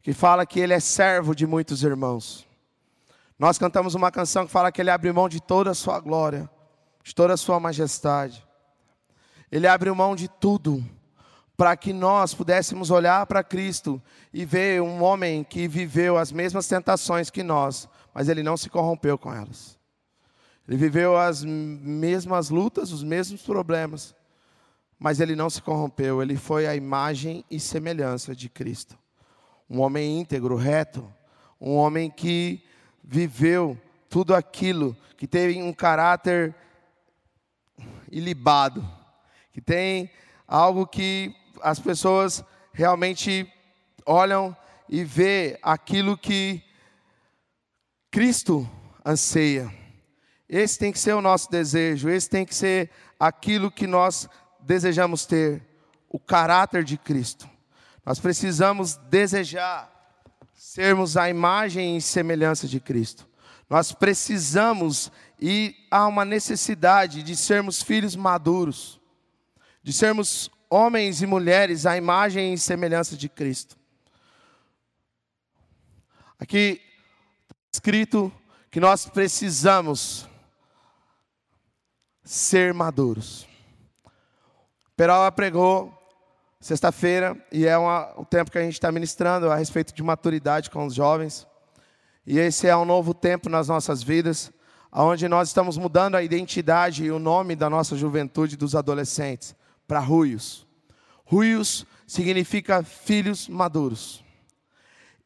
que 0.00 0.12
fala 0.12 0.46
que 0.46 0.60
ele 0.60 0.74
é 0.74 0.78
servo 0.78 1.34
de 1.34 1.44
muitos 1.44 1.82
irmãos. 1.82 2.46
Nós 3.36 3.58
cantamos 3.58 3.96
uma 3.96 4.12
canção 4.12 4.46
que 4.46 4.52
fala 4.52 4.70
que 4.70 4.80
ele 4.80 4.90
abre 4.90 5.10
mão 5.10 5.28
de 5.28 5.42
toda 5.42 5.72
a 5.72 5.74
sua 5.74 5.98
glória, 5.98 6.48
de 7.02 7.12
toda 7.12 7.34
a 7.34 7.36
sua 7.36 7.58
majestade. 7.58 8.46
Ele 9.50 9.66
abre 9.66 9.90
mão 9.90 10.14
de 10.14 10.28
tudo 10.28 10.88
para 11.58 11.76
que 11.76 11.92
nós 11.92 12.32
pudéssemos 12.32 12.88
olhar 12.88 13.26
para 13.26 13.42
Cristo 13.42 14.00
e 14.32 14.44
ver 14.44 14.80
um 14.80 15.02
homem 15.02 15.42
que 15.42 15.66
viveu 15.66 16.16
as 16.16 16.30
mesmas 16.30 16.68
tentações 16.68 17.30
que 17.30 17.42
nós, 17.42 17.88
mas 18.14 18.28
ele 18.28 18.44
não 18.44 18.56
se 18.56 18.70
corrompeu 18.70 19.18
com 19.18 19.34
elas. 19.34 19.76
Ele 20.68 20.76
viveu 20.76 21.16
as 21.16 21.42
mesmas 21.42 22.48
lutas, 22.48 22.92
os 22.92 23.02
mesmos 23.02 23.42
problemas, 23.42 24.14
mas 25.00 25.18
ele 25.18 25.34
não 25.34 25.50
se 25.50 25.60
corrompeu, 25.60 26.22
ele 26.22 26.36
foi 26.36 26.64
a 26.68 26.76
imagem 26.76 27.44
e 27.50 27.58
semelhança 27.58 28.36
de 28.36 28.48
Cristo. 28.48 28.96
Um 29.68 29.80
homem 29.80 30.20
íntegro, 30.20 30.54
reto, 30.54 31.12
um 31.60 31.74
homem 31.74 32.08
que 32.08 32.62
viveu 33.02 33.76
tudo 34.08 34.32
aquilo, 34.32 34.96
que 35.16 35.26
teve 35.26 35.60
um 35.60 35.72
caráter 35.72 36.54
ilibado, 38.12 38.88
que 39.52 39.60
tem 39.60 40.08
algo 40.46 40.86
que 40.86 41.34
as 41.62 41.78
pessoas 41.78 42.44
realmente 42.72 43.50
olham 44.04 44.56
e 44.88 45.04
vê 45.04 45.58
aquilo 45.62 46.16
que 46.16 46.62
Cristo 48.10 48.68
anseia. 49.04 49.72
Esse 50.48 50.78
tem 50.78 50.92
que 50.92 50.98
ser 50.98 51.12
o 51.12 51.20
nosso 51.20 51.50
desejo, 51.50 52.08
esse 52.08 52.28
tem 52.28 52.44
que 52.44 52.54
ser 52.54 52.90
aquilo 53.20 53.70
que 53.70 53.86
nós 53.86 54.28
desejamos 54.60 55.26
ter, 55.26 55.62
o 56.08 56.18
caráter 56.18 56.82
de 56.82 56.96
Cristo. 56.96 57.48
Nós 58.04 58.18
precisamos 58.18 58.96
desejar 58.96 59.92
sermos 60.54 61.16
a 61.16 61.28
imagem 61.28 61.96
e 61.96 62.00
semelhança 62.00 62.66
de 62.66 62.80
Cristo. 62.80 63.28
Nós 63.68 63.92
precisamos 63.92 65.12
e 65.38 65.74
há 65.90 66.06
uma 66.06 66.24
necessidade 66.24 67.22
de 67.22 67.36
sermos 67.36 67.82
filhos 67.82 68.16
maduros, 68.16 68.98
de 69.82 69.92
sermos 69.92 70.50
homens 70.70 71.22
e 71.22 71.26
mulheres 71.26 71.86
à 71.86 71.96
imagem 71.96 72.52
e 72.52 72.58
semelhança 72.58 73.16
de 73.16 73.28
Cristo. 73.28 73.76
Aqui 76.38 76.80
está 77.66 77.72
escrito 77.72 78.32
que 78.70 78.78
nós 78.78 79.06
precisamos 79.06 80.28
ser 82.22 82.74
maduros. 82.74 83.46
Perola 84.96 85.32
pregou 85.32 85.94
sexta-feira 86.60 87.36
e 87.50 87.66
é 87.66 87.78
uma, 87.78 88.12
o 88.16 88.24
tempo 88.24 88.50
que 88.50 88.58
a 88.58 88.62
gente 88.62 88.74
está 88.74 88.92
ministrando 88.92 89.50
a 89.50 89.56
respeito 89.56 89.94
de 89.94 90.02
maturidade 90.02 90.70
com 90.70 90.84
os 90.84 90.94
jovens. 90.94 91.46
E 92.26 92.38
esse 92.38 92.66
é 92.66 92.76
um 92.76 92.84
novo 92.84 93.14
tempo 93.14 93.48
nas 93.48 93.68
nossas 93.68 94.02
vidas, 94.02 94.52
onde 94.92 95.28
nós 95.28 95.48
estamos 95.48 95.78
mudando 95.78 96.16
a 96.16 96.22
identidade 96.22 97.04
e 97.04 97.10
o 97.10 97.18
nome 97.18 97.56
da 97.56 97.70
nossa 97.70 97.96
juventude 97.96 98.56
dos 98.56 98.74
adolescentes 98.74 99.56
para 99.88 99.98
ruios. 99.98 100.66
Ruios 101.24 101.86
significa 102.06 102.84
filhos 102.84 103.48
maduros. 103.48 104.22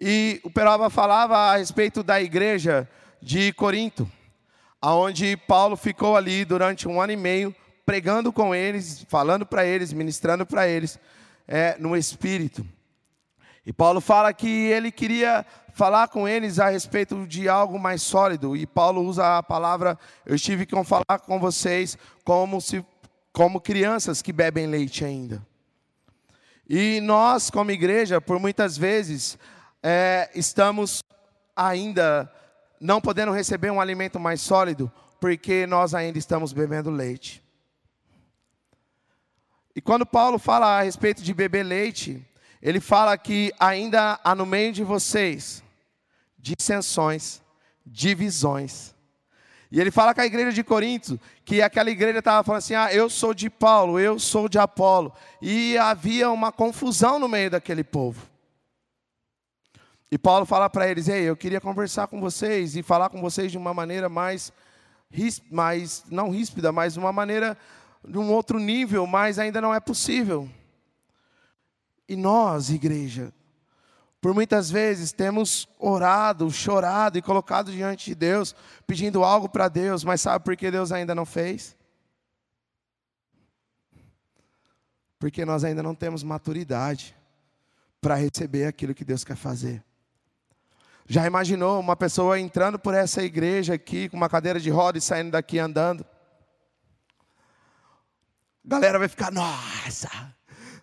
E 0.01 0.41
o 0.43 0.51
Peroba 0.51 0.89
falava 0.89 1.37
a 1.37 1.57
respeito 1.57 2.03
da 2.03 2.21
igreja 2.21 2.89
de 3.21 3.53
Corinto, 3.53 4.11
aonde 4.81 5.37
Paulo 5.37 5.77
ficou 5.77 6.17
ali 6.17 6.45
durante 6.45 6.89
um 6.89 7.01
ano 7.01 7.13
e 7.13 7.17
meio 7.17 7.55
pregando 7.85 8.33
com 8.33 8.55
eles, 8.55 9.05
falando 9.09 9.45
para 9.45 9.67
eles, 9.67 9.93
ministrando 9.93 10.47
para 10.47 10.67
eles 10.67 10.99
é, 11.47 11.77
no 11.79 11.97
Espírito. 11.97 12.65
E 13.65 13.73
Paulo 13.73 14.01
fala 14.01 14.33
que 14.33 14.49
ele 14.49 14.91
queria 14.91 15.47
falar 15.73 16.09
com 16.09 16.27
eles 16.27 16.59
a 16.59 16.69
respeito 16.69 17.27
de 17.27 17.49
algo 17.49 17.79
mais 17.79 18.03
sólido. 18.03 18.57
E 18.57 18.67
Paulo 18.67 19.03
usa 19.03 19.39
a 19.39 19.43
palavra: 19.43 19.99
eu 20.27 20.35
estive 20.35 20.67
com 20.67 20.83
falar 20.83 21.21
com 21.25 21.39
vocês 21.39 21.97
como 22.25 22.61
se 22.61 22.85
como 23.33 23.61
crianças 23.61 24.21
que 24.21 24.33
bebem 24.33 24.67
leite 24.67 25.05
ainda. 25.05 25.45
E 26.69 27.01
nós, 27.01 27.51
como 27.51 27.71
igreja, 27.71 28.21
por 28.21 28.39
muitas 28.39 28.77
vezes 28.77 29.39
é, 29.83 30.31
estamos 30.35 31.03
ainda 31.57 32.31
não 32.81 33.01
podendo 33.01 33.33
receber 33.33 33.71
um 33.71 33.81
alimento 33.81 34.19
mais 34.19 34.41
sólido, 34.41 34.91
porque 35.21 35.67
nós 35.67 35.95
ainda 35.95 36.19
estamos 36.19 36.53
bebendo 36.53 36.91
leite. 36.91 37.43
E 39.75 39.81
quando 39.81 40.05
Paulo 40.05 40.39
fala 40.39 40.79
a 40.79 40.83
respeito 40.83 41.23
de 41.23 41.33
beber 41.33 41.65
leite, 41.65 42.27
ele 42.61 42.81
fala 42.81 43.17
que 43.17 43.53
ainda 43.59 44.21
há 44.23 44.35
no 44.35 44.45
meio 44.45 44.73
de 44.73 44.85
vocês 44.85 45.63
dissensões, 46.39 47.41
divisões. 47.87 48.92
E 49.73 49.81
ele 49.81 49.91
fala 49.91 50.15
com 50.15 50.21
a 50.21 50.27
igreja 50.27 50.53
de 50.53 50.63
Corinto 50.63 51.19
que 51.47 51.63
aquela 51.63 51.91
igreja 51.91 52.19
estava 52.19 52.45
falando 52.45 52.59
assim: 52.59 52.75
ah, 52.75 52.93
eu 52.93 53.09
sou 53.09 53.33
de 53.33 53.49
Paulo, 53.49 53.99
eu 53.99 54.19
sou 54.19 54.47
de 54.47 54.59
Apolo. 54.59 55.11
E 55.41 55.79
havia 55.79 56.31
uma 56.31 56.53
confusão 56.53 57.19
no 57.19 57.27
meio 57.27 57.51
daquele 57.51 57.83
povo. 57.83 58.21
E 60.11 60.19
Paulo 60.19 60.45
fala 60.45 60.69
para 60.69 60.87
eles: 60.91 61.09
Ei, 61.09 61.23
eu 61.23 61.35
queria 61.35 61.59
conversar 61.59 62.07
com 62.07 62.21
vocês 62.21 62.77
e 62.77 62.83
falar 62.83 63.09
com 63.09 63.19
vocês 63.23 63.51
de 63.51 63.57
uma 63.57 63.73
maneira 63.73 64.11
mais, 64.11 64.53
mais 65.51 66.05
não 66.11 66.29
ríspida, 66.29 66.71
mas 66.71 66.93
de 66.93 66.99
uma 66.99 67.11
maneira 67.11 67.57
de 68.07 68.19
um 68.19 68.31
outro 68.31 68.59
nível, 68.59 69.07
mas 69.07 69.39
ainda 69.39 69.59
não 69.59 69.75
é 69.75 69.81
possível. 69.81 70.47
E 72.07 72.15
nós, 72.15 72.69
igreja, 72.69 73.33
por 74.23 74.33
muitas 74.33 74.71
vezes 74.71 75.11
temos 75.11 75.69
orado, 75.81 76.49
chorado 76.49 77.19
e 77.19 77.23
colocado 77.23 77.73
diante 77.73 78.05
de 78.05 78.15
Deus, 78.15 78.55
pedindo 78.87 79.25
algo 79.25 79.49
para 79.49 79.67
Deus, 79.67 80.05
mas 80.05 80.21
sabe 80.21 80.45
por 80.45 80.57
que 80.57 80.71
Deus 80.71 80.93
ainda 80.93 81.13
não 81.13 81.27
fez? 81.27 81.77
Porque 85.19 85.45
nós 85.45 85.65
ainda 85.65 85.83
não 85.83 85.93
temos 85.93 86.23
maturidade 86.23 87.17
para 88.01 88.15
receber 88.15 88.67
aquilo 88.67 88.95
que 88.95 89.05
Deus 89.05 89.25
quer 89.25 89.35
fazer. 89.35 89.83
Já 91.09 91.27
imaginou 91.27 91.81
uma 91.81 91.97
pessoa 91.97 92.39
entrando 92.39 92.79
por 92.79 92.95
essa 92.95 93.25
igreja 93.25 93.75
aqui 93.75 94.09
com 94.09 94.17
uma 94.17 94.29
cadeira 94.29 94.61
de 94.61 94.71
roda 94.71 94.99
e 94.99 95.01
saindo 95.01 95.33
daqui 95.33 95.59
andando? 95.59 96.07
A 98.65 98.69
galera 98.69 99.01
vai 99.01 99.09
ficar, 99.09 99.33
nossa, 99.33 100.09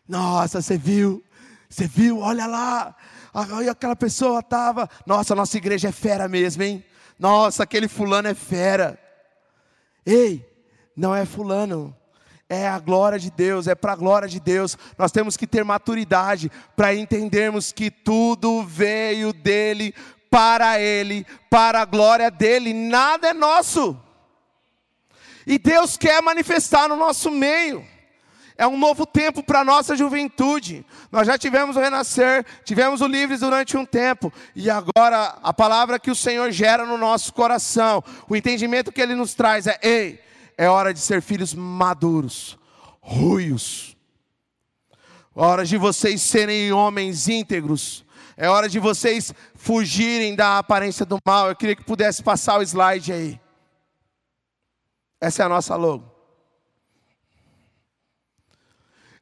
nossa, 0.05 0.61
você 0.61 0.77
viu? 0.77 1.23
Você 1.69 1.87
viu? 1.87 2.19
Olha 2.19 2.45
lá. 2.45 2.93
Aí 3.33 3.69
aquela 3.69 3.95
pessoa 3.95 4.39
estava, 4.39 4.89
nossa, 5.05 5.35
nossa 5.35 5.57
igreja 5.57 5.89
é 5.89 5.91
fera 5.91 6.27
mesmo, 6.27 6.63
hein? 6.63 6.83
Nossa, 7.17 7.63
aquele 7.63 7.87
fulano 7.87 8.27
é 8.27 8.33
fera. 8.33 8.99
Ei, 10.05 10.45
não 10.95 11.15
é 11.15 11.25
fulano. 11.25 11.95
É 12.47 12.67
a 12.67 12.79
glória 12.79 13.19
de 13.19 13.29
Deus, 13.29 13.67
é 13.67 13.75
para 13.75 13.93
a 13.93 13.95
glória 13.95 14.27
de 14.27 14.39
Deus. 14.39 14.75
Nós 14.97 15.11
temos 15.11 15.37
que 15.37 15.45
ter 15.45 15.63
maturidade 15.63 16.51
para 16.75 16.95
entendermos 16.95 17.71
que 17.71 17.91
tudo 17.91 18.63
veio 18.63 19.31
dele, 19.31 19.93
para 20.31 20.79
ele, 20.79 21.25
para 21.49 21.81
a 21.81 21.85
glória 21.85 22.31
dele, 22.31 22.73
nada 22.73 23.29
é 23.29 23.33
nosso. 23.33 23.95
E 25.45 25.57
Deus 25.57 25.97
quer 25.97 26.21
manifestar 26.21 26.87
no 26.87 26.95
nosso 26.95 27.29
meio. 27.31 27.85
É 28.59 28.67
um 28.67 28.77
novo 28.77 29.05
tempo 29.05 29.41
para 29.41 29.61
a 29.61 29.63
nossa 29.63 29.95
juventude. 29.95 30.85
Nós 31.09 31.25
já 31.25 31.37
tivemos 31.37 31.77
o 31.77 31.79
renascer, 31.79 32.45
tivemos 32.65 32.99
o 32.99 33.07
livres 33.07 33.39
durante 33.39 33.77
um 33.77 33.85
tempo, 33.85 34.33
e 34.53 34.69
agora 34.69 35.39
a 35.41 35.53
palavra 35.53 35.97
que 35.97 36.11
o 36.11 36.15
Senhor 36.15 36.51
gera 36.51 36.85
no 36.85 36.97
nosso 36.97 37.33
coração, 37.33 38.03
o 38.27 38.35
entendimento 38.35 38.91
que 38.91 38.99
Ele 38.99 39.15
nos 39.15 39.33
traz 39.33 39.65
é: 39.65 39.79
ei, 39.81 40.21
é 40.57 40.67
hora 40.67 40.93
de 40.93 40.99
ser 40.99 41.21
filhos 41.21 41.53
maduros, 41.53 42.59
ruios, 42.99 43.95
hora 45.33 45.63
de 45.63 45.77
vocês 45.77 46.21
serem 46.21 46.73
homens 46.73 47.29
íntegros, 47.29 48.03
é 48.35 48.49
hora 48.49 48.67
de 48.67 48.77
vocês 48.77 49.33
fugirem 49.55 50.35
da 50.35 50.57
aparência 50.57 51.05
do 51.05 51.17
mal. 51.25 51.47
Eu 51.47 51.55
queria 51.55 51.77
que 51.77 51.85
pudesse 51.85 52.21
passar 52.21 52.59
o 52.59 52.61
slide 52.61 53.13
aí. 53.13 53.39
Essa 55.21 55.43
é 55.43 55.45
a 55.45 55.49
nossa 55.49 55.77
logo. 55.77 56.18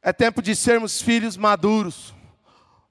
É 0.01 0.13
tempo 0.13 0.41
de 0.41 0.55
sermos 0.55 1.01
filhos 1.01 1.35
maduros. 1.37 2.13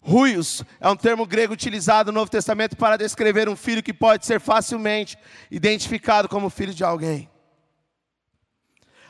Ruios 0.01 0.63
é 0.81 0.89
um 0.89 0.97
termo 0.97 1.27
grego 1.27 1.53
utilizado 1.53 2.13
no 2.13 2.21
Novo 2.21 2.31
Testamento 2.31 2.77
para 2.77 2.97
descrever 2.97 3.49
um 3.49 3.57
filho 3.57 3.83
que 3.83 3.93
pode 3.93 4.25
ser 4.25 4.39
facilmente 4.39 5.19
identificado 5.51 6.29
como 6.29 6.49
filho 6.49 6.73
de 6.73 6.85
alguém. 6.85 7.29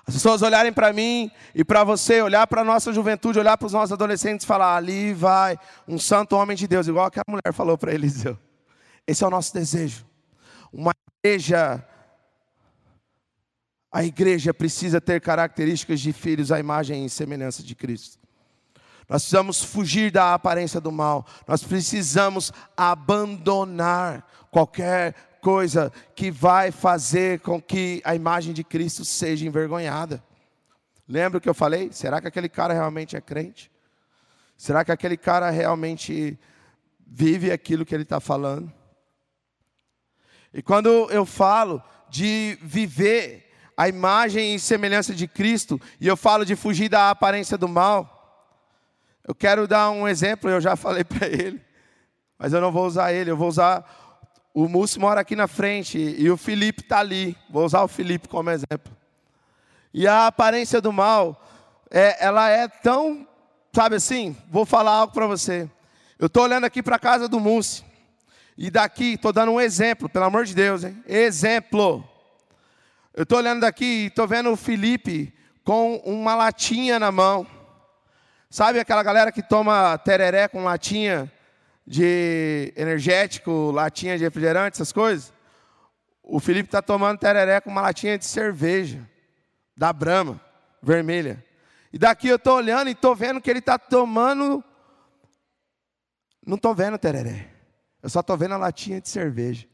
As 0.07 0.15
pessoas 0.15 0.41
olharem 0.41 0.73
para 0.73 0.93
mim 0.93 1.31
e 1.55 1.65
para 1.65 1.83
você, 1.83 2.23
olhar 2.23 2.47
para 2.47 2.61
a 2.61 2.65
nossa 2.65 2.93
juventude, 2.93 3.41
olhar 3.41 3.59
para 3.59 3.67
os 3.67 3.73
nossos 3.73 3.93
adolescentes 3.93 4.45
e 4.45 4.47
falar: 4.47 4.77
ali 4.77 5.13
vai 5.13 5.59
um 5.87 5.99
santo 5.99 6.37
homem 6.37 6.57
de 6.57 6.69
Deus, 6.69 6.87
igual 6.87 7.07
aquela 7.07 7.25
mulher 7.29 7.53
falou 7.53 7.77
para 7.77 7.93
Eliseu. 7.93 8.39
Esse 9.05 9.25
é 9.25 9.27
o 9.27 9.31
nosso 9.31 9.53
desejo. 9.53 10.07
Uma 10.73 10.93
igreja 11.25 11.85
a 13.97 14.05
igreja 14.05 14.53
precisa 14.53 15.01
ter 15.01 15.23
características 15.23 16.01
de 16.01 16.13
filhos 16.13 16.53
à 16.53 16.61
imagem 16.61 17.07
e 17.07 17.09
semelhança 17.09 17.63
de 17.63 17.75
Cristo. 17.75 18.19
Nós 19.09 19.23
precisamos 19.23 19.65
fugir 19.65 20.13
da 20.13 20.35
aparência 20.35 20.79
do 20.79 20.93
mal. 20.93 21.27
Nós 21.49 21.63
precisamos 21.63 22.53
abandonar 22.77 24.23
qualquer 24.51 25.15
coisa 25.41 25.91
que 26.15 26.31
vai 26.31 26.71
fazer 26.71 27.41
com 27.41 27.59
que 27.59 28.03
a 28.05 28.15
imagem 28.15 28.53
de 28.53 28.63
Cristo 28.63 29.03
seja 29.03 29.47
envergonhada. 29.47 30.23
Lembra 31.09 31.39
o 31.39 31.41
que 31.41 31.49
eu 31.49 31.55
falei? 31.55 31.91
Será 31.91 32.21
que 32.21 32.29
aquele 32.29 32.51
cara 32.51 32.75
realmente 32.75 33.17
é 33.17 33.21
crente? 33.23 33.73
Será 34.59 34.85
que 34.85 34.93
aquele 34.93 35.17
cara 35.17 35.49
realmente 35.49 36.39
vive 37.07 37.51
aquilo 37.51 37.87
que 37.87 37.95
ele 37.95 38.03
está 38.03 38.21
falando? 38.21 38.71
E 40.53 40.61
quando 40.61 40.91
eu 41.11 41.25
falo 41.25 41.83
de 42.11 42.59
viver 42.61 43.46
a 43.77 43.89
imagem 43.89 44.55
e 44.55 44.59
semelhança 44.59 45.15
de 45.15 45.29
Cristo, 45.29 45.81
e 46.01 46.09
eu 46.09 46.17
falo 46.17 46.47
de 46.47 46.57
fugir 46.57 46.89
da 46.89 47.11
aparência 47.11 47.59
do 47.59 47.69
mal, 47.69 48.13
eu 49.27 49.35
quero 49.35 49.67
dar 49.67 49.91
um 49.91 50.09
exemplo, 50.09 50.49
eu 50.49 50.61
já 50.61 50.77
falei 50.77 51.03
para 51.05 51.27
ele, 51.27 51.61
mas 52.39 52.53
eu 52.53 52.61
não 52.61 52.73
vou 52.73 52.87
usar 52.87 53.13
ele, 53.13 53.31
eu 53.31 53.37
vou 53.37 53.49
usar. 53.49 53.85
O 54.55 54.69
Múcio 54.69 55.01
mora 55.01 55.21
aqui 55.21 55.37
na 55.37 55.47
frente 55.47 55.99
e 55.99 56.31
o 56.31 56.37
Felipe 56.37 56.81
está 56.81 57.01
ali, 57.01 57.37
vou 57.51 57.65
usar 57.65 57.83
o 57.83 57.89
Felipe 57.89 58.29
como 58.29 58.51
exemplo. 58.51 58.97
E 59.93 60.07
a 60.07 60.27
aparência 60.27 60.81
do 60.81 60.93
mal, 60.93 61.43
é, 61.91 62.25
ela 62.25 62.49
é 62.49 62.67
tão, 62.69 63.27
sabe 63.75 63.97
assim, 63.97 64.37
vou 64.49 64.65
falar 64.65 64.93
algo 64.93 65.13
para 65.13 65.27
você. 65.27 65.69
Eu 66.19 66.29
estou 66.29 66.45
olhando 66.45 66.65
aqui 66.65 66.83
para 66.83 66.97
a 66.97 67.01
casa 67.01 67.29
do 67.29 67.39
Múcio, 67.39 67.85
e 68.57 68.71
daqui, 68.71 69.15
estou 69.15 69.33
dando 69.35 69.53
um 69.53 69.61
exemplo, 69.61 70.09
pelo 70.09 70.25
amor 70.25 70.47
de 70.47 70.55
Deus, 70.55 70.83
hein? 70.83 71.03
Exemplo. 71.07 72.16
Eu 73.17 73.23
estou 73.23 73.39
olhando 73.39 73.63
daqui 73.63 73.85
e 73.85 74.07
estou 74.09 74.29
vendo 74.29 74.53
o 74.53 74.57
Felipe 74.59 75.35
com 75.65 75.97
uma 76.05 76.35
latinha 76.35 76.99
na 76.99 77.11
mão. 77.11 77.47
Sabe 78.51 78.79
aquela 78.79 79.03
galera 79.03 79.33
que 79.33 79.43
toma 79.43 79.97
tereré 79.97 80.47
com 80.49 80.63
latinha 80.63 81.33
de 81.87 82.75
energético, 82.77 83.71
latinha 83.71 84.19
de 84.19 84.25
refrigerante, 84.25 84.75
essas 84.75 84.93
coisas? 84.93 85.33
O 86.23 86.39
Felipe 86.39 86.69
está 86.69 86.83
tomando 86.83 87.19
tereré 87.19 87.59
com 87.59 87.71
uma 87.71 87.81
latinha 87.81 88.19
de 88.19 88.27
cerveja, 88.27 89.01
da 89.75 89.95
Brahma, 89.95 90.39
vermelha. 90.83 91.43
E 91.95 91.99
daqui 91.99 92.29
eu 92.29 92.37
estou 92.37 92.57
olhando 92.57 92.89
e 92.89 92.93
estou 92.93 93.17
vendo 93.17 93.41
que 93.41 93.49
ele 93.49 93.61
está 93.61 93.79
tomando. 93.79 94.63
Não 96.47 96.57
estou 96.57 96.75
vendo 96.75 96.99
tereré. 96.99 97.49
Eu 98.03 98.11
só 98.11 98.21
estou 98.21 98.37
vendo 98.37 98.53
a 98.53 98.59
latinha 98.59 99.01
de 99.01 99.09
cerveja. 99.09 99.67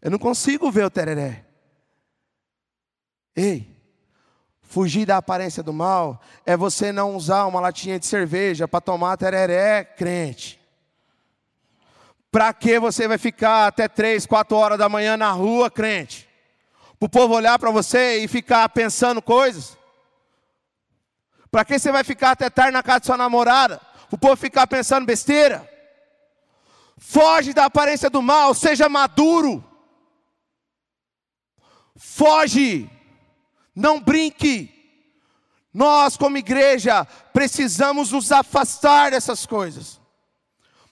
Eu 0.00 0.10
não 0.10 0.18
consigo 0.18 0.70
ver 0.70 0.86
o 0.86 0.90
tereré. 0.90 1.44
Ei, 3.38 3.70
fugir 4.62 5.06
da 5.06 5.18
aparência 5.18 5.62
do 5.62 5.72
mal 5.72 6.20
é 6.44 6.56
você 6.56 6.90
não 6.90 7.14
usar 7.14 7.46
uma 7.46 7.60
latinha 7.60 7.96
de 7.96 8.04
cerveja 8.04 8.66
para 8.66 8.80
tomar 8.80 9.16
tereré 9.16 9.84
crente. 9.84 10.60
Para 12.32 12.52
que 12.52 12.80
você 12.80 13.06
vai 13.06 13.16
ficar 13.16 13.68
até 13.68 13.86
três, 13.86 14.26
quatro 14.26 14.56
horas 14.56 14.76
da 14.76 14.88
manhã 14.88 15.16
na 15.16 15.30
rua, 15.30 15.70
crente? 15.70 16.28
Para 16.98 17.06
o 17.06 17.08
povo 17.08 17.32
olhar 17.32 17.60
para 17.60 17.70
você 17.70 18.18
e 18.18 18.26
ficar 18.26 18.68
pensando 18.70 19.22
coisas? 19.22 19.78
Para 21.48 21.64
que 21.64 21.78
você 21.78 21.92
vai 21.92 22.02
ficar 22.02 22.32
até 22.32 22.50
tarde 22.50 22.72
na 22.72 22.82
casa 22.82 22.98
de 22.98 23.06
sua 23.06 23.16
namorada? 23.16 23.78
Para 24.08 24.16
o 24.16 24.18
povo 24.18 24.34
ficar 24.34 24.66
pensando 24.66 25.06
besteira? 25.06 25.70
Foge 26.96 27.54
da 27.54 27.66
aparência 27.66 28.10
do 28.10 28.20
mal, 28.20 28.52
seja 28.52 28.88
maduro. 28.88 29.64
Foge, 31.94 32.90
não 33.78 34.00
brinque. 34.00 34.74
Nós, 35.72 36.16
como 36.16 36.36
igreja, 36.36 37.04
precisamos 37.32 38.10
nos 38.10 38.32
afastar 38.32 39.12
dessas 39.12 39.46
coisas. 39.46 40.00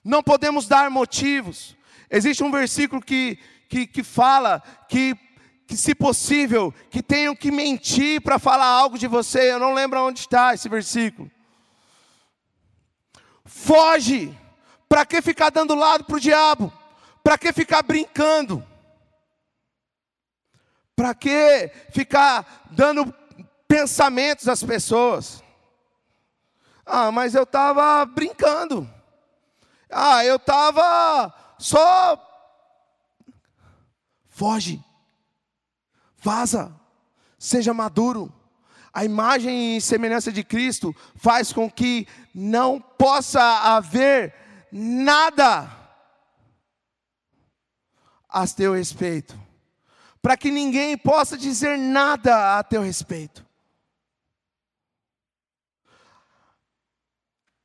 Não 0.04 0.22
podemos 0.22 0.68
dar 0.68 0.88
motivos. 0.88 1.76
Existe 2.08 2.44
um 2.44 2.50
versículo 2.52 3.02
que, 3.02 3.38
que, 3.68 3.88
que 3.88 4.04
fala 4.04 4.62
que, 4.88 5.16
que, 5.66 5.76
se 5.76 5.96
possível, 5.96 6.72
que 6.88 7.02
tenham 7.02 7.34
que 7.34 7.50
mentir 7.50 8.20
para 8.20 8.38
falar 8.38 8.66
algo 8.66 8.96
de 8.96 9.08
você. 9.08 9.52
Eu 9.52 9.58
não 9.58 9.74
lembro 9.74 10.00
onde 10.00 10.20
está 10.20 10.54
esse 10.54 10.68
versículo. 10.68 11.28
Foge. 13.44 14.32
Para 14.88 15.04
que 15.04 15.20
ficar 15.20 15.50
dando 15.50 15.74
lado 15.74 16.04
para 16.04 16.16
o 16.16 16.20
diabo? 16.20 16.72
Para 17.24 17.36
que 17.36 17.52
ficar 17.52 17.82
brincando? 17.82 18.64
Para 20.96 21.14
que 21.14 21.70
ficar 21.90 22.66
dando 22.70 23.14
pensamentos 23.68 24.48
às 24.48 24.62
pessoas? 24.62 25.44
Ah, 26.84 27.12
mas 27.12 27.34
eu 27.34 27.42
estava 27.42 28.04
brincando. 28.06 28.88
Ah, 29.90 30.24
eu 30.24 30.36
estava 30.36 31.34
só. 31.58 32.22
Foge. 34.28 34.82
Vaza. 36.16 36.74
Seja 37.38 37.74
maduro. 37.74 38.32
A 38.92 39.04
imagem 39.04 39.76
e 39.76 39.80
semelhança 39.80 40.32
de 40.32 40.42
Cristo 40.42 40.96
faz 41.16 41.52
com 41.52 41.70
que 41.70 42.08
não 42.34 42.80
possa 42.80 43.42
haver 43.42 44.34
nada 44.72 45.70
a 48.28 48.46
teu 48.46 48.72
respeito, 48.74 49.38
para 50.26 50.36
que 50.36 50.50
ninguém 50.50 50.98
possa 50.98 51.38
dizer 51.38 51.78
nada 51.78 52.58
a 52.58 52.64
teu 52.64 52.82
respeito. 52.82 53.46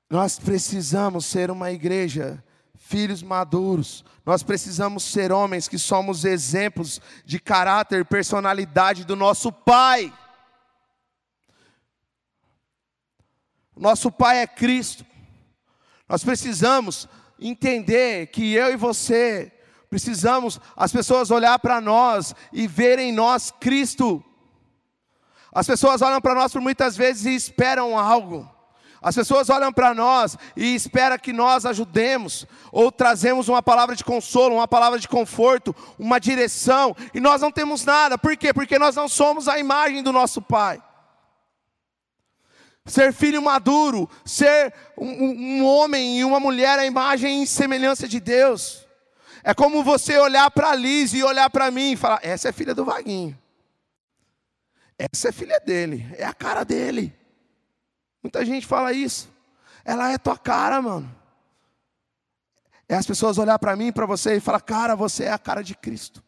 Nós 0.08 0.38
precisamos 0.38 1.26
ser 1.26 1.50
uma 1.50 1.72
igreja, 1.72 2.44
filhos 2.76 3.24
maduros, 3.24 4.06
nós 4.24 4.44
precisamos 4.44 5.04
ser 5.06 5.32
homens 5.32 5.68
que 5.68 5.80
somos 5.80 6.24
exemplos 6.24 7.02
de 7.26 7.40
caráter 7.40 8.02
e 8.02 8.06
personalidade 8.06 9.06
do 9.06 9.16
nosso 9.16 9.52
Pai. 9.52 10.14
Nosso 13.76 14.12
Pai 14.12 14.38
é 14.38 14.46
Cristo. 14.46 15.04
Nós 16.08 16.24
precisamos 16.24 17.10
entender 17.40 18.28
que 18.28 18.54
eu 18.54 18.72
e 18.72 18.76
você 18.76 19.52
precisamos 19.92 20.60
as 20.76 20.92
pessoas 20.92 21.30
olhar 21.30 21.60
para 21.60 21.82
nós 21.82 22.34
e 22.52 22.66
verem 22.66 23.10
em 23.10 23.14
nós 23.14 23.52
Cristo. 23.60 24.24
As 25.54 25.68
pessoas 25.68 26.02
olham 26.02 26.22
para 26.22 26.34
nós 26.34 26.54
por 26.54 26.62
muitas 26.62 26.96
vezes 26.96 27.26
e 27.26 27.36
esperam 27.36 28.00
algo. 28.00 28.50
As 29.02 29.16
pessoas 29.16 29.50
olham 29.50 29.74
para 29.74 29.94
nós 29.94 30.38
e 30.56 30.74
esperam 30.74 31.18
que 31.20 31.34
nós 31.34 31.66
ajudemos, 31.66 32.46
ou 32.72 32.92
trazemos 32.92 33.50
uma 33.50 33.62
palavra 33.62 33.96
de 33.96 34.04
consolo, 34.04 34.56
uma 34.56 34.68
palavra 34.68 34.98
de 34.98 35.10
conforto, 35.10 35.76
uma 36.00 36.20
direção, 36.20 36.96
e 37.14 37.20
nós 37.20 37.42
não 37.42 37.52
temos 37.52 37.84
nada. 37.84 38.18
Por 38.18 38.38
quê? 38.38 38.54
Porque 38.54 38.80
nós 38.80 38.96
não 38.96 39.10
somos 39.10 39.50
a 39.50 39.60
imagem 39.60 40.02
do 40.02 40.14
nosso 40.14 40.42
Pai 40.42 40.82
ser 42.86 43.14
filho 43.14 43.42
maduro, 43.42 44.10
ser 44.26 44.74
um, 44.98 45.08
um 45.08 45.66
homem 45.66 46.20
e 46.20 46.26
uma 46.26 46.40
mulher 46.40 46.80
à 46.80 46.86
imagem 46.86 47.44
e 47.44 47.48
semelhança 47.48 48.08
de 48.08 48.20
Deus. 48.20 48.81
É 49.44 49.54
como 49.54 49.84
você 49.84 50.18
olhar 50.18 50.50
para 50.52 50.72
a 50.72 50.76
Liz 50.76 51.14
e 51.14 51.24
olhar 51.24 51.50
para 51.50 51.72
mim 51.72 51.94
e 51.94 51.98
falar: 51.98 52.20
essa 52.22 52.50
é 52.50 52.52
filha 52.52 52.76
do 52.76 52.86
Vaguinho. 52.86 53.38
Essa 54.98 55.30
é 55.30 55.32
filha 55.32 55.60
dele, 55.60 56.06
é 56.18 56.26
a 56.26 56.34
cara 56.34 56.64
dele. 56.64 57.16
Muita 58.22 58.46
gente 58.46 58.68
fala 58.68 58.94
isso. 58.94 59.30
Ela 59.84 60.12
é 60.12 60.18
tua 60.18 60.38
cara, 60.38 60.80
mano. 60.82 61.14
É 62.88 62.96
as 62.96 63.08
pessoas 63.08 63.38
olhar 63.38 63.58
para 63.58 63.76
mim, 63.76 63.92
para 63.92 64.06
você 64.06 64.36
e 64.36 64.40
falar: 64.40 64.62
cara, 64.62 64.96
você 64.96 65.24
é 65.24 65.32
a 65.32 65.40
cara 65.40 65.64
de 65.64 65.76
Cristo. 65.76 66.24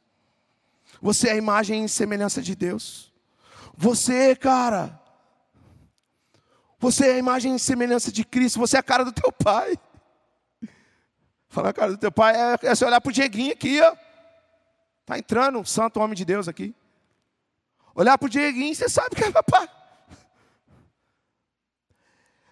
Você 1.02 1.28
é 1.28 1.34
a 1.34 1.36
imagem 1.36 1.86
e 1.86 1.90
semelhança 1.90 2.42
de 2.42 2.56
Deus. 2.56 3.12
Você, 3.76 4.36
cara, 4.36 5.00
você 6.80 7.08
é 7.08 7.14
a 7.16 7.18
imagem 7.18 7.56
e 7.56 7.60
semelhança 7.60 8.12
de 8.12 8.24
Cristo, 8.24 8.60
você 8.60 8.78
é 8.78 8.80
a 8.80 8.84
cara 8.84 9.04
do 9.04 9.12
teu 9.12 9.32
pai. 9.32 9.78
Falar 11.54 11.72
cara 11.72 11.92
do 11.92 11.98
teu 12.00 12.12
pai 12.12 12.36
é, 12.36 12.58
é 12.64 12.76
você 12.76 12.84
olhar 12.84 13.00
para 13.00 13.12
o 13.12 13.14
Dieguinho 13.14 13.54
aqui, 13.54 13.80
ó. 13.80 13.96
Está 15.02 15.20
entrando 15.20 15.60
um 15.60 15.64
santo 15.64 16.00
homem 16.00 16.16
de 16.16 16.26
Deus 16.26 16.48
aqui. 16.48 16.74
Olhar 17.94 18.18
para 18.18 18.26
o 18.26 18.30
Dieguinho, 18.30 18.74
você 18.74 18.90
sabe 18.90 19.16
que 19.16 19.24
é 19.24 19.30
papai. 19.30 19.70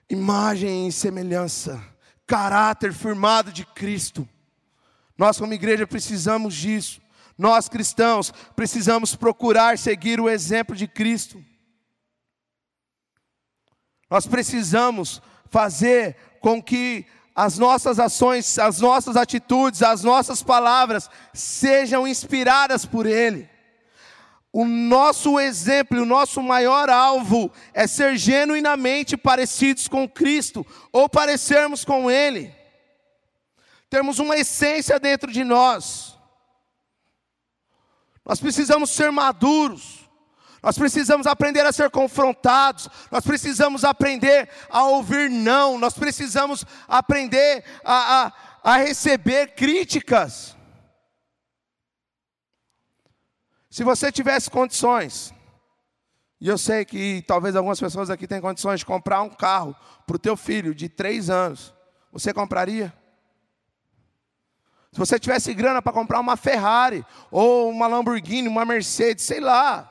Imagem 0.07 0.87
e 0.87 0.91
semelhança, 0.91 1.83
caráter 2.27 2.93
firmado 2.93 3.51
de 3.51 3.65
Cristo. 3.65 4.29
Nós, 5.17 5.39
como 5.39 5.51
igreja, 5.51 5.87
precisamos 5.87 6.53
disso. 6.53 7.01
Nós, 7.35 7.67
cristãos, 7.67 8.31
precisamos 8.55 9.15
procurar 9.15 9.79
seguir 9.79 10.21
o 10.21 10.29
exemplo 10.29 10.75
de 10.75 10.87
Cristo. 10.87 11.43
Nós 14.07 14.27
precisamos 14.27 15.19
fazer 15.49 16.15
com 16.39 16.61
que 16.61 17.07
as 17.43 17.57
nossas 17.57 17.97
ações, 17.97 18.59
as 18.59 18.79
nossas 18.79 19.17
atitudes, 19.17 19.81
as 19.81 20.03
nossas 20.03 20.43
palavras 20.43 21.09
sejam 21.33 22.07
inspiradas 22.07 22.85
por 22.85 23.07
Ele. 23.07 23.49
O 24.53 24.63
nosso 24.63 25.39
exemplo, 25.39 25.99
o 25.99 26.05
nosso 26.05 26.39
maior 26.43 26.87
alvo 26.87 27.51
é 27.73 27.87
ser 27.87 28.15
genuinamente 28.15 29.17
parecidos 29.17 29.87
com 29.87 30.07
Cristo, 30.07 30.63
ou 30.91 31.09
parecermos 31.09 31.83
com 31.83 32.11
Ele. 32.11 32.53
Temos 33.89 34.19
uma 34.19 34.37
essência 34.37 34.99
dentro 34.99 35.31
de 35.31 35.43
nós. 35.43 36.15
Nós 38.23 38.39
precisamos 38.39 38.91
ser 38.91 39.11
maduros. 39.11 40.00
Nós 40.61 40.77
precisamos 40.77 41.25
aprender 41.25 41.65
a 41.65 41.71
ser 41.71 41.89
confrontados, 41.89 42.87
nós 43.09 43.23
precisamos 43.23 43.83
aprender 43.83 44.47
a 44.69 44.83
ouvir 44.83 45.29
não, 45.29 45.79
nós 45.79 45.95
precisamos 45.95 46.63
aprender 46.87 47.63
a, 47.83 48.25
a, 48.25 48.33
a 48.63 48.77
receber 48.77 49.55
críticas. 49.55 50.55
Se 53.71 53.83
você 53.83 54.11
tivesse 54.11 54.51
condições, 54.51 55.33
e 56.39 56.47
eu 56.47 56.57
sei 56.57 56.85
que 56.85 57.23
talvez 57.25 57.55
algumas 57.55 57.79
pessoas 57.79 58.09
aqui 58.09 58.27
tenham 58.27 58.41
condições 58.41 58.81
de 58.81 58.85
comprar 58.85 59.21
um 59.21 59.29
carro 59.29 59.75
para 60.05 60.15
o 60.15 60.19
teu 60.19 60.37
filho 60.37 60.75
de 60.75 60.89
três 60.89 61.29
anos, 61.29 61.73
você 62.11 62.33
compraria? 62.33 62.93
Se 64.91 64.99
você 64.99 65.17
tivesse 65.17 65.53
grana 65.53 65.81
para 65.81 65.93
comprar 65.93 66.19
uma 66.19 66.35
Ferrari, 66.35 67.05
ou 67.31 67.69
uma 67.69 67.87
Lamborghini, 67.87 68.47
uma 68.47 68.65
Mercedes, 68.65 69.23
sei 69.23 69.39
lá, 69.39 69.87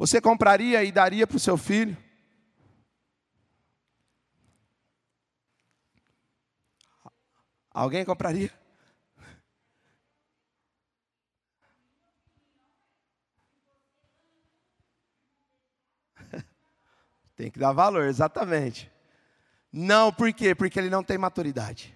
você 0.00 0.18
compraria 0.18 0.82
e 0.82 0.90
daria 0.90 1.26
para 1.26 1.36
o 1.36 1.38
seu 1.38 1.58
filho? 1.58 1.94
Alguém 7.70 8.02
compraria? 8.02 8.50
Tem 17.36 17.50
que 17.50 17.58
dar 17.58 17.72
valor, 17.72 18.04
exatamente. 18.04 18.90
Não, 19.70 20.10
por 20.10 20.32
quê? 20.32 20.54
Porque 20.54 20.78
ele 20.78 20.88
não 20.88 21.04
tem 21.04 21.18
maturidade. 21.18 21.94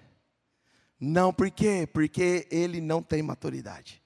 Não, 1.01 1.33
por 1.33 1.51
quê? 1.51 1.89
Porque 1.91 2.47
ele 2.51 2.83
não 2.83 3.03
tem 3.03 3.23
maturidade. 3.23 4.04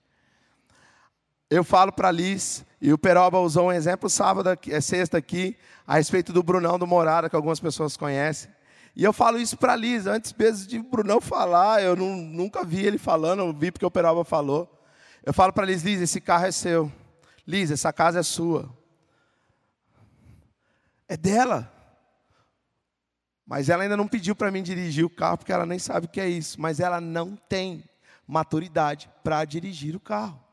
Eu 1.51 1.65
falo 1.65 1.91
para 1.91 2.11
Liz, 2.11 2.63
e 2.79 2.93
o 2.93 2.99
Peroba 2.99 3.39
usou 3.39 3.69
um 3.69 3.73
exemplo 3.73 4.11
sábado, 4.11 4.51
é 4.69 4.81
sexta 4.83 5.17
aqui, 5.17 5.57
a 5.87 5.95
respeito 5.95 6.31
do 6.31 6.43
Brunão 6.43 6.79
do 6.79 6.87
Morada, 6.87 7.31
que 7.31 7.35
algumas 7.35 7.59
pessoas 7.59 7.97
conhecem. 7.97 8.51
E 8.95 9.03
eu 9.03 9.15
falo 9.15 9.39
isso 9.39 9.57
para 9.57 9.75
Liz, 9.75 10.07
antes 10.07 10.31
mesmo 10.35 10.69
de 10.69 10.79
Brunão 10.79 11.23
falar, 11.23 11.83
eu 11.83 11.97
não, 11.97 12.17
nunca 12.17 12.65
vi 12.65 12.85
ele 12.85 12.99
falando, 12.99 13.41
eu 13.41 13.53
vi 13.55 13.73
porque 13.73 13.87
o 13.87 13.91
Peroba 13.91 14.25
falou. 14.25 14.71
Eu 15.25 15.33
falo 15.33 15.51
para 15.51 15.65
Liz, 15.65 15.83
Liz, 15.83 16.03
esse 16.03 16.21
carro 16.21 16.45
é 16.45 16.53
seu. 16.53 16.93
Liz, 17.47 17.71
essa 17.71 17.95
casa 17.95 18.21
é 18.21 18.23
sua. 18.23 18.69
É 21.09 21.17
dela. 21.17 21.73
Mas 23.47 23.71
ela 23.71 23.85
ainda 23.85 23.97
não 23.97 24.07
pediu 24.07 24.37
para 24.37 24.51
mim 24.51 24.63
dirigir 24.63 25.07
o 25.07 25.11
carro, 25.11 25.39
porque 25.39 25.53
ela 25.53 25.65
nem 25.65 25.79
sabe 25.79 26.05
o 26.05 26.11
que 26.11 26.21
é 26.21 26.29
isso. 26.29 26.61
Mas 26.61 26.79
ela 26.79 27.01
não 27.01 27.35
tem 27.35 27.83
maturidade 28.27 29.11
para 29.25 29.43
dirigir 29.47 29.97
o 29.97 30.01
carro 30.01 30.48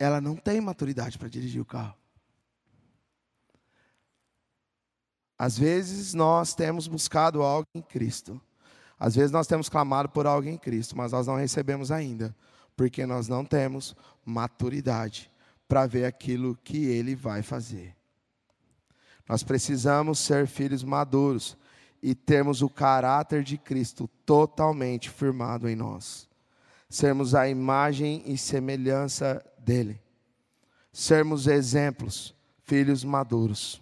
ela 0.00 0.18
não 0.18 0.34
tem 0.34 0.62
maturidade 0.62 1.18
para 1.18 1.28
dirigir 1.28 1.60
o 1.60 1.64
carro. 1.64 1.94
Às 5.38 5.58
vezes 5.58 6.14
nós 6.14 6.54
temos 6.54 6.88
buscado 6.88 7.42
algo 7.42 7.68
em 7.74 7.82
Cristo, 7.82 8.40
Às 8.98 9.14
vezes 9.14 9.30
nós 9.30 9.46
temos 9.46 9.68
clamado 9.68 10.10
por 10.10 10.26
algo 10.26 10.46
em 10.46 10.58
Cristo, 10.58 10.94
mas 10.94 11.12
nós 11.12 11.26
não 11.26 11.36
recebemos 11.36 11.90
ainda, 11.90 12.36
porque 12.76 13.06
nós 13.06 13.28
não 13.28 13.46
temos 13.46 13.96
maturidade 14.24 15.30
para 15.66 15.86
ver 15.86 16.04
aquilo 16.04 16.54
que 16.62 16.84
Ele 16.84 17.14
vai 17.14 17.42
fazer. 17.42 17.96
Nós 19.26 19.42
precisamos 19.42 20.18
ser 20.18 20.46
filhos 20.46 20.84
maduros 20.84 21.56
e 22.02 22.14
termos 22.14 22.60
o 22.60 22.68
caráter 22.68 23.42
de 23.42 23.56
Cristo 23.56 24.08
totalmente 24.26 25.08
firmado 25.08 25.66
em 25.66 25.76
nós. 25.76 26.28
Sermos 26.88 27.34
a 27.34 27.48
imagem 27.48 28.22
e 28.26 28.36
semelhança 28.36 29.42
dele. 29.70 30.02
Sermos 30.92 31.46
exemplos, 31.46 32.34
filhos 32.64 33.04
maduros. 33.04 33.80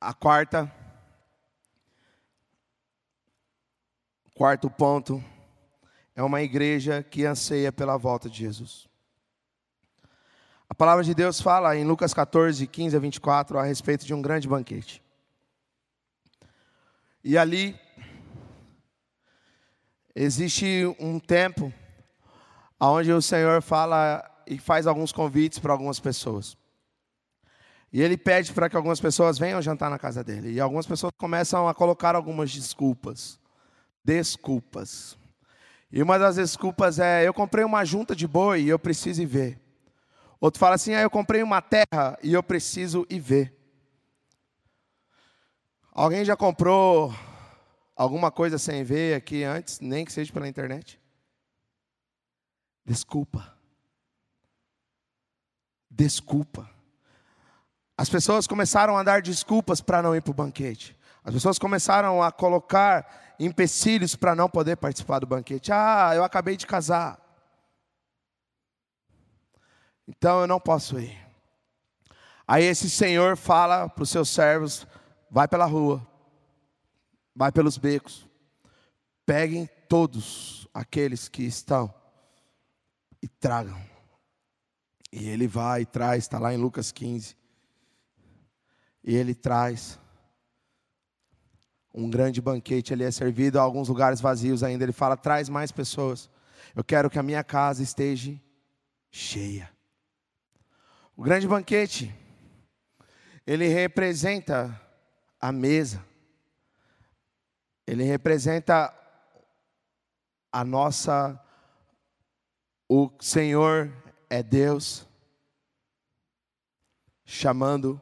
A 0.00 0.12
quarta, 0.12 0.68
quarto 4.34 4.68
ponto, 4.68 5.22
é 6.16 6.22
uma 6.24 6.42
igreja 6.42 7.04
que 7.04 7.24
anseia 7.24 7.70
pela 7.70 7.96
volta 7.96 8.28
de 8.28 8.38
Jesus. 8.38 8.88
A 10.68 10.74
palavra 10.74 11.04
de 11.04 11.14
Deus 11.14 11.40
fala 11.40 11.76
em 11.76 11.84
Lucas 11.84 12.12
14, 12.12 12.66
15 12.66 12.96
a 12.96 12.98
24 12.98 13.58
a 13.60 13.62
respeito 13.62 14.04
de 14.04 14.12
um 14.12 14.20
grande 14.20 14.48
banquete. 14.48 15.00
E 17.22 17.38
ali 17.38 17.78
existe 20.14 20.84
um 20.98 21.18
tempo 21.18 21.72
onde 22.80 23.12
o 23.12 23.20
Senhor 23.20 23.60
fala 23.62 24.24
e 24.46 24.58
faz 24.58 24.86
alguns 24.86 25.12
convites 25.12 25.58
para 25.58 25.72
algumas 25.72 26.00
pessoas. 26.00 26.56
E 27.92 28.00
ele 28.00 28.16
pede 28.16 28.52
para 28.52 28.68
que 28.68 28.76
algumas 28.76 29.00
pessoas 29.00 29.38
venham 29.38 29.60
jantar 29.60 29.90
na 29.90 29.98
casa 29.98 30.22
dele. 30.22 30.52
E 30.52 30.60
algumas 30.60 30.86
pessoas 30.86 31.12
começam 31.18 31.68
a 31.68 31.74
colocar 31.74 32.14
algumas 32.14 32.50
desculpas. 32.50 33.38
Desculpas. 34.04 35.18
E 35.92 36.02
uma 36.02 36.18
das 36.18 36.36
desculpas 36.36 36.98
é: 36.98 37.26
eu 37.26 37.34
comprei 37.34 37.64
uma 37.64 37.84
junta 37.84 38.14
de 38.14 38.26
boi 38.26 38.62
e 38.62 38.68
eu 38.68 38.78
preciso 38.78 39.20
ir 39.22 39.26
ver. 39.26 39.60
Outro 40.40 40.60
fala 40.60 40.76
assim: 40.76 40.94
ah, 40.94 41.00
eu 41.00 41.10
comprei 41.10 41.42
uma 41.42 41.60
terra 41.60 42.16
e 42.22 42.32
eu 42.32 42.42
preciso 42.42 43.04
ir 43.10 43.18
ver. 43.18 43.56
Alguém 45.92 46.24
já 46.24 46.36
comprou 46.36 47.12
alguma 48.00 48.30
coisa 48.30 48.56
sem 48.56 48.82
ver 48.82 49.14
aqui 49.14 49.44
antes, 49.44 49.78
nem 49.78 50.06
que 50.06 50.12
seja 50.12 50.32
pela 50.32 50.48
internet? 50.48 50.98
Desculpa. 52.82 53.54
Desculpa. 55.90 56.70
As 57.98 58.08
pessoas 58.08 58.46
começaram 58.46 58.96
a 58.96 59.02
dar 59.02 59.20
desculpas 59.20 59.82
para 59.82 60.00
não 60.00 60.16
ir 60.16 60.22
para 60.22 60.30
o 60.30 60.34
banquete. 60.34 60.98
As 61.22 61.34
pessoas 61.34 61.58
começaram 61.58 62.22
a 62.22 62.32
colocar 62.32 63.34
empecilhos 63.38 64.16
para 64.16 64.34
não 64.34 64.48
poder 64.48 64.76
participar 64.76 65.18
do 65.18 65.26
banquete. 65.26 65.70
Ah, 65.70 66.12
eu 66.14 66.24
acabei 66.24 66.56
de 66.56 66.66
casar. 66.66 67.20
Então 70.08 70.40
eu 70.40 70.46
não 70.46 70.58
posso 70.58 70.98
ir. 70.98 71.18
Aí 72.48 72.64
esse 72.64 72.88
senhor 72.88 73.36
fala 73.36 73.90
para 73.90 74.02
os 74.02 74.08
seus 74.08 74.30
servos: 74.30 74.86
vai 75.30 75.46
pela 75.46 75.66
rua, 75.66 76.09
vai 77.40 77.50
pelos 77.50 77.78
becos, 77.78 78.28
peguem 79.24 79.66
todos 79.88 80.68
aqueles 80.74 81.26
que 81.26 81.42
estão 81.42 81.90
e 83.22 83.26
tragam. 83.26 83.82
E 85.10 85.26
ele 85.26 85.48
vai 85.48 85.80
e 85.80 85.86
traz, 85.86 86.24
está 86.24 86.38
lá 86.38 86.52
em 86.52 86.58
Lucas 86.58 86.92
15. 86.92 87.34
E 89.02 89.16
ele 89.16 89.34
traz 89.34 89.98
um 91.94 92.10
grande 92.10 92.42
banquete, 92.42 92.92
ele 92.92 93.04
é 93.04 93.10
servido 93.10 93.58
a 93.58 93.62
alguns 93.62 93.88
lugares 93.88 94.20
vazios 94.20 94.62
ainda. 94.62 94.84
Ele 94.84 94.92
fala: 94.92 95.16
traz 95.16 95.48
mais 95.48 95.72
pessoas. 95.72 96.28
Eu 96.76 96.84
quero 96.84 97.08
que 97.08 97.18
a 97.18 97.22
minha 97.22 97.42
casa 97.42 97.82
esteja 97.82 98.38
cheia. 99.10 99.70
O 101.16 101.22
grande 101.22 101.48
banquete, 101.48 102.14
ele 103.46 103.66
representa 103.66 104.78
a 105.40 105.50
mesa, 105.50 106.04
ele 107.86 108.04
representa 108.04 108.94
a 110.52 110.64
nossa. 110.64 111.40
O 112.88 113.10
Senhor 113.20 113.92
é 114.28 114.42
Deus, 114.42 115.06
chamando 117.24 118.00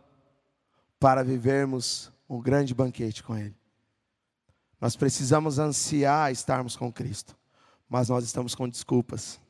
para 0.98 1.22
vivermos 1.22 2.10
um 2.28 2.40
grande 2.40 2.74
banquete 2.74 3.22
com 3.22 3.36
Ele. 3.36 3.56
Nós 4.80 4.96
precisamos 4.96 5.58
ansiar 5.58 6.30
estarmos 6.30 6.76
com 6.76 6.92
Cristo, 6.92 7.36
mas 7.88 8.08
nós 8.08 8.24
estamos 8.24 8.54
com 8.54 8.68
desculpas. 8.68 9.40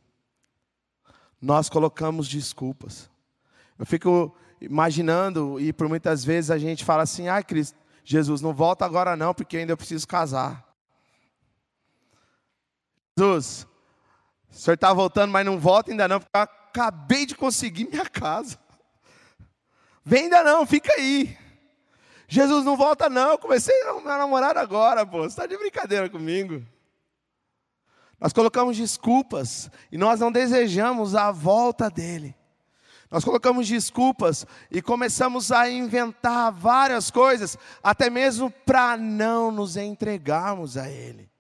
Nós 1.41 1.69
colocamos 1.69 2.29
desculpas. 2.29 3.11
Eu 3.79 3.87
fico 3.87 4.35
imaginando, 4.61 5.61
e 5.61 5.73
por 5.73 5.89
muitas 5.89 6.25
vezes 6.25 6.51
a 6.51 6.59
gente 6.59 6.85
fala 6.85 7.03
assim: 7.03 7.29
ai, 7.29 7.45
Cristo, 7.45 7.79
Jesus, 8.11 8.41
não 8.41 8.55
volta 8.55 8.87
agora 8.87 9.15
não, 9.15 9.35
porque 9.35 9.59
ainda 9.59 9.75
eu 9.75 9.77
preciso 9.77 10.09
casar. 10.09 10.67
Jesus, 13.19 13.67
o 14.51 14.55
senhor 14.55 14.77
está 14.77 14.95
voltando, 14.95 15.31
mas 15.31 15.45
não 15.45 15.59
volta 15.59 15.91
ainda 15.91 16.09
não, 16.09 16.19
porque 16.19 16.35
eu 16.35 16.41
acabei 16.41 17.27
de 17.27 17.35
conseguir 17.35 17.87
minha 17.87 18.07
casa. 18.09 18.59
Vem 20.03 20.23
ainda 20.23 20.43
não, 20.43 20.65
fica 20.65 20.91
aí. 20.95 21.37
Jesus 22.27 22.65
não 22.65 22.79
volta 22.79 23.11
não, 23.11 23.33
eu 23.33 23.39
comecei 23.39 23.79
a 23.83 24.01
namorar 24.01 24.57
agora, 24.57 25.05
pô. 25.05 25.19
Você 25.19 25.27
está 25.27 25.47
de 25.47 25.59
brincadeira 25.59 26.09
comigo. 26.09 26.65
Nós 28.19 28.33
colocamos 28.33 28.75
desculpas 28.75 29.71
e 29.93 29.99
nós 29.99 30.19
não 30.19 30.33
desejamos 30.33 31.15
a 31.15 31.31
volta 31.31 31.91
dele. 31.91 32.35
Nós 33.11 33.25
colocamos 33.25 33.67
desculpas 33.67 34.47
e 34.71 34.83
começamos 34.83 35.51
a 35.51 35.71
inventar 35.71 36.53
várias 36.53 37.11
coisas, 37.11 37.57
até 37.83 38.11
mesmo 38.11 38.51
para 38.51 38.97
não 38.97 39.51
nos 39.51 39.77
entregarmos 39.77 40.77
a 40.77 40.91
Ele. 40.91 41.31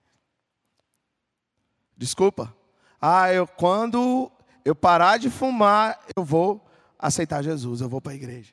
Desculpa. 1.97 2.55
Ah, 3.01 3.33
eu 3.33 3.47
quando 3.47 4.31
eu 4.65 4.75
parar 4.75 5.19
de 5.19 5.29
fumar, 5.29 5.99
eu 6.17 6.25
vou 6.25 6.65
aceitar 6.99 7.43
Jesus, 7.43 7.81
eu 7.81 7.89
vou 7.89 8.01
para 8.01 8.13
a 8.13 8.17
igreja. 8.17 8.53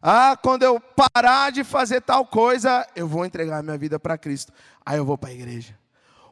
Ah, 0.00 0.36
quando 0.40 0.62
eu 0.62 0.78
parar 0.78 1.50
de 1.50 1.64
fazer 1.64 2.00
tal 2.00 2.24
coisa, 2.26 2.86
eu 2.94 3.08
vou 3.08 3.24
entregar 3.24 3.62
minha 3.62 3.76
vida 3.76 3.98
para 3.98 4.16
Cristo. 4.16 4.52
Aí 4.84 4.98
eu 4.98 5.04
vou 5.04 5.18
para 5.18 5.30
a 5.30 5.34
igreja. 5.34 5.76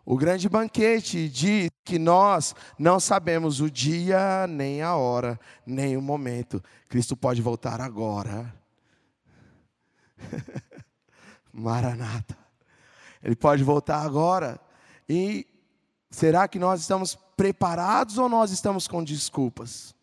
O 0.04 0.16
grande 0.16 0.48
banquete 0.48 1.28
diz 1.28 1.70
que 1.84 1.98
nós 1.98 2.54
não 2.78 2.98
sabemos 2.98 3.60
o 3.60 3.70
dia, 3.70 4.46
nem 4.46 4.80
a 4.80 4.96
hora, 4.96 5.38
nem 5.66 5.96
o 5.96 6.02
momento. 6.02 6.62
Cristo 6.88 7.16
pode 7.16 7.42
voltar 7.42 7.80
agora. 7.80 8.54
Maranata. 11.52 12.36
Ele 13.22 13.36
pode 13.36 13.62
voltar 13.62 14.00
agora. 14.00 14.58
E 15.08 15.46
será 16.10 16.48
que 16.48 16.58
nós 16.58 16.80
estamos 16.80 17.16
preparados 17.36 18.18
ou 18.18 18.28
nós 18.28 18.50
estamos 18.50 18.88
com 18.88 19.04
desculpas? 19.04 19.94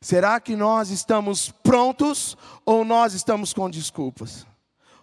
Será 0.00 0.40
que 0.40 0.56
nós 0.56 0.90
estamos 0.90 1.50
prontos 1.50 2.36
ou 2.64 2.84
nós 2.84 3.14
estamos 3.14 3.52
com 3.52 3.70
desculpas? 3.70 4.46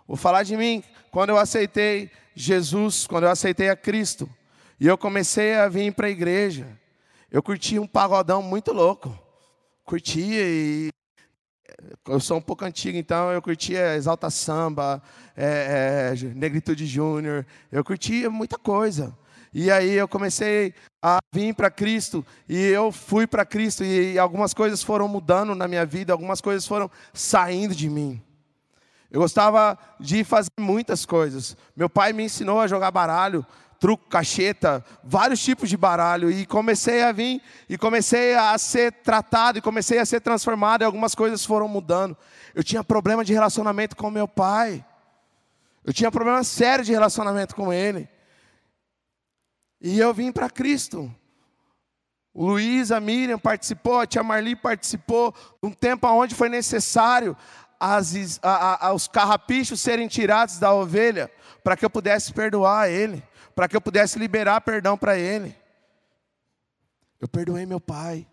Vou 0.08 0.18
falar 0.18 0.44
de 0.44 0.58
mim, 0.58 0.84
quando 1.12 1.30
eu 1.30 1.38
aceitei 1.38 2.12
Jesus, 2.36 3.06
quando 3.08 3.24
eu 3.24 3.30
aceitei 3.30 3.70
a 3.70 3.76
Cristo, 3.76 4.30
e 4.80 4.88
eu 4.88 4.98
comecei 4.98 5.56
a 5.56 5.68
vir 5.68 5.94
para 5.94 6.08
a 6.08 6.10
igreja, 6.12 6.66
eu 7.32 7.44
curtia 7.44 7.82
um 7.82 7.88
pagodão 7.88 8.42
muito 8.42 8.72
louco. 8.72 9.18
Curtia 9.84 10.42
e. 10.42 10.90
Eu 12.08 12.20
sou 12.20 12.38
um 12.38 12.42
pouco 12.42 12.66
antigo, 12.66 12.98
então 12.98 13.32
eu 13.32 13.42
curtia 13.42 13.96
Exalta 13.96 14.30
Samba, 14.30 15.02
é, 15.36 16.14
é, 16.14 16.26
Negritude 16.34 16.86
Júnior, 16.86 17.46
eu 17.72 17.84
curtia 17.84 18.30
muita 18.30 18.58
coisa. 18.58 19.16
E 19.54 19.72
aí 19.72 19.92
eu 19.94 20.08
comecei 20.08 20.74
a 21.02 21.20
vir 21.34 21.56
para 21.56 21.72
Cristo 21.72 22.26
e 22.48 22.58
eu 22.58 22.92
fui 22.92 23.26
para 23.26 23.46
Cristo 23.46 23.84
e 23.84 24.18
algumas 24.20 24.54
coisas 24.54 24.84
foram 24.84 25.08
mudando 25.08 25.56
na 25.56 25.68
minha 25.68 25.86
vida, 25.86 26.14
algumas 26.14 26.42
coisas 26.42 26.68
foram 26.68 26.90
saindo 27.14 27.74
de 27.74 27.90
mim. 27.90 28.22
Eu 29.10 29.22
gostava 29.22 29.78
de 30.00 30.24
fazer 30.24 30.52
muitas 30.60 31.06
coisas. 31.06 31.58
Meu 31.76 31.90
pai 31.90 32.14
me 32.14 32.24
ensinou 32.24 32.60
a 32.60 32.68
jogar 32.68 32.92
baralho, 32.92 33.46
truco, 33.80 34.10
cacheta, 34.10 34.84
vários 35.04 35.42
tipos 35.42 35.70
de 35.70 35.78
baralho 35.78 36.30
e 36.30 36.46
comecei 36.46 37.02
a 37.02 37.12
vir 37.12 37.42
e 37.68 37.78
comecei 37.78 38.36
a 38.36 38.58
ser 38.58 38.92
tratado 38.92 39.58
e 39.58 39.62
comecei 39.62 40.00
a 40.00 40.06
ser 40.06 40.20
transformado 40.20 40.82
e 40.82 40.86
algumas 40.86 41.16
coisas 41.16 41.46
foram 41.46 41.68
mudando. 41.68 42.18
Eu 42.54 42.64
tinha 42.64 42.84
problema 42.84 43.24
de 43.24 43.34
relacionamento 43.34 43.96
com 43.96 44.12
meu 44.12 44.28
pai. 44.28 44.86
Eu 45.84 45.94
tinha 45.94 46.12
problema 46.12 46.44
sério 46.44 46.84
de 46.84 46.92
relacionamento 46.92 47.56
com 47.56 47.72
ele. 47.72 48.10
E 49.82 49.98
eu 49.98 50.14
vim 50.14 50.32
para 50.32 50.50
Cristo. 50.50 51.14
O 52.34 52.46
Luiz, 52.46 52.92
a 52.92 53.00
Miriam 53.00 53.40
participou, 53.40 54.00
a 54.00 54.06
tia 54.06 54.22
Marli 54.22 54.56
participou, 54.56 55.34
um 55.64 55.72
tempo 55.72 56.08
onde 56.08 56.36
foi 56.36 56.50
necessário 56.50 57.36
as, 57.80 58.40
a, 58.44 58.88
a, 58.88 58.94
os 58.94 59.08
carrapichos 59.08 59.80
serem 59.80 60.08
tirados 60.08 60.60
da 60.60 60.74
ovelha, 60.74 61.32
para 61.64 61.78
que 61.78 61.86
eu 61.86 61.90
pudesse 61.90 62.34
perdoar 62.34 62.90
ele, 62.90 63.24
para 63.60 63.68
que 63.68 63.76
eu 63.76 63.82
pudesse 63.82 64.18
liberar 64.18 64.62
perdão 64.62 64.98
para 64.98 65.18
ele. 65.18 65.54
Eu 67.20 67.28
perdoei 67.28 67.66
meu 67.66 67.82
pai. 67.82 68.26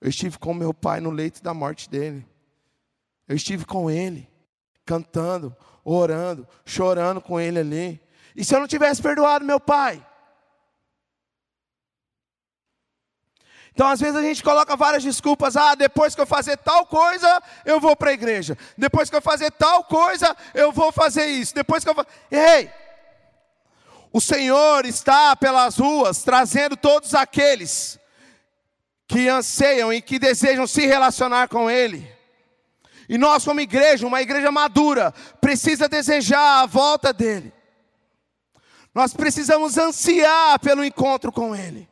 Eu 0.00 0.08
estive 0.08 0.36
com 0.36 0.52
meu 0.52 0.74
pai 0.74 0.98
no 0.98 1.12
leito 1.12 1.40
da 1.40 1.54
morte 1.54 1.88
dele. 1.88 2.26
Eu 3.28 3.36
estive 3.36 3.64
com 3.64 3.88
ele, 3.88 4.28
cantando, 4.84 5.56
orando, 5.84 6.44
chorando 6.64 7.20
com 7.20 7.38
ele 7.38 7.60
ali. 7.60 8.02
E 8.34 8.44
se 8.44 8.52
eu 8.52 8.58
não 8.58 8.66
tivesse 8.66 9.00
perdoado 9.00 9.44
meu 9.44 9.60
pai? 9.60 10.04
Então, 13.72 13.86
às 13.86 14.00
vezes, 14.00 14.16
a 14.16 14.22
gente 14.22 14.42
coloca 14.42 14.74
várias 14.74 15.04
desculpas. 15.04 15.56
Ah, 15.56 15.76
depois 15.76 16.16
que 16.16 16.20
eu 16.20 16.26
fazer 16.26 16.56
tal 16.56 16.84
coisa, 16.84 17.40
eu 17.64 17.78
vou 17.78 17.94
para 17.94 18.10
a 18.10 18.14
igreja. 18.14 18.58
Depois 18.76 19.08
que 19.08 19.14
eu 19.14 19.22
fazer 19.22 19.52
tal 19.52 19.84
coisa, 19.84 20.36
eu 20.52 20.72
vou 20.72 20.90
fazer 20.90 21.26
isso. 21.26 21.54
Depois 21.54 21.84
que 21.84 21.90
eu. 21.90 22.06
Ei! 22.28 22.87
O 24.12 24.20
Senhor 24.20 24.86
está 24.86 25.36
pelas 25.36 25.78
ruas 25.78 26.22
trazendo 26.22 26.76
todos 26.76 27.14
aqueles 27.14 27.98
que 29.06 29.28
anseiam 29.28 29.92
e 29.92 30.02
que 30.02 30.18
desejam 30.18 30.66
se 30.66 30.86
relacionar 30.86 31.48
com 31.48 31.70
Ele. 31.70 32.10
E 33.08 33.16
nós, 33.16 33.44
como 33.44 33.60
igreja, 33.60 34.06
uma 34.06 34.20
igreja 34.20 34.52
madura, 34.52 35.12
precisa 35.40 35.88
desejar 35.88 36.62
a 36.62 36.66
volta 36.66 37.12
dEle. 37.12 37.52
Nós 38.94 39.14
precisamos 39.14 39.78
ansiar 39.78 40.58
pelo 40.58 40.84
encontro 40.84 41.32
com 41.32 41.56
Ele. 41.56 41.88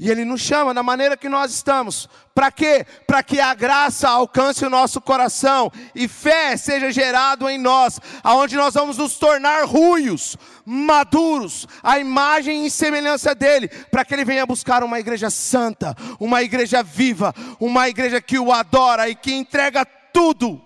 E 0.00 0.10
Ele 0.10 0.24
nos 0.24 0.40
chama 0.40 0.72
da 0.72 0.82
maneira 0.82 1.14
que 1.14 1.28
nós 1.28 1.52
estamos. 1.52 2.08
Para 2.34 2.50
quê? 2.50 2.86
Para 3.06 3.22
que 3.22 3.38
a 3.38 3.52
graça 3.52 4.08
alcance 4.08 4.64
o 4.64 4.70
nosso 4.70 4.98
coração 4.98 5.70
e 5.94 6.08
fé 6.08 6.56
seja 6.56 6.90
gerado 6.90 7.46
em 7.50 7.58
nós, 7.58 8.00
aonde 8.24 8.56
nós 8.56 8.72
vamos 8.72 8.96
nos 8.96 9.18
tornar 9.18 9.66
ruios, 9.66 10.38
maduros, 10.64 11.68
a 11.82 11.98
imagem 11.98 12.64
e 12.64 12.70
semelhança 12.70 13.34
dele, 13.34 13.68
para 13.68 14.02
que 14.02 14.14
ele 14.14 14.24
venha 14.24 14.46
buscar 14.46 14.82
uma 14.82 14.98
igreja 14.98 15.28
santa, 15.28 15.94
uma 16.18 16.42
igreja 16.42 16.82
viva, 16.82 17.34
uma 17.60 17.86
igreja 17.86 18.22
que 18.22 18.38
o 18.38 18.50
adora 18.50 19.06
e 19.06 19.14
que 19.14 19.34
entrega 19.34 19.84
tudo. 19.84 20.64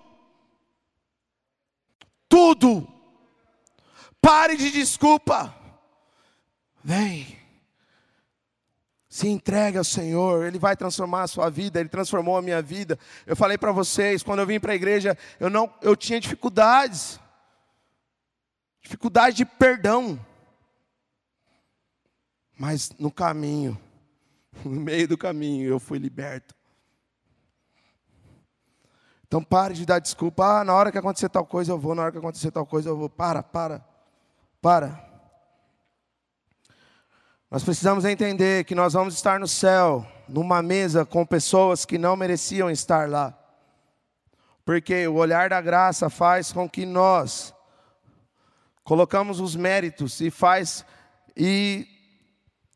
Tudo. 2.29 2.87
Pare 4.21 4.55
de 4.55 4.71
desculpa. 4.71 5.53
Vem. 6.81 7.44
Se 9.15 9.29
entregue 9.29 9.77
ao 9.77 9.83
Senhor, 9.85 10.45
Ele 10.45 10.59
vai 10.59 10.75
transformar 10.75 11.23
a 11.23 11.27
sua 11.27 11.49
vida, 11.49 11.79
Ele 11.79 11.87
transformou 11.87 12.35
a 12.35 12.41
minha 12.41 12.61
vida. 12.61 12.99
Eu 13.25 13.33
falei 13.33 13.57
para 13.57 13.71
vocês, 13.71 14.21
quando 14.21 14.39
eu 14.39 14.45
vim 14.45 14.59
para 14.59 14.73
a 14.73 14.75
igreja, 14.75 15.17
eu, 15.39 15.49
não, 15.49 15.73
eu 15.81 15.95
tinha 15.95 16.19
dificuldades, 16.19 17.17
dificuldade 18.81 19.37
de 19.37 19.45
perdão. 19.45 20.19
Mas 22.59 22.91
no 22.99 23.09
caminho, 23.09 23.79
no 24.65 24.81
meio 24.81 25.07
do 25.07 25.17
caminho, 25.17 25.69
eu 25.69 25.79
fui 25.79 25.97
liberto. 25.97 26.53
Então 29.25 29.41
pare 29.41 29.75
de 29.75 29.85
dar 29.85 29.99
desculpa. 29.99 30.59
Ah, 30.59 30.63
na 30.65 30.73
hora 30.73 30.91
que 30.91 30.97
acontecer 30.97 31.29
tal 31.29 31.45
coisa 31.45 31.71
eu 31.71 31.79
vou, 31.79 31.95
na 31.95 32.01
hora 32.01 32.11
que 32.11 32.17
acontecer 32.17 32.51
tal 32.51 32.65
coisa 32.65 32.89
eu 32.89 32.97
vou. 32.97 33.09
Para, 33.09 33.41
para, 33.41 33.81
para. 34.61 35.04
Nós 37.55 37.63
precisamos 37.63 38.03
entender 38.03 38.65
que 38.65 38.75
nós 38.75 38.91
vamos 38.91 39.13
estar 39.13 39.39
no 39.39 39.47
céu, 39.47 40.05
numa 40.27 40.61
mesa 40.61 41.05
com 41.05 41.25
pessoas 41.25 41.85
que 41.85 41.97
não 41.97 42.17
mereciam 42.17 42.69
estar 42.69 43.09
lá. 43.09 43.33
Porque 44.65 45.07
o 45.07 45.13
olhar 45.13 45.47
da 45.47 45.61
graça 45.61 46.09
faz 46.09 46.51
com 46.51 46.69
que 46.69 46.85
nós 46.85 47.53
colocamos 48.83 49.39
os 49.39 49.55
méritos 49.55 50.19
e 50.19 50.29
faz 50.29 50.85
e 51.33 51.87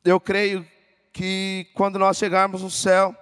eu 0.05 0.17
creio 0.17 0.65
que 1.11 1.69
quando 1.75 1.99
nós 1.99 2.15
chegarmos 2.15 2.61
no 2.61 2.71
céu, 2.71 3.13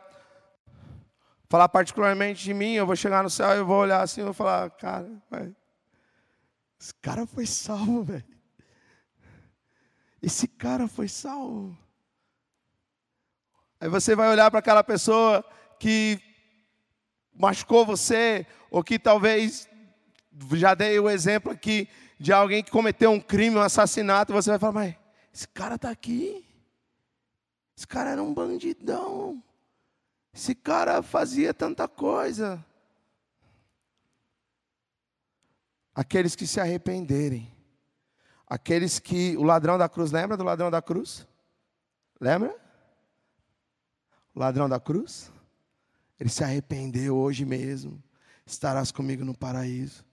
falar 1.50 1.70
particularmente 1.70 2.44
de 2.44 2.54
mim, 2.54 2.74
eu 2.74 2.86
vou 2.86 2.96
chegar 2.96 3.24
no 3.24 3.32
céu 3.32 3.56
e 3.56 3.58
eu 3.58 3.66
vou 3.66 3.80
olhar 3.80 4.04
assim 4.04 4.22
e 4.22 4.26
vou 4.26 4.34
falar, 4.34 4.70
cara, 4.70 5.10
esse 6.80 6.94
cara 7.02 7.26
foi 7.26 7.48
salvo, 7.48 8.04
velho. 8.04 8.37
Esse 10.28 10.46
cara 10.46 10.90
foi 10.90 11.08
salvo. 11.08 11.78
Aí 13.80 13.88
você 13.88 14.14
vai 14.14 14.28
olhar 14.28 14.52
para 14.52 14.60
aquela 14.60 14.84
pessoa 14.84 15.42
que 15.80 16.20
machucou 17.34 17.86
você, 17.86 18.46
ou 18.70 18.84
que 18.84 19.00
talvez, 19.00 19.70
já 20.52 20.76
dei 20.76 21.00
o 21.00 21.10
exemplo 21.10 21.50
aqui, 21.50 21.88
de 22.20 22.34
alguém 22.34 22.62
que 22.62 22.70
cometeu 22.70 23.10
um 23.10 23.22
crime, 23.22 23.56
um 23.56 23.62
assassinato, 23.62 24.34
você 24.34 24.50
vai 24.50 24.60
falar, 24.60 24.74
mas 24.74 24.96
esse 25.34 25.48
cara 25.48 25.76
está 25.76 25.90
aqui. 25.90 26.46
Esse 27.78 27.88
cara 27.88 28.10
era 28.10 28.22
um 28.22 28.34
bandidão. 28.34 29.42
Esse 30.34 30.54
cara 30.54 31.02
fazia 31.02 31.54
tanta 31.54 31.88
coisa. 31.88 32.62
Aqueles 35.96 36.36
que 36.36 36.46
se 36.46 36.60
arrependerem 36.60 37.57
Aqueles 38.48 39.00
que. 39.00 39.36
O 39.38 39.44
ladrão 39.44 39.78
da 39.78 39.90
cruz, 39.90 40.12
lembra 40.12 40.38
do 40.38 40.44
ladrão 40.44 40.72
da 40.72 40.82
cruz? 40.82 41.28
Lembra? 42.20 42.56
O 44.34 44.40
ladrão 44.40 44.70
da 44.70 44.80
cruz? 44.80 45.32
Ele 46.20 46.30
se 46.30 46.44
arrependeu 46.44 47.16
hoje 47.16 47.46
mesmo. 47.46 48.02
Estarás 48.46 48.92
comigo 48.92 49.26
no 49.26 49.38
paraíso. 49.38 50.06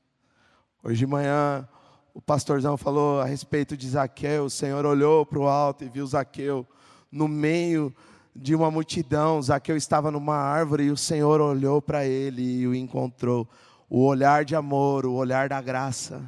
Hoje 0.83 0.99
de 0.99 1.07
manhã, 1.07 1.67
o 2.13 2.21
pastorzão 2.21 2.77
falou 2.77 3.21
a 3.21 3.25
respeito 3.25 3.77
de 3.77 3.89
Zaqueu. 3.89 4.47
O 4.47 4.51
Senhor 4.51 4.85
olhou 4.85 5.25
para 5.25 5.39
o 5.39 5.49
alto 5.49 5.85
e 5.85 5.89
viu 5.89 6.07
Zaqueu 6.07 6.67
no 7.11 7.29
meio 7.29 7.95
de 8.35 8.55
uma 8.55 8.71
multidão. 8.71 9.41
Zaqueu 9.41 9.77
estava 9.77 10.11
numa 10.11 10.37
árvore 10.37 10.85
e 10.85 10.91
o 10.91 10.97
Senhor 10.97 11.41
olhou 11.41 11.81
para 11.81 12.05
ele 12.05 12.61
e 12.61 12.67
o 12.67 12.75
encontrou. 12.75 13.49
O 13.89 14.05
olhar 14.05 14.45
de 14.45 14.57
amor, 14.57 15.07
o 15.07 15.15
olhar 15.15 15.49
da 15.49 15.61
graça. 15.63 16.23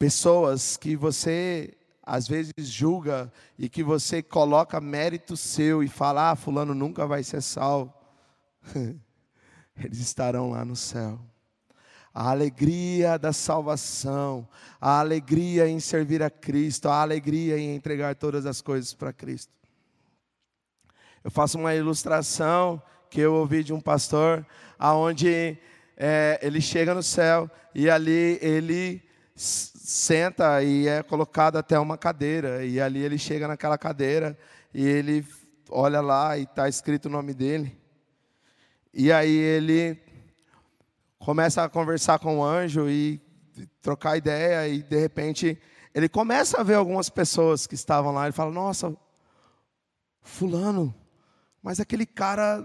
Pessoas 0.00 0.78
que 0.78 0.96
você 0.96 1.76
às 2.02 2.26
vezes 2.26 2.54
julga 2.56 3.30
e 3.58 3.68
que 3.68 3.82
você 3.82 4.22
coloca 4.22 4.80
mérito 4.80 5.36
seu 5.36 5.82
e 5.82 5.88
fala, 5.88 6.30
ah, 6.30 6.36
fulano 6.36 6.74
nunca 6.74 7.06
vai 7.06 7.22
ser 7.22 7.42
salvo. 7.42 7.92
Eles 9.76 9.98
estarão 10.00 10.52
lá 10.52 10.64
no 10.64 10.74
céu. 10.74 11.20
A 12.14 12.30
alegria 12.30 13.18
da 13.18 13.30
salvação, 13.30 14.48
a 14.80 15.00
alegria 15.00 15.68
em 15.68 15.78
servir 15.78 16.22
a 16.22 16.30
Cristo, 16.30 16.88
a 16.88 17.02
alegria 17.02 17.58
em 17.58 17.76
entregar 17.76 18.14
todas 18.14 18.46
as 18.46 18.62
coisas 18.62 18.94
para 18.94 19.12
Cristo. 19.12 19.52
Eu 21.22 21.30
faço 21.30 21.58
uma 21.58 21.74
ilustração 21.74 22.82
que 23.10 23.20
eu 23.20 23.34
ouvi 23.34 23.62
de 23.62 23.74
um 23.74 23.80
pastor, 23.82 24.46
aonde 24.78 25.58
é, 25.94 26.40
ele 26.40 26.62
chega 26.62 26.94
no 26.94 27.02
céu 27.02 27.50
e 27.74 27.90
ali 27.90 28.38
ele 28.40 29.10
senta 29.90 30.62
e 30.62 30.86
é 30.86 31.02
colocado 31.02 31.56
até 31.56 31.76
uma 31.76 31.98
cadeira. 31.98 32.64
E 32.64 32.80
ali 32.80 33.00
ele 33.00 33.18
chega 33.18 33.48
naquela 33.48 33.76
cadeira 33.76 34.38
e 34.72 34.86
ele 34.86 35.26
olha 35.68 36.00
lá 36.00 36.38
e 36.38 36.44
está 36.44 36.68
escrito 36.68 37.06
o 37.06 37.10
nome 37.10 37.34
dele. 37.34 37.76
E 38.94 39.10
aí 39.10 39.36
ele 39.36 40.00
começa 41.18 41.64
a 41.64 41.68
conversar 41.68 42.20
com 42.20 42.38
o 42.38 42.44
anjo 42.44 42.88
e 42.88 43.20
trocar 43.82 44.16
ideia 44.16 44.68
e 44.68 44.80
de 44.80 44.96
repente 44.96 45.60
ele 45.92 46.08
começa 46.08 46.60
a 46.60 46.62
ver 46.62 46.74
algumas 46.74 47.08
pessoas 47.08 47.66
que 47.66 47.74
estavam 47.74 48.12
lá. 48.12 48.26
Ele 48.26 48.32
fala: 48.32 48.52
Nossa, 48.52 48.96
fulano, 50.22 50.94
mas 51.60 51.80
aquele 51.80 52.06
cara 52.06 52.64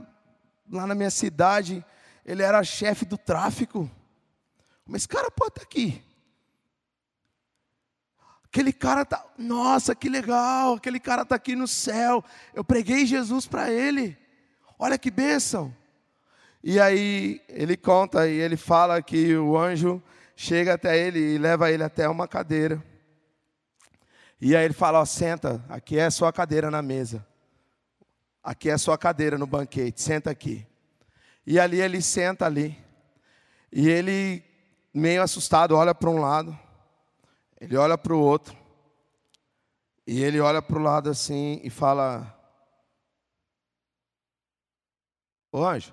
lá 0.71 0.85
na 0.85 0.93
minha 0.93 1.09
cidade, 1.09 1.83
ele 2.23 2.43
era 2.43 2.63
chefe 2.63 3.03
do 3.03 3.17
tráfico. 3.17 3.89
Mas 4.85 5.01
esse 5.01 5.07
cara 5.07 5.31
pode 5.31 5.53
estar 5.53 5.63
aqui. 5.63 6.04
Aquele 8.55 8.71
cara 8.71 9.03
tá, 9.03 9.21
nossa, 9.37 9.93
que 9.93 10.07
legal, 10.07 10.75
aquele 10.75 10.97
cara 10.97 11.23
está 11.23 11.35
aqui 11.35 11.57
no 11.57 11.67
céu. 11.67 12.23
Eu 12.53 12.63
preguei 12.63 13.05
Jesus 13.05 13.45
para 13.45 13.69
ele. 13.69 14.17
Olha 14.79 14.97
que 14.97 15.11
bênção. 15.11 15.75
E 16.63 16.79
aí 16.79 17.41
ele 17.49 17.75
conta 17.75 18.29
e 18.29 18.39
ele 18.39 18.55
fala 18.55 19.01
que 19.01 19.35
o 19.35 19.57
anjo 19.57 20.01
chega 20.37 20.75
até 20.75 20.97
ele 20.97 21.19
e 21.19 21.37
leva 21.37 21.69
ele 21.69 21.83
até 21.83 22.07
uma 22.07 22.29
cadeira. 22.29 22.81
E 24.39 24.55
aí 24.55 24.63
ele 24.63 24.73
fala: 24.73 25.01
ó, 25.01 25.05
senta, 25.05 25.61
aqui 25.67 25.99
é 25.99 26.05
a 26.05 26.11
sua 26.11 26.31
cadeira 26.31 26.71
na 26.71 26.81
mesa. 26.81 27.27
Aqui 28.41 28.69
é 28.69 28.73
a 28.73 28.77
sua 28.77 28.97
cadeira 28.97 29.37
no 29.37 29.45
banquete, 29.45 30.01
senta 30.01 30.31
aqui. 30.31 30.65
E 31.45 31.59
ali 31.59 31.81
ele 31.81 32.01
senta 32.01 32.45
ali. 32.45 32.81
E 33.69 33.89
ele, 33.89 34.41
meio 34.93 35.21
assustado, 35.21 35.75
olha 35.75 35.93
para 35.93 36.09
um 36.09 36.21
lado. 36.21 36.57
Ele 37.65 37.77
olha 37.77 37.97
para 37.97 38.13
o 38.13 38.19
outro. 38.19 38.55
E 40.05 40.21
ele 40.21 40.39
olha 40.39 40.61
para 40.61 40.77
o 40.77 40.81
lado 40.81 41.09
assim 41.09 41.59
e 41.63 41.69
fala: 41.71 42.31
Ô 45.51 45.65
anjo, 45.65 45.91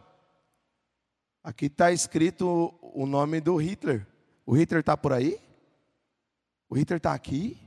aqui 1.42 1.66
está 1.66 1.90
escrito 1.90 2.74
o 2.82 3.06
nome 3.06 3.40
do 3.40 3.56
Hitler. 3.56 4.06
O 4.44 4.52
Hitler 4.52 4.80
está 4.80 4.98
por 4.98 5.14
aí? 5.14 5.40
O 6.68 6.76
Hitler 6.76 6.98
está 6.98 7.14
aqui? 7.14 7.58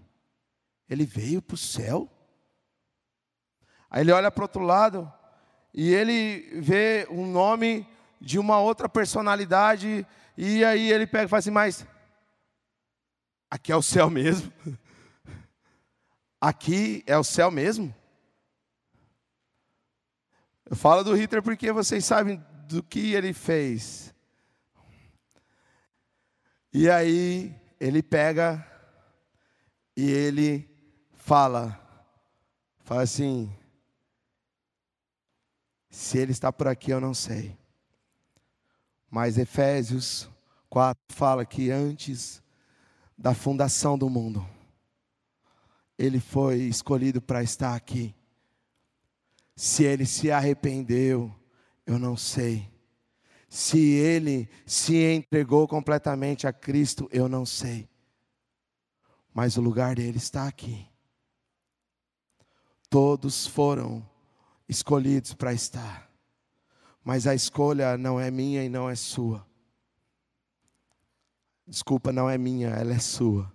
Ele 0.88 1.04
veio 1.04 1.42
para 1.42 1.56
o 1.56 1.58
céu? 1.58 2.08
Aí 3.90 4.02
ele 4.02 4.12
olha 4.12 4.30
para 4.30 4.42
o 4.42 4.44
outro 4.44 4.62
lado 4.62 5.12
e 5.74 5.92
ele 5.92 6.62
vê 6.62 7.08
o 7.10 7.26
nome 7.26 7.88
de 8.22 8.38
uma 8.38 8.60
outra 8.60 8.88
personalidade, 8.88 10.06
e 10.38 10.64
aí 10.64 10.92
ele 10.92 11.08
pega 11.08 11.26
e 11.26 11.28
fala 11.28 11.40
assim: 11.40 11.50
Mas 11.50 11.88
aqui 13.56 13.72
é 13.72 13.76
o 13.76 13.82
céu 13.82 14.10
mesmo? 14.10 14.52
Aqui 16.40 17.04
é 17.08 17.18
o 17.18 17.24
céu 17.24 17.50
mesmo? 17.50 17.94
Eu 20.66 20.76
falo 20.76 21.04
do 21.04 21.14
Hitler 21.16 21.42
porque 21.42 21.72
vocês 21.72 22.04
sabem 22.04 22.44
do 22.68 22.84
que 22.84 23.14
ele 23.14 23.34
fez. 23.34 24.14
E 26.74 26.90
aí 26.90 27.56
ele 27.80 28.04
pega 28.04 28.66
e 29.96 30.10
ele 30.10 30.70
fala, 31.14 31.80
fala 32.84 33.04
assim: 33.04 33.56
se 35.90 36.18
ele 36.18 36.34
está 36.34 36.52
por 36.52 36.68
aqui, 36.68 36.92
eu 36.92 37.00
não 37.00 37.14
sei. 37.14 37.58
Mas 39.10 39.38
Efésios 39.38 40.30
4 40.70 41.02
fala 41.16 41.46
que 41.46 41.72
antes 41.72 42.44
da 43.18 43.34
fundação 43.34 43.98
do 43.98 44.10
mundo, 44.10 44.46
ele 45.98 46.20
foi 46.20 46.60
escolhido 46.64 47.22
para 47.22 47.42
estar 47.42 47.76
aqui. 47.76 48.14
Se 49.56 49.84
ele 49.84 50.06
se 50.06 50.32
arrependeu, 50.32 51.34
eu 51.86 51.98
não 51.98 52.18
sei. 52.18 52.70
Se 53.48 53.80
ele 53.80 54.50
se 54.66 54.98
entregou 55.14 55.68
completamente 55.68 56.46
a 56.46 56.52
Cristo, 56.52 57.08
eu 57.12 57.30
não 57.30 57.46
sei. 57.46 57.88
Mas 59.34 59.56
o 59.56 59.62
lugar 59.62 59.96
dele 59.96 60.18
está 60.18 60.48
aqui. 60.48 60.86
Todos 62.90 63.48
foram 63.48 64.06
escolhidos 64.68 65.34
para 65.34 65.54
estar. 65.54 66.10
Mas 67.04 67.28
a 67.28 67.36
escolha 67.36 67.98
não 67.98 68.20
é 68.20 68.30
minha 68.30 68.64
e 68.64 68.70
não 68.70 68.90
é 68.90 68.96
sua. 68.96 69.46
Desculpa, 71.68 72.12
não 72.12 72.30
é 72.30 72.38
minha, 72.38 72.70
ela 72.70 72.94
é 72.94 73.00
sua. 73.00 73.52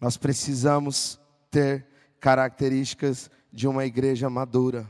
Nós 0.00 0.16
precisamos 0.16 1.20
ter 1.50 1.86
características 2.18 3.30
de 3.52 3.68
uma 3.68 3.84
igreja 3.84 4.30
madura. 4.30 4.88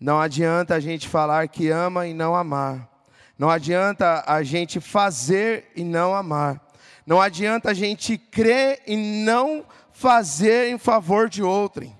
Não 0.00 0.20
adianta 0.20 0.74
a 0.74 0.80
gente 0.80 1.08
falar 1.08 1.46
que 1.48 1.70
ama 1.70 2.06
e 2.06 2.12
não 2.12 2.34
amar. 2.34 2.90
Não 3.38 3.48
adianta 3.48 4.24
a 4.26 4.42
gente 4.42 4.80
fazer 4.80 5.70
e 5.76 5.84
não 5.84 6.14
amar. 6.14 6.60
Não 7.06 7.20
adianta 7.20 7.70
a 7.70 7.74
gente 7.74 8.18
crer 8.18 8.82
e 8.86 8.96
não 8.96 9.64
fazer 9.92 10.68
em 10.68 10.78
favor 10.78 11.28
de 11.28 11.42
outrem. 11.42 11.96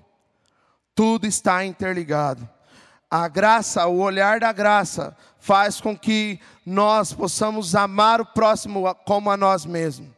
Tudo 0.93 1.25
está 1.25 1.63
interligado. 1.65 2.47
A 3.09 3.27
graça, 3.27 3.85
o 3.85 3.99
olhar 3.99 4.39
da 4.39 4.51
graça, 4.51 5.15
faz 5.45 5.79
com 5.79 5.95
que 5.95 6.39
nós 6.65 7.13
possamos 7.13 7.75
amar 7.75 8.19
o 8.19 8.25
próximo 8.25 8.95
como 9.05 9.29
a 9.29 9.37
nós 9.37 9.63
mesmos. 9.63 10.09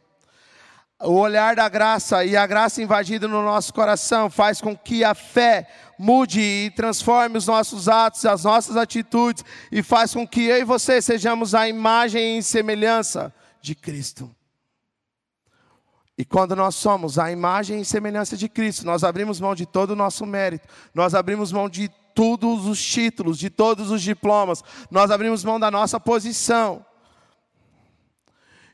O 1.02 1.12
olhar 1.12 1.54
da 1.54 1.68
graça 1.68 2.24
e 2.24 2.34
a 2.34 2.46
graça 2.46 2.82
invadida 2.82 3.28
no 3.28 3.42
nosso 3.42 3.74
coração 3.74 4.30
faz 4.30 4.58
com 4.58 4.74
que 4.74 5.04
a 5.04 5.14
fé 5.14 5.68
mude 5.98 6.40
e 6.40 6.70
transforme 6.70 7.36
os 7.36 7.46
nossos 7.46 7.90
atos, 7.90 8.24
as 8.24 8.44
nossas 8.44 8.74
atitudes 8.74 9.44
e 9.70 9.82
faz 9.82 10.14
com 10.14 10.26
que 10.26 10.44
eu 10.44 10.56
e 10.56 10.64
você 10.64 11.02
sejamos 11.02 11.54
a 11.54 11.68
imagem 11.68 12.38
e 12.38 12.42
semelhança 12.42 13.30
de 13.60 13.74
Cristo. 13.74 14.34
E 16.16 16.24
quando 16.24 16.56
nós 16.56 16.74
somos 16.74 17.18
a 17.18 17.30
imagem 17.30 17.82
e 17.82 17.84
semelhança 17.84 18.34
de 18.34 18.48
Cristo, 18.48 18.86
nós 18.86 19.04
abrimos 19.04 19.40
mão 19.40 19.54
de 19.54 19.66
todo 19.66 19.90
o 19.90 19.96
nosso 19.96 20.24
mérito, 20.24 20.66
nós 20.94 21.14
abrimos 21.14 21.52
mão 21.52 21.68
de 21.68 21.90
todos 22.18 22.66
os 22.66 22.84
títulos, 22.84 23.38
de 23.38 23.48
todos 23.48 23.92
os 23.92 24.02
diplomas, 24.02 24.64
nós 24.90 25.08
abrimos 25.08 25.44
mão 25.44 25.60
da 25.60 25.70
nossa 25.70 26.00
posição. 26.00 26.84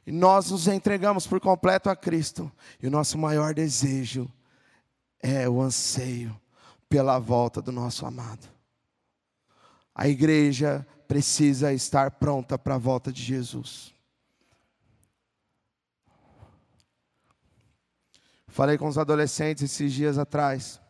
E 0.07 0.11
nós 0.11 0.51
nos 0.51 0.67
entregamos 0.67 1.27
por 1.27 1.39
completo 1.39 1.91
a 1.91 1.95
Cristo. 1.95 2.51
E 2.83 2.87
o 2.87 2.91
nosso 2.91 3.19
maior 3.19 3.53
desejo 3.53 4.33
é 5.23 5.47
o 5.47 5.61
anseio 5.61 6.35
pela 6.89 7.19
volta 7.19 7.61
do 7.61 7.71
nosso 7.71 8.07
amado. 8.07 8.49
A 9.95 10.09
igreja 10.09 10.87
precisa 11.07 11.71
estar 11.71 12.13
pronta 12.13 12.59
para 12.59 12.77
a 12.77 12.79
volta 12.79 13.13
de 13.13 13.23
Jesus. 13.23 13.93
Falei 18.49 18.79
com 18.79 18.89
os 18.89 18.97
adolescentes 18.97 19.65
esses 19.65 19.93
dias 19.93 20.17
atrás. 20.17 20.81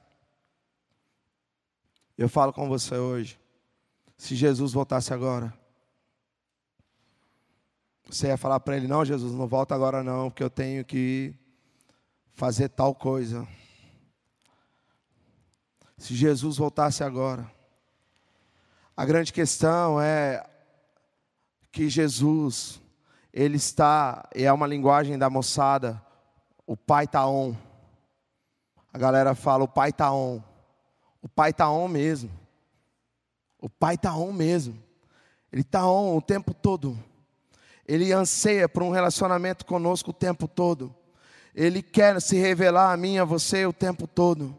Eu 2.17 2.29
falo 2.29 2.53
com 2.53 2.69
você 2.69 2.97
hoje. 2.97 3.41
Se 4.17 4.37
Jesus 4.37 4.73
voltasse 4.73 5.13
agora, 5.13 5.53
você 8.09 8.29
ia 8.29 8.37
falar 8.37 8.61
para 8.61 8.77
ele: 8.77 8.87
Não, 8.87 9.05
Jesus, 9.05 9.33
não 9.33 9.49
volta 9.49 9.75
agora 9.75 10.03
não, 10.03 10.31
porque 10.31 10.43
eu 10.43 10.51
tenho 10.51 10.85
que 10.85 11.35
fazer 12.35 12.69
tal 12.69 12.95
coisa. 12.95 13.47
Se 15.99 16.15
Jesus 16.15 16.57
voltasse 16.57 17.03
agora, 17.03 17.51
a 18.97 19.05
grande 19.05 19.33
questão 19.33 20.01
é 20.01 20.45
que 21.73 21.89
Jesus, 21.89 22.81
ele 23.33 23.57
está, 23.57 24.29
e 24.37 24.45
é 24.45 24.53
uma 24.53 24.69
linguagem 24.69 25.19
da 25.19 25.29
moçada, 25.29 26.01
o 26.65 26.77
pai 26.77 27.07
está 27.07 27.27
on. 27.27 27.57
A 28.93 28.99
galera 28.99 29.35
fala, 29.35 29.65
o 29.65 29.69
pai 29.69 29.91
está 29.91 30.13
on. 30.13 30.41
O 31.25 31.29
pai 31.29 31.53
está 31.53 31.71
on 31.71 31.89
mesmo. 31.89 32.31
O 33.59 33.67
pai 33.67 33.95
está 33.95 34.15
on 34.15 34.31
mesmo. 34.31 34.79
Ele 35.51 35.63
está 35.63 35.89
on 35.89 36.15
o 36.19 36.21
tempo 36.21 36.53
todo. 36.53 37.03
Ele 37.89 38.13
anseia 38.13 38.69
por 38.69 38.83
um 38.83 38.91
relacionamento 38.91 39.65
conosco 39.65 40.11
o 40.11 40.13
tempo 40.13 40.47
todo. 40.47 40.95
Ele 41.55 41.81
quer 41.81 42.21
se 42.21 42.37
revelar 42.37 42.93
a 42.93 42.97
mim, 42.99 43.17
a 43.17 43.25
você 43.25 43.65
o 43.65 43.73
tempo 43.73 44.07
todo. 44.07 44.55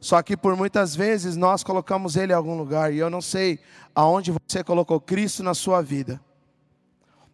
Só 0.00 0.22
que 0.22 0.36
por 0.36 0.54
muitas 0.54 0.94
vezes 0.94 1.34
nós 1.34 1.64
colocamos 1.64 2.14
ele 2.14 2.32
em 2.32 2.36
algum 2.36 2.56
lugar 2.56 2.94
e 2.94 2.98
eu 2.98 3.10
não 3.10 3.20
sei 3.20 3.58
aonde 3.92 4.30
você 4.30 4.62
colocou 4.62 5.00
Cristo 5.00 5.42
na 5.42 5.54
sua 5.54 5.82
vida. 5.82 6.20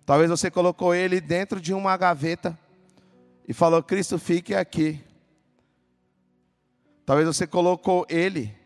Talvez 0.06 0.30
você 0.30 0.50
colocou 0.50 0.94
ele 0.94 1.20
dentro 1.20 1.60
de 1.60 1.74
uma 1.74 1.94
gaveta 1.98 2.58
e 3.46 3.52
falou: 3.52 3.82
Cristo, 3.82 4.18
fique 4.18 4.54
aqui. 4.54 5.04
Talvez 7.04 7.28
você 7.28 7.46
colocou 7.46 8.06
ele 8.08 8.61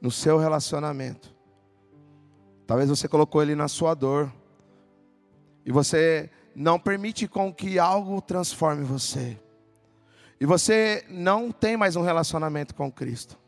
no 0.00 0.10
seu 0.10 0.38
relacionamento. 0.38 1.34
Talvez 2.66 2.88
você 2.88 3.08
colocou 3.08 3.42
ele 3.42 3.54
na 3.54 3.68
sua 3.68 3.94
dor. 3.94 4.32
E 5.64 5.72
você 5.72 6.30
não 6.54 6.78
permite 6.78 7.26
com 7.28 7.52
que 7.52 7.78
algo 7.78 8.20
transforme 8.20 8.84
você. 8.84 9.38
E 10.40 10.46
você 10.46 11.04
não 11.08 11.50
tem 11.50 11.76
mais 11.76 11.96
um 11.96 12.02
relacionamento 12.02 12.74
com 12.74 12.90
Cristo. 12.90 13.38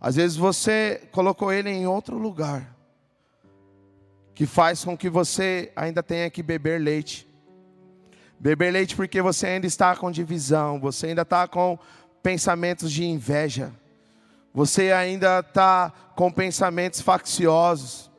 Às 0.00 0.16
vezes 0.16 0.36
você 0.36 1.08
colocou 1.12 1.52
ele 1.52 1.70
em 1.70 1.86
outro 1.86 2.18
lugar. 2.18 2.76
Que 4.34 4.46
faz 4.46 4.84
com 4.84 4.96
que 4.96 5.08
você 5.08 5.72
ainda 5.76 6.02
tenha 6.02 6.30
que 6.30 6.42
beber 6.42 6.80
leite 6.80 7.32
Beber 8.42 8.72
leite 8.72 8.96
porque 8.96 9.22
você 9.22 9.46
ainda 9.46 9.68
está 9.68 9.94
com 9.94 10.10
divisão, 10.10 10.80
você 10.80 11.06
ainda 11.06 11.22
está 11.22 11.46
com 11.46 11.78
pensamentos 12.20 12.90
de 12.90 13.04
inveja, 13.04 13.72
você 14.54 14.92
ainda 14.92 15.40
está 15.40 15.92
com 16.14 16.30
pensamentos 16.30 17.00
facciosos. 17.00 18.12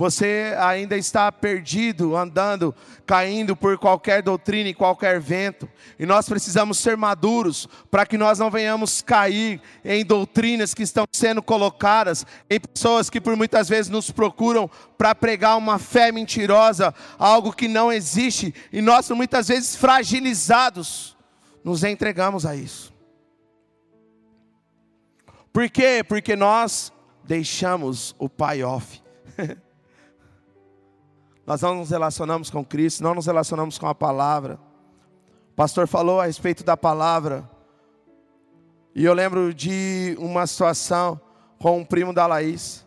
Você 0.00 0.54
ainda 0.58 0.96
está 0.96 1.30
perdido, 1.30 2.16
andando, 2.16 2.74
caindo 3.04 3.54
por 3.54 3.76
qualquer 3.76 4.22
doutrina 4.22 4.70
e 4.70 4.74
qualquer 4.74 5.20
vento. 5.20 5.68
E 5.98 6.06
nós 6.06 6.26
precisamos 6.26 6.78
ser 6.78 6.96
maduros 6.96 7.68
para 7.90 8.06
que 8.06 8.16
nós 8.16 8.38
não 8.38 8.50
venhamos 8.50 9.02
cair 9.02 9.60
em 9.84 10.02
doutrinas 10.02 10.72
que 10.72 10.84
estão 10.84 11.04
sendo 11.12 11.42
colocadas, 11.42 12.24
em 12.48 12.58
pessoas 12.58 13.10
que 13.10 13.20
por 13.20 13.36
muitas 13.36 13.68
vezes 13.68 13.90
nos 13.90 14.10
procuram 14.10 14.70
para 14.96 15.14
pregar 15.14 15.58
uma 15.58 15.78
fé 15.78 16.10
mentirosa, 16.10 16.94
algo 17.18 17.52
que 17.52 17.68
não 17.68 17.92
existe, 17.92 18.54
e 18.72 18.80
nós 18.80 19.10
muitas 19.10 19.48
vezes 19.48 19.76
fragilizados 19.76 21.14
nos 21.62 21.84
entregamos 21.84 22.46
a 22.46 22.56
isso. 22.56 22.90
Por 25.52 25.68
quê? 25.68 26.04
Porque 26.06 26.36
nós 26.36 26.92
deixamos 27.24 28.14
o 28.18 28.28
pai 28.28 28.62
off. 28.62 29.02
Nós 31.46 31.62
não 31.62 31.74
nos 31.74 31.90
relacionamos 31.90 32.48
com 32.48 32.64
Cristo, 32.64 33.02
não 33.02 33.12
nos 33.12 33.26
relacionamos 33.26 33.76
com 33.76 33.88
a 33.88 33.94
palavra. 33.94 34.56
O 35.50 35.56
pastor 35.56 35.88
falou 35.88 36.20
a 36.20 36.26
respeito 36.26 36.62
da 36.62 36.76
palavra. 36.76 37.48
E 38.94 39.04
eu 39.04 39.12
lembro 39.12 39.52
de 39.52 40.14
uma 40.20 40.46
situação 40.46 41.20
com 41.58 41.78
um 41.78 41.84
primo 41.84 42.12
da 42.12 42.24
Laís. 42.24 42.86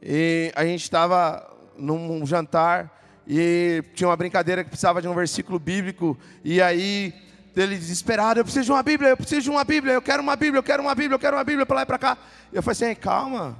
E 0.00 0.52
a 0.54 0.64
gente 0.64 0.82
estava 0.82 1.44
num 1.76 2.24
jantar 2.24 3.00
e 3.26 3.82
tinha 3.94 4.08
uma 4.08 4.16
brincadeira 4.16 4.62
que 4.62 4.70
precisava 4.70 5.02
de 5.02 5.08
um 5.08 5.14
versículo 5.14 5.58
bíblico. 5.58 6.16
E 6.44 6.62
aí 6.62 7.12
ele 7.56 7.76
desesperado, 7.76 8.40
eu 8.40 8.44
preciso 8.44 8.66
de 8.66 8.72
uma 8.72 8.82
Bíblia, 8.82 9.10
eu 9.10 9.16
preciso 9.16 9.42
de 9.42 9.50
uma 9.50 9.64
Bíblia, 9.64 9.94
eu 9.94 10.02
quero 10.02 10.22
uma 10.22 10.36
Bíblia, 10.36 10.58
eu 10.58 10.62
quero 10.62 10.82
uma 10.82 10.94
Bíblia, 10.94 11.14
eu 11.14 11.18
quero 11.18 11.36
uma 11.36 11.44
Bíblia 11.44 11.66
para 11.66 11.76
lá 11.76 11.82
e 11.82 11.86
para 11.86 11.98
cá. 11.98 12.18
Eu 12.52 12.62
falei 12.62 12.72
assim, 12.72 13.00
calma, 13.00 13.56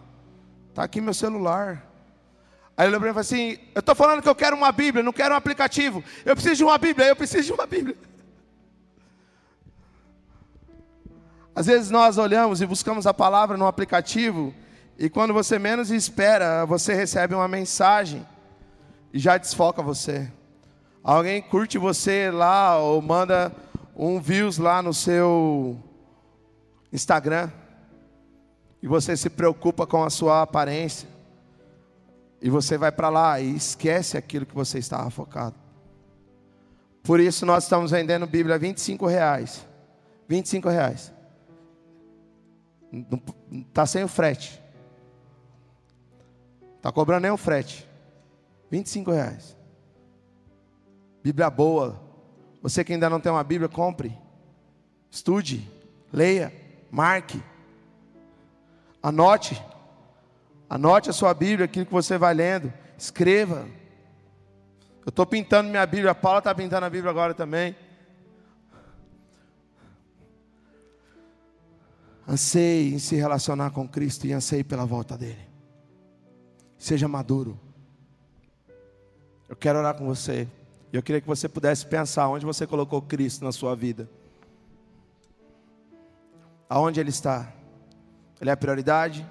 tá 0.75 0.85
aqui 0.85 1.01
meu 1.01 1.15
celular. 1.15 1.87
Aí 2.77 2.87
ele 2.87 2.93
lembrou 2.93 3.11
e 3.11 3.13
falou 3.13 3.21
assim, 3.21 3.59
eu 3.75 3.81
estou 3.81 3.95
falando 3.95 4.23
que 4.23 4.29
eu 4.29 4.35
quero 4.35 4.57
uma 4.57 4.73
Bíblia, 4.73 5.03
não 5.03 5.13
quero 5.13 5.35
um 5.35 5.37
aplicativo. 5.37 6.03
Eu 6.25 6.35
preciso 6.35 6.57
de 6.57 6.65
uma 6.65 6.79
Bíblia, 6.79 7.09
eu 7.09 7.17
preciso 7.17 7.47
de 7.49 7.53
uma 7.53 7.67
Bíblia. 7.67 7.97
Às 11.55 11.67
vezes 11.67 11.91
nós 11.91 12.17
olhamos 12.17 12.63
e 12.63 12.67
buscamos 12.67 13.07
a 13.07 13.13
palavra 13.13 13.57
no 13.57 13.67
aplicativo 13.67 14.55
e 14.99 15.09
quando 15.09 15.33
você 15.33 15.59
menos 15.59 15.91
espera, 15.91 16.65
você 16.65 16.95
recebe 16.95 17.35
uma 17.35 17.49
mensagem 17.49 18.27
e 19.13 19.19
já 19.19 19.37
desfoca 19.37 19.83
você. 19.83 20.31
Alguém 21.03 21.41
curte 21.41 21.79
você 21.79 22.31
lá 22.31 22.79
ou 22.79 23.01
manda 23.01 23.51
um 24.03 24.19
views 24.19 24.57
lá 24.57 24.81
no 24.81 24.95
seu 24.95 25.79
Instagram 26.91 27.51
e 28.83 28.89
você 28.89 29.15
se 29.15 29.29
preocupa 29.29 29.87
com 29.87 30.03
a 30.03 30.09
sua 30.09 30.41
aparência 30.41 31.07
e 32.41 32.49
você 32.49 32.79
vai 32.79 32.91
para 32.91 33.11
lá 33.11 33.39
e 33.39 33.55
esquece 33.55 34.17
aquilo 34.17 34.47
que 34.47 34.55
você 34.55 34.79
estava 34.79 35.11
focado. 35.11 35.55
Por 37.03 37.21
isso 37.21 37.45
nós 37.45 37.65
estamos 37.65 37.91
vendendo 37.91 38.27
Bíblia 38.27 38.55
a 38.55 38.59
25 38.59 39.07
reais. 39.07 39.67
25 40.27 40.71
reais. 40.71 41.13
Está 43.69 43.85
sem 43.85 44.03
o 44.03 44.09
frete. 44.09 44.63
Está 46.79 46.91
cobrando 46.91 47.25
nem 47.25 47.31
o 47.31 47.37
frete. 47.37 47.87
25 48.71 49.11
reais. 49.11 49.55
Bíblia 51.23 51.51
boa. 51.51 52.10
Você 52.63 52.85
que 52.85 52.93
ainda 52.93 53.09
não 53.09 53.21
tem 53.21 53.33
uma 53.33 53.45
Bíblia, 53.45 53.69
compre. 53.69 54.17
Estude. 55.11 55.69
Leia. 56.13 56.53
Marque. 56.91 57.43
Anote. 59.03 59.63
Anote 60.69 61.11
a 61.11 61.13
sua 61.13 61.35
Bíblia, 61.35 61.65
aquilo 61.65 61.87
que 61.87 61.93
você 61.93 62.19
vai 62.19 62.35
lendo. 62.35 62.73
Escreva. 62.97 63.67
Eu 65.05 65.11
estou 65.11 65.27
pintando 65.27 65.71
minha 65.71 65.87
Bíblia. 65.87 66.13
A 66.13 66.15
Paula 66.15 66.39
está 66.39 66.55
pintando 66.55 66.87
a 66.87 66.91
Bíblia 66.91 67.11
agora 67.11 67.35
também. 67.35 67.75
Anseie 72.29 72.95
em 72.95 72.99
se 72.99 73.17
relacionar 73.17 73.71
com 73.71 73.89
Cristo 73.89 74.27
e 74.27 74.33
anseie 74.33 74.63
pela 74.63 74.85
volta 74.85 75.19
dele. 75.19 75.49
Seja 76.79 77.09
maduro. 77.09 77.59
Eu 79.49 79.57
quero 79.57 79.81
orar 79.81 79.95
com 79.95 80.07
você. 80.07 80.47
E 80.93 80.97
eu 80.97 81.03
queria 81.03 81.21
que 81.21 81.27
você 81.27 81.49
pudesse 81.49 81.87
pensar 81.87 82.29
onde 82.29 82.45
você 82.45 82.67
colocou 82.67 83.01
Cristo 83.01 83.45
na 83.45 83.53
sua 83.53 83.75
vida. 83.77 84.09
Aonde 86.69 87.01
Ele 87.01 87.11
está? 87.11 87.53
Ele 88.41 88.51
é 88.51 88.53
a 88.53 88.57
prioridade? 88.57 89.27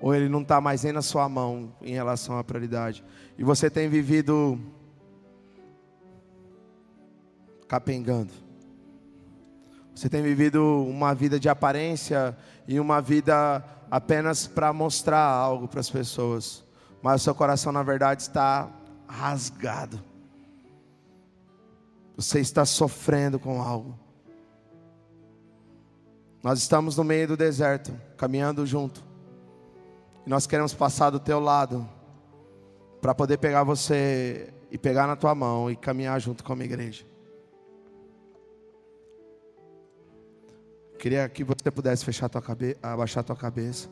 Ou 0.00 0.14
Ele 0.14 0.28
não 0.28 0.42
está 0.42 0.60
mais 0.60 0.82
nem 0.82 0.92
na 0.92 1.02
sua 1.02 1.28
mão 1.28 1.72
em 1.80 1.92
relação 1.92 2.38
à 2.38 2.44
prioridade? 2.44 3.04
E 3.38 3.44
você 3.44 3.70
tem 3.70 3.88
vivido 3.88 4.58
capengando. 7.68 8.32
Você 9.94 10.08
tem 10.08 10.22
vivido 10.22 10.84
uma 10.88 11.14
vida 11.14 11.38
de 11.38 11.48
aparência 11.48 12.36
e 12.66 12.80
uma 12.80 13.00
vida 13.00 13.64
apenas 13.90 14.46
para 14.46 14.72
mostrar 14.72 15.24
algo 15.24 15.68
para 15.68 15.80
as 15.80 15.88
pessoas 15.88 16.64
mas 17.04 17.20
o 17.20 17.24
seu 17.24 17.34
coração, 17.34 17.70
na 17.70 17.82
verdade, 17.82 18.22
está 18.22 18.66
rasgado. 19.14 20.02
Você 22.16 22.40
está 22.40 22.64
sofrendo 22.64 23.38
com 23.38 23.60
algo. 23.60 23.98
Nós 26.42 26.58
estamos 26.58 26.96
no 26.96 27.04
meio 27.04 27.28
do 27.28 27.36
deserto, 27.36 27.92
caminhando 28.16 28.66
junto. 28.66 29.02
E 30.26 30.30
nós 30.30 30.46
queremos 30.46 30.74
passar 30.74 31.10
do 31.10 31.18
teu 31.18 31.40
lado 31.40 31.88
para 33.00 33.14
poder 33.14 33.38
pegar 33.38 33.64
você 33.64 34.52
e 34.70 34.78
pegar 34.78 35.06
na 35.06 35.16
tua 35.16 35.34
mão 35.34 35.70
e 35.70 35.76
caminhar 35.76 36.20
junto 36.20 36.42
com 36.44 36.52
a 36.52 36.64
igreja. 36.64 37.04
Queria 40.98 41.28
que 41.28 41.44
você 41.44 41.70
pudesse 41.70 42.04
fechar 42.04 42.28
tua 42.28 42.40
cabeça, 42.40 42.78
abaixar 42.82 43.22
tua 43.22 43.36
cabeça. 43.36 43.88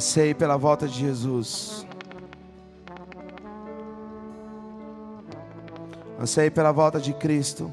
Anseie 0.00 0.32
pela 0.32 0.56
volta 0.56 0.88
de 0.88 0.98
Jesus. 0.98 1.86
Anseie 6.18 6.50
pela 6.50 6.72
volta 6.72 6.98
de 6.98 7.12
Cristo. 7.12 7.70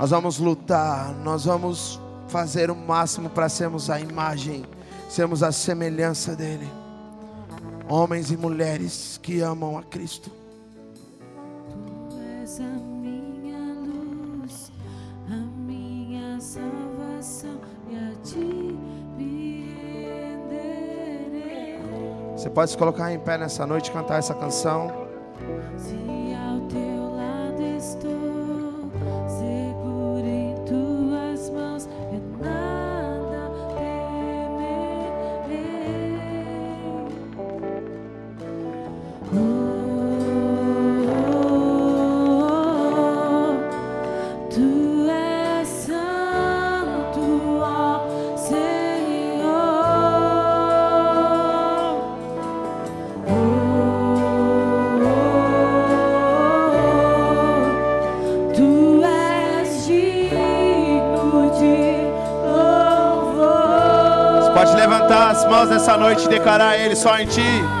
Nós 0.00 0.08
vamos 0.08 0.38
lutar, 0.38 1.12
nós 1.16 1.44
vamos 1.44 2.00
fazer 2.28 2.70
o 2.70 2.74
máximo 2.74 3.28
para 3.28 3.50
sermos 3.50 3.90
a 3.90 4.00
imagem, 4.00 4.64
sermos 5.06 5.42
a 5.42 5.52
semelhança 5.52 6.34
dEle. 6.34 6.66
Homens 7.86 8.30
e 8.30 8.38
mulheres 8.38 9.20
que 9.22 9.42
amam 9.42 9.76
a 9.76 9.82
Cristo. 9.82 10.30
Pode 22.56 22.70
se 22.70 22.78
colocar 22.78 23.12
em 23.12 23.18
pé 23.18 23.36
nessa 23.36 23.66
noite 23.66 23.90
e 23.90 23.92
cantar 23.92 24.18
essa 24.18 24.32
canção. 24.32 25.05
Noite 66.16 66.28
declarar 66.28 66.78
Ele 66.78 66.96
só 66.96 67.18
em 67.18 67.26
Ti. 67.26 67.75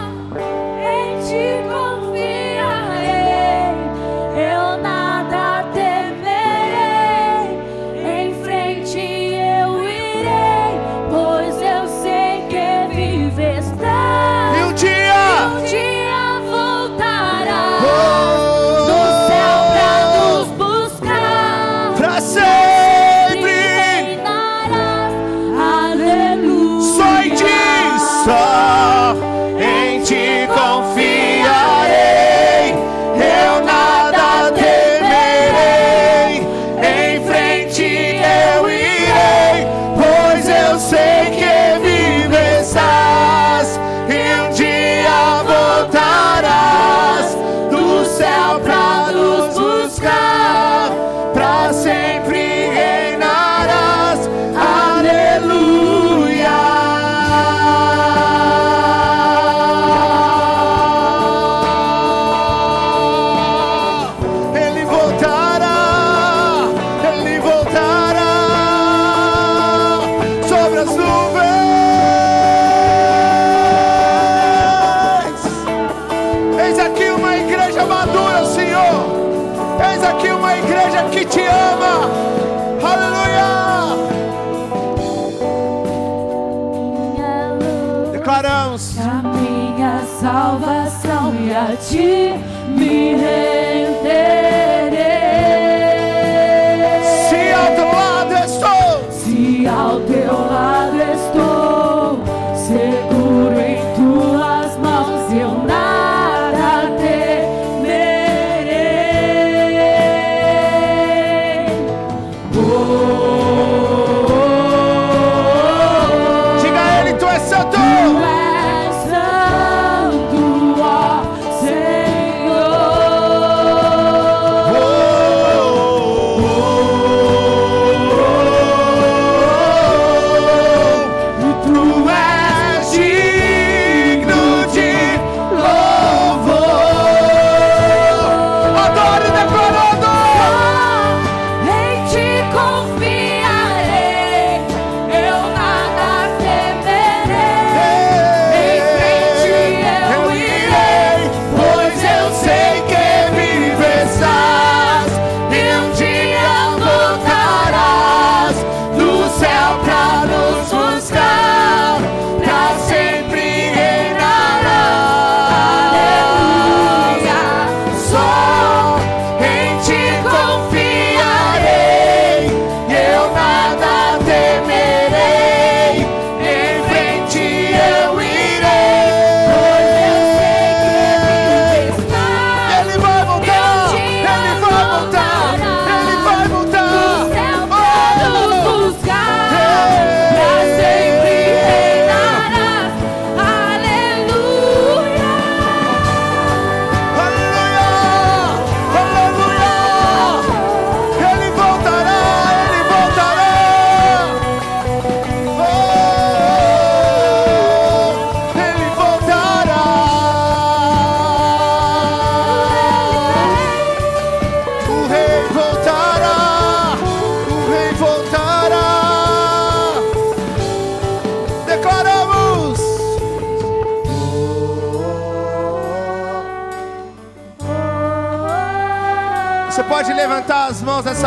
E 91.96 92.35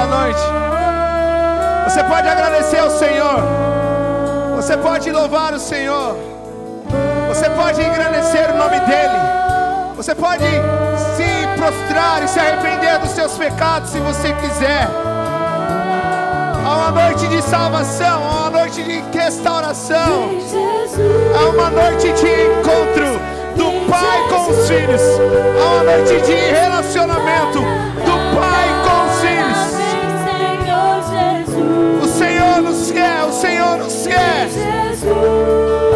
noite. 0.09 0.41
Você 1.85 2.03
pode 2.03 2.27
agradecer 2.27 2.79
ao 2.79 2.89
Senhor. 2.89 3.39
Você 4.55 4.75
pode 4.77 5.11
louvar 5.11 5.53
o 5.53 5.59
Senhor. 5.59 6.17
Você 7.29 7.49
pode 7.51 7.81
engrandecer 7.81 8.49
o 8.51 8.57
nome 8.57 8.79
dEle. 8.81 9.19
Você 9.95 10.15
pode 10.15 10.45
se 11.15 11.47
prostrar 11.57 12.23
e 12.23 12.27
se 12.27 12.39
arrepender 12.39 12.99
dos 12.99 13.11
seus 13.11 13.37
pecados 13.37 13.91
se 13.91 13.99
você 13.99 14.33
quiser. 14.33 14.87
Há 16.65 16.75
uma 16.75 16.91
noite 16.91 17.27
de 17.27 17.41
salvação, 17.41 18.23
há 18.23 18.41
uma 18.41 18.49
noite 18.49 18.83
de 18.83 19.17
restauração. 19.17 20.31
Há 21.35 21.49
uma 21.49 21.69
noite 21.69 22.11
de 22.13 22.27
encontro 22.27 23.19
do 23.55 23.89
pai 23.89 24.27
com 24.29 24.51
os 24.51 24.67
filhos. 24.67 25.01
Há 25.59 25.73
uma 25.73 25.83
noite 25.83 26.21
de 26.21 26.33
relacionamento 26.33 27.59
do 27.59 28.39
pai 28.39 28.58
Nos 32.61 32.91
quer, 32.91 33.23
o 33.23 33.31
Senhor 33.31 33.77
nos 33.77 34.05
quer. 34.05 34.49
Jesus. 34.49 35.88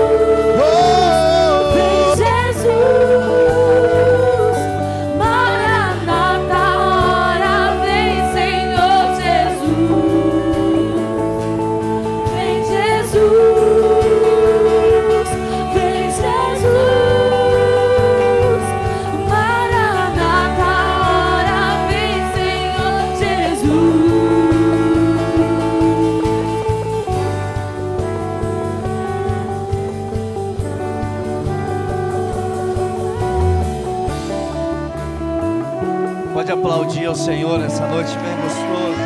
Pode 36.43 36.51
aplaudir 36.51 37.05
ao 37.05 37.15
Senhor 37.15 37.61
essa 37.61 37.87
noite 37.87 38.09
bem 38.17 38.35
gostoso. 38.41 38.99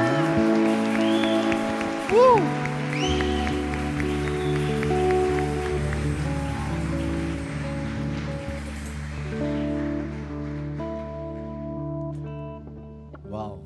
Uau, 13.30 13.64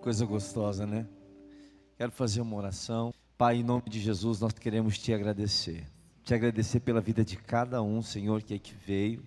coisa 0.00 0.26
gostosa, 0.26 0.84
né? 0.84 1.06
Quero 1.96 2.10
fazer 2.10 2.40
uma 2.40 2.56
oração. 2.56 3.14
Pai, 3.38 3.58
em 3.58 3.62
nome 3.62 3.84
de 3.88 4.00
Jesus, 4.00 4.40
nós 4.40 4.52
queremos 4.52 4.98
te 4.98 5.14
agradecer. 5.14 5.86
Te 6.24 6.34
agradecer 6.34 6.80
pela 6.80 7.00
vida 7.00 7.24
de 7.24 7.36
cada 7.36 7.80
um, 7.80 8.02
Senhor, 8.02 8.42
que 8.42 8.54
aqui 8.54 8.74
veio 8.84 9.22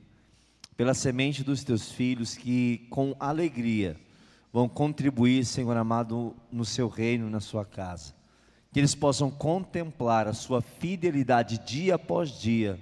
pela 0.75 0.93
semente 0.93 1.43
dos 1.43 1.63
teus 1.63 1.91
filhos 1.91 2.35
que 2.35 2.87
com 2.89 3.15
alegria 3.19 3.99
vão 4.51 4.69
contribuir, 4.69 5.45
Senhor 5.45 5.75
amado, 5.75 6.35
no 6.51 6.63
seu 6.63 6.87
reino, 6.87 7.29
na 7.29 7.39
sua 7.39 7.65
casa. 7.65 8.13
Que 8.71 8.79
eles 8.79 8.93
possam 8.93 9.29
contemplar 9.31 10.27
a 10.27 10.33
sua 10.33 10.61
fidelidade 10.61 11.57
dia 11.59 11.95
após 11.95 12.29
dia, 12.39 12.79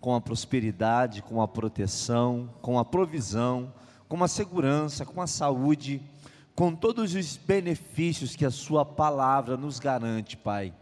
com 0.00 0.14
a 0.14 0.20
prosperidade, 0.20 1.22
com 1.22 1.40
a 1.40 1.46
proteção, 1.46 2.50
com 2.60 2.78
a 2.78 2.84
provisão, 2.84 3.72
com 4.08 4.22
a 4.22 4.28
segurança, 4.28 5.06
com 5.06 5.22
a 5.22 5.26
saúde, 5.26 6.02
com 6.54 6.74
todos 6.74 7.14
os 7.14 7.36
benefícios 7.36 8.36
que 8.36 8.44
a 8.44 8.50
sua 8.50 8.84
palavra 8.84 9.56
nos 9.56 9.78
garante, 9.78 10.36
Pai. 10.36 10.74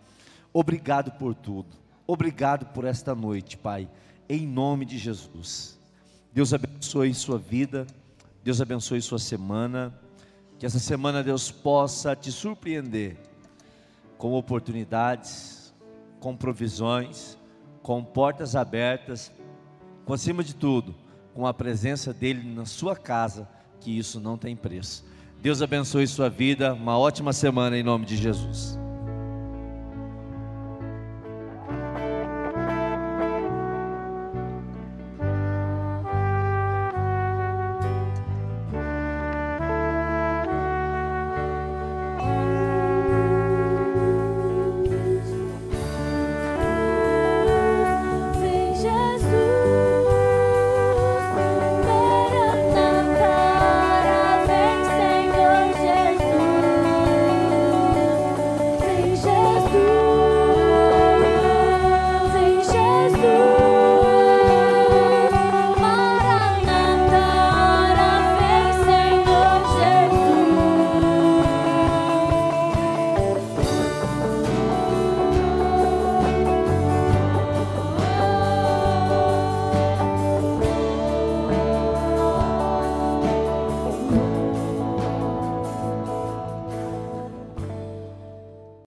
Obrigado 0.53 1.13
por 1.13 1.35
tudo. 1.35 1.77
Obrigado 2.07 2.67
por 2.67 2.85
esta 2.85 3.15
noite, 3.15 3.57
Pai. 3.57 3.89
Em 4.29 4.47
nome 4.47 4.85
de 4.85 4.99
Jesus. 4.99 5.80
Deus 6.33 6.55
abençoe 6.55 7.13
sua 7.13 7.39
vida, 7.39 7.87
Deus 8.43 8.61
abençoe 8.61 9.03
sua 9.03 9.19
semana, 9.19 9.93
que 10.59 10.67
essa 10.67 10.79
semana 10.79 11.23
Deus 11.23 11.51
possa 11.51 12.15
te 12.15 12.31
surpreender 12.31 13.17
com 14.17 14.33
oportunidades, 14.35 15.75
com 16.21 16.37
provisões, 16.37 17.39
com 17.83 18.05
portas 18.05 18.55
abertas, 18.55 19.33
com 20.05 20.13
acima 20.13 20.45
de 20.45 20.55
tudo, 20.55 20.95
com 21.35 21.47
a 21.47 21.55
presença 21.55 22.13
dEle 22.13 22.43
na 22.43 22.67
sua 22.67 22.95
casa, 22.95 23.49
que 23.81 23.97
isso 23.97 24.21
não 24.21 24.37
tem 24.37 24.55
preço. 24.55 25.05
Deus 25.41 25.63
abençoe 25.63 26.07
sua 26.07 26.29
vida. 26.29 26.75
Uma 26.75 26.99
ótima 26.99 27.33
semana 27.33 27.79
em 27.79 27.83
nome 27.83 28.05
de 28.05 28.17
Jesus. 28.17 28.79